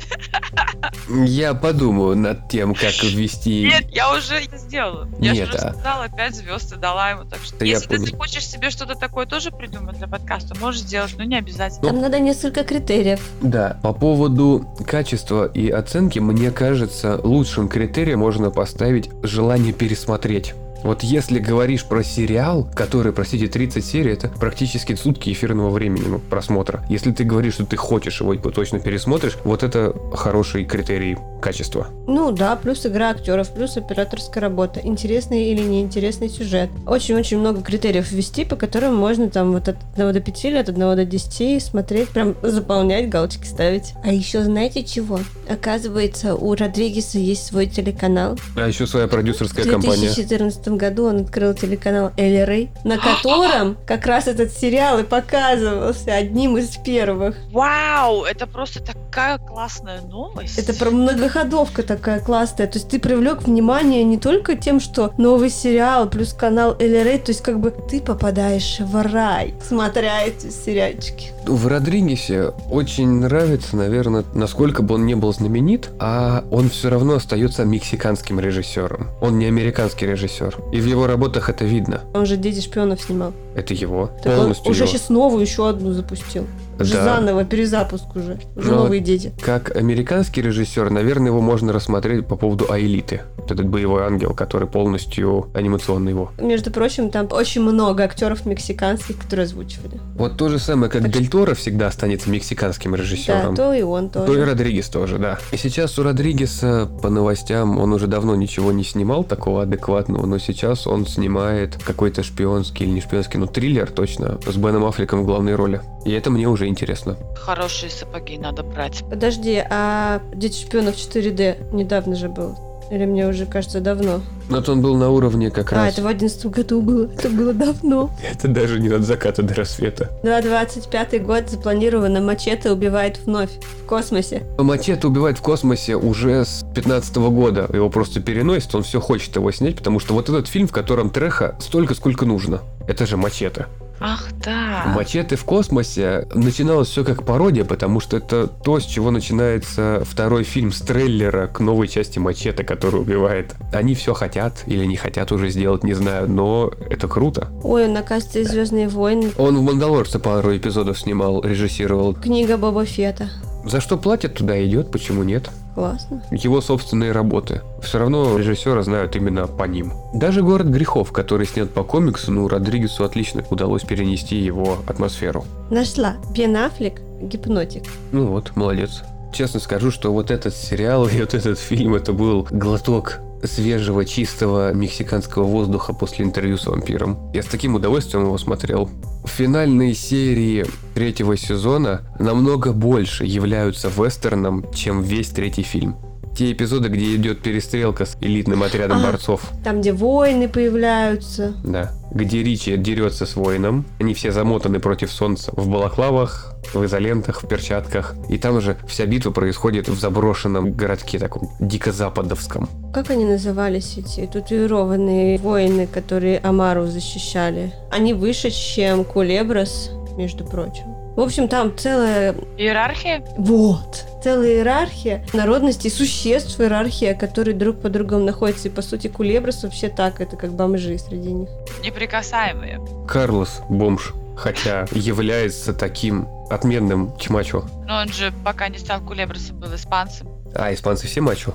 [1.09, 3.63] Я подумаю над тем, как ввести...
[3.71, 5.07] Нет, я уже это сделала.
[5.19, 7.25] Я Нет, же а- рассказала, 5 звезд и дала ему.
[7.25, 8.17] Так что, Я если ты понял.
[8.17, 11.87] хочешь себе что-то такое тоже придумать для подкаста, можешь сделать, но не обязательно.
[11.87, 13.21] Там надо несколько критериев.
[13.41, 20.53] Да, по поводу качества и оценки, мне кажется, лучшим критерием можно поставить желание пересмотреть.
[20.85, 26.19] Вот если говоришь про сериал, который, простите, 30 серий, это практически сутки эфирного времени ну,
[26.19, 26.85] просмотра.
[26.89, 31.87] Если ты говоришь, что ты хочешь его точно пересмотришь, вот это хороший критерий качества.
[32.05, 36.69] Ну да, плюс игра актеров, плюс операторская работа, интересный или неинтересный сюжет.
[36.85, 40.69] Очень-очень много критериев ввести, по которым можно там вот от 1 до 5 или от
[40.69, 43.93] 1 до 10 смотреть, прям заполнять, галочки ставить.
[44.03, 45.19] А еще знаете чего?
[45.49, 48.37] Оказывается, у Родригеса есть свой телеканал.
[48.55, 50.13] А еще своя В продюсерская компания.
[50.13, 56.13] 2014 году он открыл телеканал Элли Рэй, на котором как раз этот сериал и показывался
[56.13, 57.35] одним из первых.
[57.51, 60.57] Вау, это просто такая классная новость.
[60.57, 62.67] Это про многоходовка такая классная.
[62.67, 67.19] То есть ты привлек внимание не только тем, что новый сериал плюс канал Элли Рэй,
[67.19, 71.31] то есть как бы ты попадаешь в рай, смотря эти сериальчики.
[71.45, 77.15] В Родригесе очень нравится, наверное, насколько бы он не был знаменит, а он все равно
[77.15, 79.09] остается мексиканским режиссером.
[79.21, 80.55] Он не американский режиссер.
[80.71, 82.01] И в его работах это видно.
[82.13, 83.33] Он же «Дети шпионов» снимал.
[83.55, 84.09] Это его.
[84.23, 84.91] Так он полностью уже его.
[84.91, 86.47] сейчас новую еще одну запустил.
[86.77, 86.85] Да.
[86.85, 88.39] заново, перезапуск уже.
[88.55, 89.33] Уже Ну, новые дети.
[89.41, 93.21] Как американский режиссер, наверное, его можно рассмотреть по поводу Аэлиты.
[93.37, 96.31] Вот этот боевой ангел, который полностью анимационный его.
[96.39, 99.99] Между прочим, там очень много актеров мексиканских, которые озвучивали.
[100.17, 103.55] Вот то же самое, как Дель Торо всегда останется мексиканским Да, режиссером.
[103.55, 104.45] то и он То и тоже.
[104.45, 105.37] Родригес тоже, да.
[105.51, 110.37] И сейчас у Родригеса по новостям он уже давно ничего не снимал такого адекватного, но
[110.39, 115.25] сейчас он снимает какой-то шпионский или не шпионский, ну триллер точно, с Беном Аффлеком в
[115.25, 115.81] главной роли.
[116.05, 117.17] И это мне уже интересно.
[117.35, 119.03] Хорошие сапоги надо брать.
[119.09, 122.57] Подожди, а «Дети шпионов 4D» недавно же был?
[122.91, 124.21] Или мне уже кажется давно?
[124.47, 125.93] Вот он был на уровне как А, раз...
[125.93, 127.05] это в одиннадцатом году было.
[127.17, 128.11] Это было давно.
[128.23, 130.11] Это даже не от заката до рассвета.
[130.21, 133.49] На 25-й год запланировано «Мачете убивает вновь»
[133.81, 134.43] в космосе.
[134.59, 137.67] Мачете убивает в космосе уже с 15 года.
[137.73, 141.09] Его просто переносит, он все хочет его снять, потому что вот этот фильм, в котором
[141.09, 142.61] треха столько, сколько нужно.
[142.87, 143.65] Это же Мачете.
[143.99, 144.93] Ах, да.
[144.95, 150.43] Мачете в космосе начиналось все как пародия, потому что это то, с чего начинается второй
[150.43, 153.55] фильм с трейлера к новой части Мачете, который убивает.
[153.71, 157.49] Они все хотят или не хотят уже сделать, не знаю, но это круто.
[157.63, 159.31] Ой, он, оказывается, из «Звездные войны».
[159.37, 162.13] Он в «Мандалорце» пару эпизодов снимал, режиссировал.
[162.15, 163.29] Книга Боба Фета.
[163.65, 165.49] За что платят, туда идет, почему нет?
[165.73, 166.23] Классно.
[166.31, 167.61] Его собственные работы.
[167.81, 169.91] Все равно режиссера знают именно по ним.
[170.13, 175.45] Даже «Город грехов», который снят по комиксу, ну, Родригесу отлично удалось перенести его атмосферу.
[175.69, 176.15] Нашла.
[176.33, 177.83] Бен Аффлек, гипнотик.
[178.11, 179.03] Ну вот, молодец.
[179.35, 184.73] Честно скажу, что вот этот сериал и вот этот фильм, это был глоток свежего, чистого
[184.73, 187.19] мексиканского воздуха после интервью с вампиром.
[187.33, 188.89] Я с таким удовольствием его смотрел.
[189.25, 195.97] Финальные серии третьего сезона намного больше являются вестерном, чем весь третий фильм.
[196.35, 199.03] Те эпизоды, где идет перестрелка с элитным отрядом А.
[199.03, 199.49] борцов.
[199.63, 201.53] Там, где воины появляются.
[201.63, 201.93] Да.
[202.11, 203.85] Где Ричи дерется с воином.
[204.01, 208.15] Они все замотаны против солнца в балаклавах, в изолентах, в перчатках.
[208.27, 212.67] И там же вся битва происходит в заброшенном городке таком дико-западовском.
[212.93, 217.73] Как они назывались эти татуированные воины, которые Амару защищали?
[217.91, 221.04] Они выше, чем Кулеброс, между прочим.
[221.15, 222.35] В общем, там целая...
[222.57, 223.23] Иерархия?
[223.37, 224.05] Вот!
[224.21, 228.67] Целая иерархия народностей, существ иерархия, которые друг по другому находятся.
[228.67, 231.49] И, по сути, Кулеброс вообще так, это как бомжи среди них.
[231.83, 232.81] Неприкасаемые.
[233.07, 237.63] Карлос бомж, хотя является таким отменным чмачо.
[237.87, 240.27] Но он же, пока не стал кулебросом, был испанцем.
[240.53, 241.53] А, испанцы все мачо.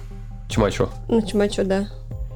[0.49, 0.89] Чмачо.
[1.09, 1.87] Ну, чумачо, да.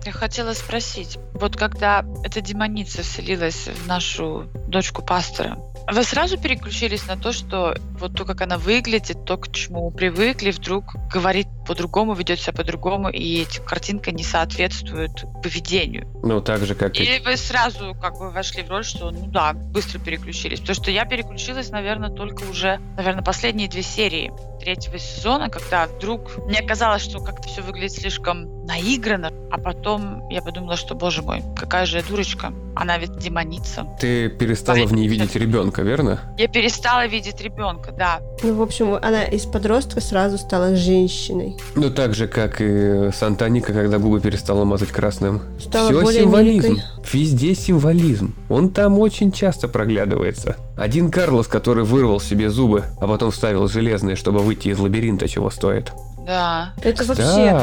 [0.05, 5.57] Я хотела спросить, вот когда эта демоница вселилась в нашу дочку пастора,
[5.91, 10.51] Вы сразу переключились на то, что вот то, как она выглядит, то, к чему привыкли,
[10.51, 15.13] вдруг говорит по-другому, ведет себя по-другому, и эта картинка не соответствует
[15.43, 16.09] поведению.
[16.23, 17.03] Ну, так же, как и...
[17.03, 20.61] Или вы сразу как бы вошли в роль, что, ну да, быстро переключились.
[20.61, 24.33] Потому что я переключилась, наверное, только уже, наверное, последние две серии
[24.65, 30.41] третьего сезона, когда вдруг мне казалось, что как-то все выглядит слишком наигранно, а потом я
[30.41, 32.53] подумала, что, боже мой, какая же я дурочка.
[32.77, 33.87] Она ведь демоница.
[34.01, 36.19] Ты перестала в ней видеть ребенка, верно?
[36.39, 38.21] Я перестала видеть ребенка, да.
[38.43, 41.57] Ну, в общем, она из подростка сразу стала женщиной.
[41.77, 45.43] Ну, так же, как и Сантаника, когда губы перестала мазать красным.
[45.61, 46.69] Стала Все более символизм.
[46.69, 46.85] миленькой.
[47.13, 48.35] Везде символизм.
[48.49, 50.57] Он там очень часто проглядывается.
[50.77, 55.51] Один Карлос, который вырвал себе зубы, а потом вставил железные, чтобы выйти из лабиринта, чего
[55.51, 55.93] стоит.
[56.27, 56.73] Да.
[56.83, 57.23] Это вообще...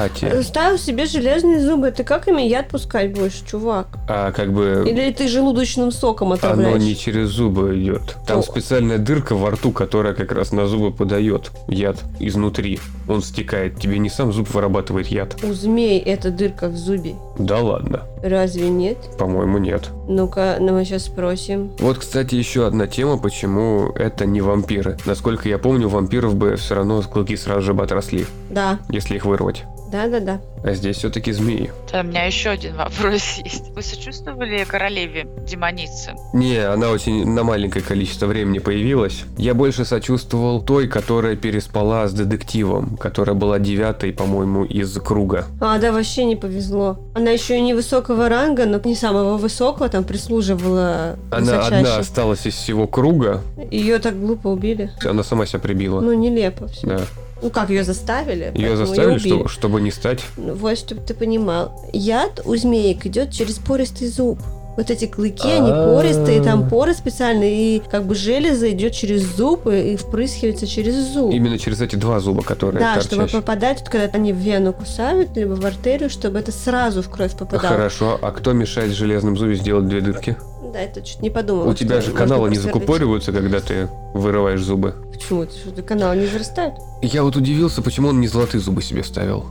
[0.09, 1.91] Кстати, Ставил себе железные зубы.
[1.91, 3.87] Ты как ими яд пускать будешь, чувак?
[4.07, 6.81] а как бы Или ты желудочным соком оно отравляешь?
[6.81, 8.17] не через зубы идет.
[8.27, 8.41] Там О.
[8.43, 12.79] специальная дырка во рту, которая как раз на зубы подает яд изнутри.
[13.07, 13.79] Он стекает.
[13.79, 15.35] Тебе не сам зуб вырабатывает яд.
[15.43, 17.15] У змей эта дырка в зубе.
[17.37, 18.01] Да ладно.
[18.23, 18.97] Разве нет?
[19.17, 19.89] По-моему, нет.
[20.07, 21.71] Ну-ка, ну мы сейчас спросим.
[21.79, 24.97] Вот, кстати, еще одна тема, почему это не вампиры.
[25.05, 29.15] Насколько я помню, у вампиров бы все равно клыки сразу же бы отросли, Да, если
[29.15, 29.63] их вырвать.
[29.91, 30.39] да-да-да.
[30.63, 31.71] А здесь все-таки змеи.
[31.91, 33.69] Да, у меня еще один вопрос есть.
[33.71, 36.11] Вы сочувствовали королеве демоницы?
[36.33, 39.23] Не, она очень на маленькое количество времени появилась.
[39.37, 45.45] Я больше сочувствовал той, которая переспала с детективом, которая была девятой, по-моему, из круга.
[45.59, 46.99] А, да, вообще не повезло.
[47.15, 52.53] Она еще и невысокого ранга, но не самого высокого, там прислуживала Она одна осталась из
[52.53, 53.41] всего круга,
[53.71, 54.91] Ее так глупо убили.
[55.03, 56.01] она сама себя прибила.
[56.01, 56.87] Ну, нелепо все.
[56.87, 57.01] Да.
[57.41, 58.51] Ну как, ее заставили?
[58.55, 59.39] Ее заставили, убили.
[59.39, 60.21] что- чтобы не стать.
[60.37, 61.71] Ну, Вот, чтобы ты понимал.
[61.93, 64.39] Яд у змеек идет через пористый зуб.
[64.77, 65.95] Вот эти клыки, они А.
[65.99, 70.95] пористые, там поры специальные, и как бы железо идет через зуб и, и впрыскивается через
[70.95, 71.33] зуб.
[71.33, 73.41] Именно через эти два зуба, которые Да, чтобы торчащие.
[73.41, 77.33] попадать, вот когда они в вену кусают, либо в артерию, чтобы это сразу в кровь
[77.35, 77.67] попадало.
[77.75, 80.37] Хорошо, а кто мешает железным зубе сделать две дырки?
[80.71, 81.69] Да, это чуть не подумала.
[81.69, 84.95] У тебя же каналы не закупориваются, когда ты вырываешь зубы.
[85.11, 85.43] Почему?
[85.43, 86.75] Это что, каналы не зарастают?
[87.01, 89.45] Я вот удивился, почему он не золотые зубы себе ставил.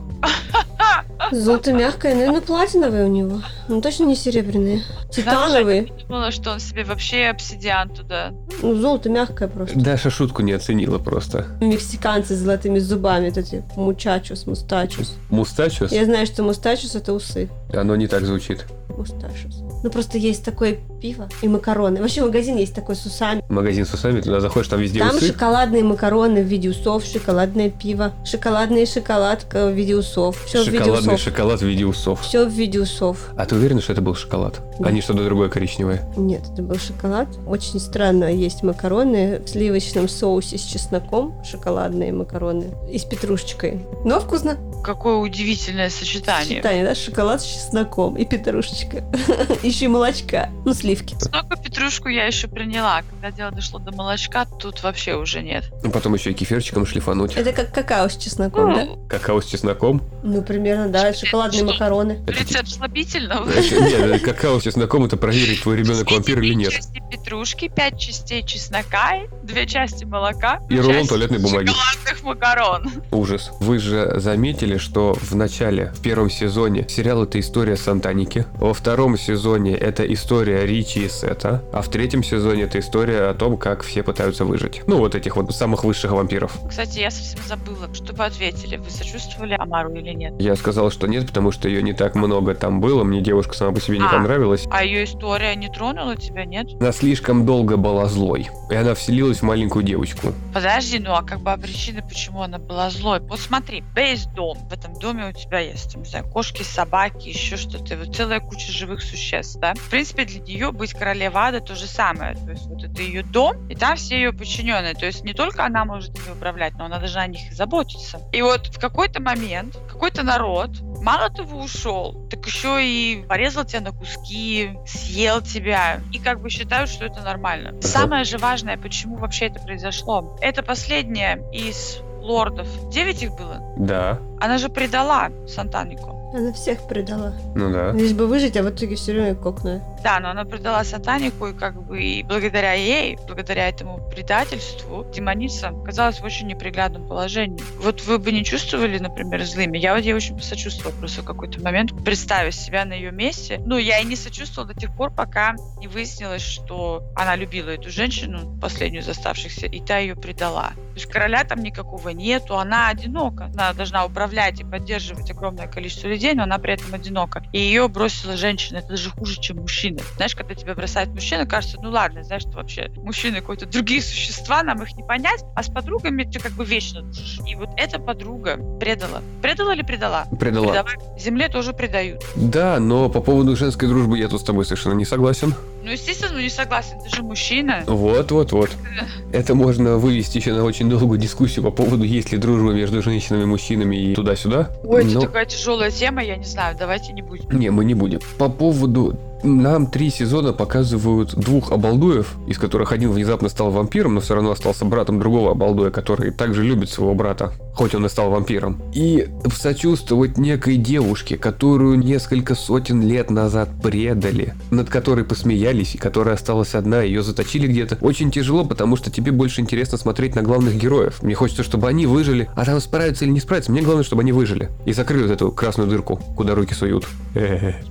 [1.31, 3.41] Золото мягкое, наверное, платиновые у него.
[3.69, 4.81] Ну, точно не серебряные.
[5.09, 5.87] Титановые.
[5.97, 8.33] Я думала, что он себе вообще обсидиан туда.
[8.61, 9.79] Ну, золото мягкое просто.
[9.79, 11.45] Даша шутку не оценила просто.
[11.61, 15.15] Мексиканцы с золотыми зубами, вот эти мучачус, мустачус.
[15.29, 15.91] Мустачус?
[15.91, 17.49] Я знаю, что мустачус это усы.
[17.73, 18.65] Оно не так звучит.
[18.89, 19.61] Мустачус.
[19.83, 22.01] Ну, просто есть такое пиво и макароны.
[22.01, 23.43] Вообще магазин есть такой с усами.
[23.49, 25.27] Магазин с усами, туда заходишь, там везде Там усы.
[25.27, 30.43] шоколадные макароны в виде усов, шоколадное пиво, шоколадная шоколадка в виде усов.
[30.45, 31.25] Все в виде Шоколадный усов.
[31.25, 32.21] шоколад в виде усов.
[32.21, 33.29] Все в виде усов.
[33.37, 34.61] А ты уверена, что это был шоколад?
[34.81, 34.89] Да.
[34.89, 36.01] А не что-то другое коричневое?
[36.17, 37.27] Нет, это был шоколад.
[37.47, 38.25] Очень странно.
[38.33, 43.85] Есть макароны в сливочном соусе с чесноком, шоколадные макароны и с петрушечкой.
[44.05, 44.57] Но вкусно.
[44.83, 46.45] Какое удивительное сочетание.
[46.61, 46.95] Сочетание, да?
[46.95, 49.03] Шоколад с чесноком и петрушечка.
[49.63, 50.49] Еще и молочка.
[50.65, 51.15] Ну, сливки.
[51.19, 53.01] Столько петрушку я еще приняла.
[53.09, 55.65] Когда дело дошло до молочка, тут вообще уже нет.
[55.83, 57.35] Ну, потом еще и кефирчиком шлифануть.
[57.35, 58.87] Это как какао с чесноком, да?
[59.07, 60.01] Какао с чесноком.
[60.23, 61.13] Ну, примерно, да.
[61.13, 62.23] Шоколадные макароны.
[62.27, 63.49] Это Рецепт слабительного.
[63.49, 66.71] Это- Нет, какао с чесноком это проверить, твой ребенок вампир или нет.
[66.71, 71.67] части петрушки, пять частей чеснока, две части молока, И рулон туалетной бумаги.
[71.67, 72.91] шоколадных макарон.
[73.11, 73.51] Ужас.
[73.59, 78.45] Вы же заметили, что в начале, в первом сезоне, сериал это история Сантаники.
[78.55, 81.63] Во втором сезоне это история Ричи и Сета.
[81.73, 84.81] А в третьем сезоне это история о том, как все пытаются выжить.
[84.87, 86.53] Ну, вот этих вот самых высших вампиров.
[86.69, 88.77] Кстати, я совсем забыла, что вы ответили.
[88.77, 90.33] Вы сочувствовали Амару или нет?
[90.39, 93.03] Я сказал, что нет, потому что ее не так много там было.
[93.03, 94.09] Мне девушка сама по себе не А.
[94.09, 94.60] понравилась.
[94.69, 96.67] А ее история не тронула тебя, нет?
[96.79, 98.49] Она слишком долго была злой.
[98.69, 100.33] И она вселилась в маленькую девочку.
[100.53, 103.19] Подожди, ну а как бы а причина, почему она была злой?
[103.21, 104.57] Вот смотри, у есть дом.
[104.69, 107.97] В этом доме у тебя есть, там, не знаю, кошки, собаки, еще что-то.
[107.97, 109.73] Вот целая куча живых существ, да?
[109.73, 112.35] В принципе, для нее быть королевой ада то же самое.
[112.35, 114.93] То есть вот это ее дом, и там все ее подчиненные.
[114.93, 118.19] То есть не только она может ими управлять, но она должна о них и заботиться.
[118.31, 123.81] И вот в какой-то момент какой-то народ мало того ушел, так еще и порезал тебя
[123.81, 124.40] на куски,
[124.85, 125.99] съел тебя.
[126.13, 127.81] И как бы считают, что это нормально.
[127.81, 130.37] Самое же важное, почему вообще это произошло.
[130.41, 132.67] Это последняя из лордов.
[132.89, 133.61] Девять их было.
[133.77, 134.19] Да.
[134.39, 136.17] Она же предала Сантанику.
[136.33, 137.33] Она всех предала.
[137.55, 137.91] Ну да.
[137.91, 139.81] Лишь бы выжить, а в итоге все время кокнула.
[140.03, 145.69] Да, но она предала сатанику, и как бы и благодаря ей, благодаря этому предательству, демоница
[145.69, 147.63] оказалась в очень неприглядном положении.
[147.77, 149.77] Вот вы бы не чувствовали, например, злыми.
[149.77, 153.61] Я вот ей очень посочувствовала просто в какой-то момент, представив себя на ее месте.
[153.65, 157.91] Ну, я и не сочувствовала до тех пор, пока не выяснилось, что она любила эту
[157.91, 160.69] женщину, последнюю из оставшихся, и та ее предала.
[160.69, 163.45] То есть короля там никакого нету, она одинока.
[163.53, 167.43] Она должна управлять и поддерживать огромное количество людей, но она при этом одинока.
[167.53, 168.79] И ее бросила женщина.
[168.79, 169.90] Это даже хуже, чем мужчина.
[170.15, 174.63] Знаешь, когда тебя бросает мужчина, кажется, ну ладно, знаешь, что вообще мужчины какие-то другие существа,
[174.63, 177.39] нам их не понять, а с подругами ты как бы вечно дружишь.
[177.47, 179.21] И вот эта подруга предала.
[179.41, 180.25] Предала или предала?
[180.39, 180.67] Предала.
[180.67, 182.23] Предавать земле тоже предают.
[182.35, 185.53] Да, но по поводу женской дружбы я тут с тобой совершенно не согласен.
[185.83, 187.83] Ну, естественно, не согласен, ты же мужчина.
[187.87, 188.69] Вот, вот, вот.
[189.33, 193.45] Это можно вывести еще на очень долгую дискуссию по поводу, есть ли дружба между женщинами,
[193.45, 194.69] мужчинами и туда-сюда.
[194.83, 197.49] Ой, это Но- такая тяжелая тема, я не знаю, давайте не будем.
[197.57, 198.19] Не, мы не будем.
[198.37, 199.17] По поводу...
[199.43, 204.51] Нам три сезона показывают двух обалдуев, из которых один внезапно стал вампиром, но все равно
[204.51, 208.81] остался братом другого обалдуя, который также любит своего брата, хоть он и стал вампиром.
[208.93, 216.35] И сочувствовать некой девушке, которую несколько сотен лет назад предали, над которой посмеялись, и которая
[216.35, 220.75] осталась одна, ее заточили где-то, очень тяжело, потому что тебе больше интересно смотреть на главных
[220.75, 221.23] героев.
[221.23, 224.33] Мне хочется, чтобы они выжили, а там справятся или не справятся, мне главное, чтобы они
[224.33, 224.69] выжили.
[224.85, 227.07] И закрыли вот эту красную дырку, куда руки суют.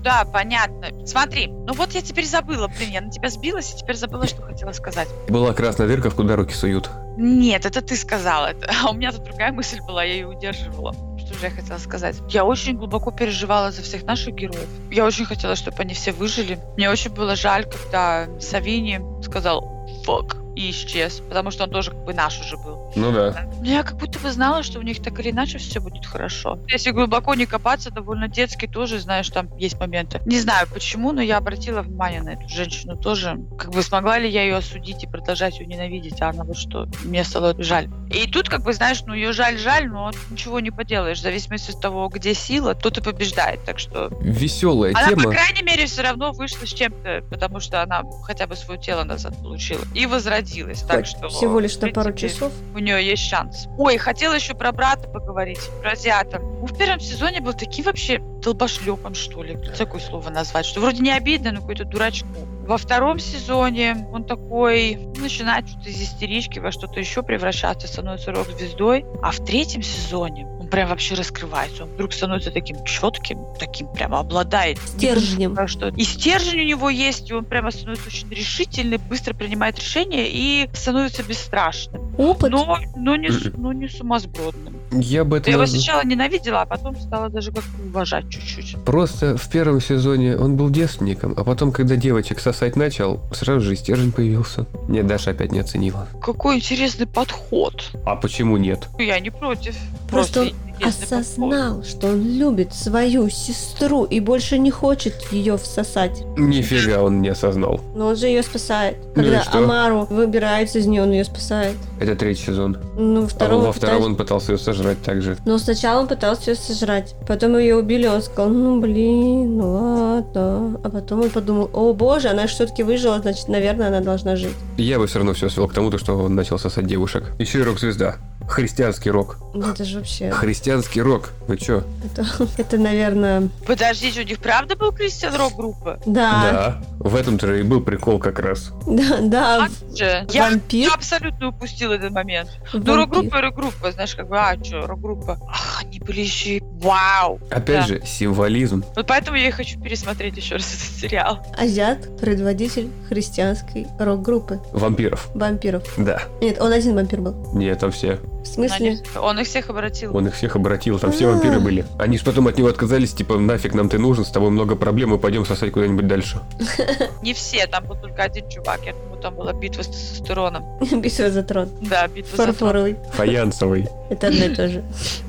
[0.04, 0.88] Да, понятно.
[1.06, 4.42] Смотри, ну вот я теперь забыла, блин, я на тебя сбилась и теперь забыла, что
[4.42, 5.08] хотела сказать.
[5.28, 6.90] Была красная дырка, в куда руки суют.
[7.16, 8.70] Нет, это ты сказала это.
[8.82, 10.94] А у меня тут другая мысль была, я ее удерживала.
[11.18, 12.16] Что же я хотела сказать?
[12.28, 14.68] Я очень глубоко переживала за всех наших героев.
[14.90, 16.58] Я очень хотела, чтобы они все выжили.
[16.76, 22.04] Мне очень было жаль, когда Савини сказал «фак» и исчез, потому что он тоже как
[22.04, 22.92] бы наш уже был.
[22.96, 23.48] Ну да.
[23.60, 26.58] Но я как будто бы знала, что у них так или иначе все будет хорошо.
[26.68, 30.20] Если глубоко не копаться, довольно детский тоже, знаешь, там есть моменты.
[30.26, 33.38] Не знаю почему, но я обратила внимание на эту женщину тоже.
[33.58, 36.88] Как бы смогла ли я ее осудить и продолжать ее ненавидеть, а она вот что,
[37.04, 37.88] мне стало жаль.
[38.12, 41.18] И тут, как бы, знаешь, ну ее жаль-жаль, но ничего не поделаешь.
[41.18, 43.64] В зависимости от того, где сила, тот и побеждает.
[43.64, 45.24] Так что Веселая она, тема.
[45.24, 49.04] по крайней мере, все равно вышла с чем-то, потому что она хотя бы свое тело
[49.04, 49.82] назад получила.
[49.94, 50.06] И
[50.40, 50.82] возродилась.
[50.82, 52.52] Так что, Всего лишь на пару часов.
[52.74, 53.66] у нее есть шанс.
[53.78, 56.38] Ой, хотела еще про брата поговорить, про азиата.
[56.38, 61.02] Он в первом сезоне был таким вообще долбошлепом, что ли, такое слово назвать, что вроде
[61.02, 62.28] не обидно, но какой-то дурачку.
[62.66, 68.32] Во втором сезоне он такой ну, начинает что-то из истерички во что-то еще превращаться, становится
[68.32, 69.04] рок-звездой.
[69.22, 71.84] А в третьем сезоне он прям вообще раскрывается.
[71.84, 75.56] Он вдруг становится таким четким, таким прямо обладает Стержнем.
[75.68, 80.28] что и стержень у него есть, и он прямо становится очень решительный, быстро принимает решения
[80.28, 82.14] и становится бесстрашным.
[82.16, 82.50] Опыт.
[82.50, 84.76] Но, но, не, но не сумасбродным.
[84.92, 88.76] Я бы это Я его сначала ненавидела, а потом стала даже как-то уважать чуть-чуть.
[88.84, 93.74] Просто в первом сезоне он был девственником, а потом, когда девочек сосать начал, сразу же
[93.74, 94.66] и стержень появился.
[94.88, 96.08] Нет, Даша опять не оценила.
[96.20, 97.90] Какой интересный подход.
[98.04, 98.88] А почему нет?
[98.98, 99.76] Я не против.
[100.10, 100.59] Просто подход.
[100.82, 106.22] Осознал, что он любит свою сестру и больше не хочет ее всосать.
[106.38, 107.80] Нифига он не осознал.
[107.94, 108.96] Но он же ее спасает.
[109.14, 109.58] Ну Когда что?
[109.58, 111.76] Амару выбирается из нее, он ее спасает.
[112.00, 112.78] Это третий сезон.
[112.96, 115.36] Ну, во А втором во он втором пытается- он пытался ее сожрать так же.
[115.44, 117.14] Но сначала он пытался ее сожрать.
[117.28, 120.80] Потом ее убили, он сказал, ну блин, ну ладно.
[120.82, 124.54] А потом он подумал, о боже, она все-таки выжила, значит, наверное, она должна жить.
[124.78, 127.24] Я бы все равно все свел к тому, то, что он начал сосать девушек.
[127.38, 128.16] Еще и рок-звезда.
[128.50, 129.38] Христианский рок.
[129.54, 130.30] Ну, Это же вообще...
[130.30, 131.30] Христианский рок.
[131.46, 131.84] Вы чё?
[132.04, 133.48] Это, это, наверное...
[133.66, 136.00] Подождите, у них правда был Кристиан Рок группа?
[136.06, 136.82] Да, Да.
[136.98, 138.72] В этом-то и был прикол как раз.
[138.86, 139.64] да, да.
[139.64, 140.26] А же.
[140.30, 140.88] Я, Вампир.
[140.88, 142.50] я абсолютно упустила этот момент.
[142.72, 142.94] Ну, вампир.
[142.96, 145.38] рок-группа, рок-группа, знаешь, как бы, а, что, рок-группа.
[145.48, 147.40] Ах, они были еще и вау.
[147.50, 147.86] Опять Да.
[147.86, 148.84] же, символизм.
[148.96, 151.46] Вот поэтому я и хочу пересмотреть еще раз этот сериал.
[151.58, 155.28] Азиат, предводитель христианской рок-группы Вампиров.
[155.34, 155.82] вампиров.
[155.96, 156.22] Да.
[156.40, 157.34] Нет, он один вампир был.
[157.54, 158.18] Нет, там все.
[158.42, 158.76] В смысле?
[158.90, 160.16] Они- Он их всех обратил.
[160.16, 161.32] Он их всех обратил, там все А.
[161.32, 161.84] вампиры были.
[161.98, 165.10] Они же потом от него отказались, типа, нафиг нам ты нужен, с тобой много проблем,
[165.10, 166.40] мы пойдем сосать куда-нибудь дальше.
[167.22, 168.80] Не все, там был только один чувак.
[168.86, 170.64] Я думаю, там была битва с тестостероном.
[171.00, 171.68] Битва за трон.
[171.82, 172.54] Да, битва за трон.
[172.54, 172.96] Фарфоровый.
[173.12, 173.88] Фаянсовый.
[174.08, 174.82] Это одно и то же.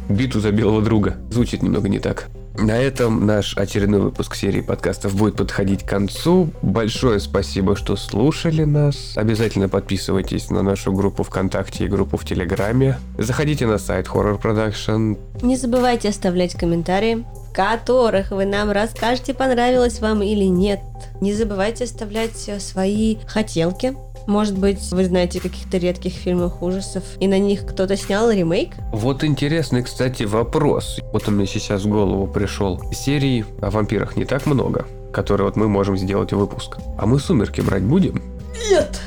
[0.10, 1.18] Битву за белого друга.
[1.30, 2.28] Звучит немного не так.
[2.58, 6.50] На этом наш очередной выпуск серии подкастов будет подходить к концу.
[6.62, 9.14] Большое спасибо, что слушали нас.
[9.16, 12.98] Обязательно подписывайтесь на нашу группу ВКонтакте и группу в Телеграме.
[13.18, 15.18] Заходите на сайт Horror Production.
[15.42, 20.82] Не забывайте оставлять комментарии, в которых вы нам расскажете, понравилось вам или нет.
[21.22, 23.96] Не забывайте оставлять свои хотелки
[24.28, 28.76] Может быть, вы знаете каких-то редких фильмов ужасов, и на них кто-то снял ремейк?
[28.92, 31.00] Вот интересный, кстати, вопрос.
[31.12, 32.82] Вот он мне сейчас в голову пришел.
[32.94, 36.78] Серий о вампирах не так много, которые вот мы можем сделать выпуск.
[36.98, 38.22] А мы «Сумерки» брать будем?
[38.70, 39.02] Нет!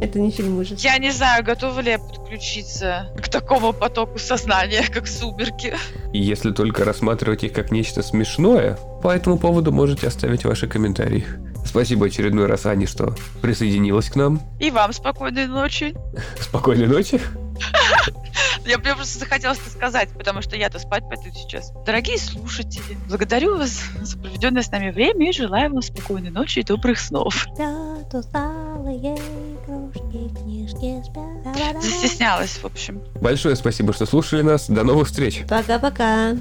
[0.00, 0.80] Это не фильм ужасов.
[0.80, 5.74] Я не знаю, готова ли я подключиться к такому потоку сознания, как «Сумерки».
[6.12, 11.24] И если только рассматривать их как нечто смешное, по этому поводу можете оставить ваши комментарии.
[11.64, 14.40] Спасибо очередной раз, Ане, что присоединилась к нам.
[14.58, 15.94] И вам спокойной ночи.
[16.40, 17.20] Спокойной ночи.
[18.64, 21.72] Я мне просто захотелось это сказать, потому что я-то спать пойду сейчас.
[21.86, 26.62] Дорогие слушатели, благодарю вас за проведенное с нами время и желаю вам спокойной ночи и
[26.62, 27.46] добрых снов.
[31.80, 33.02] Застеснялась, в общем.
[33.20, 34.68] Большое спасибо, что слушали нас.
[34.68, 35.44] До новых встреч.
[35.48, 36.34] Пока-пока.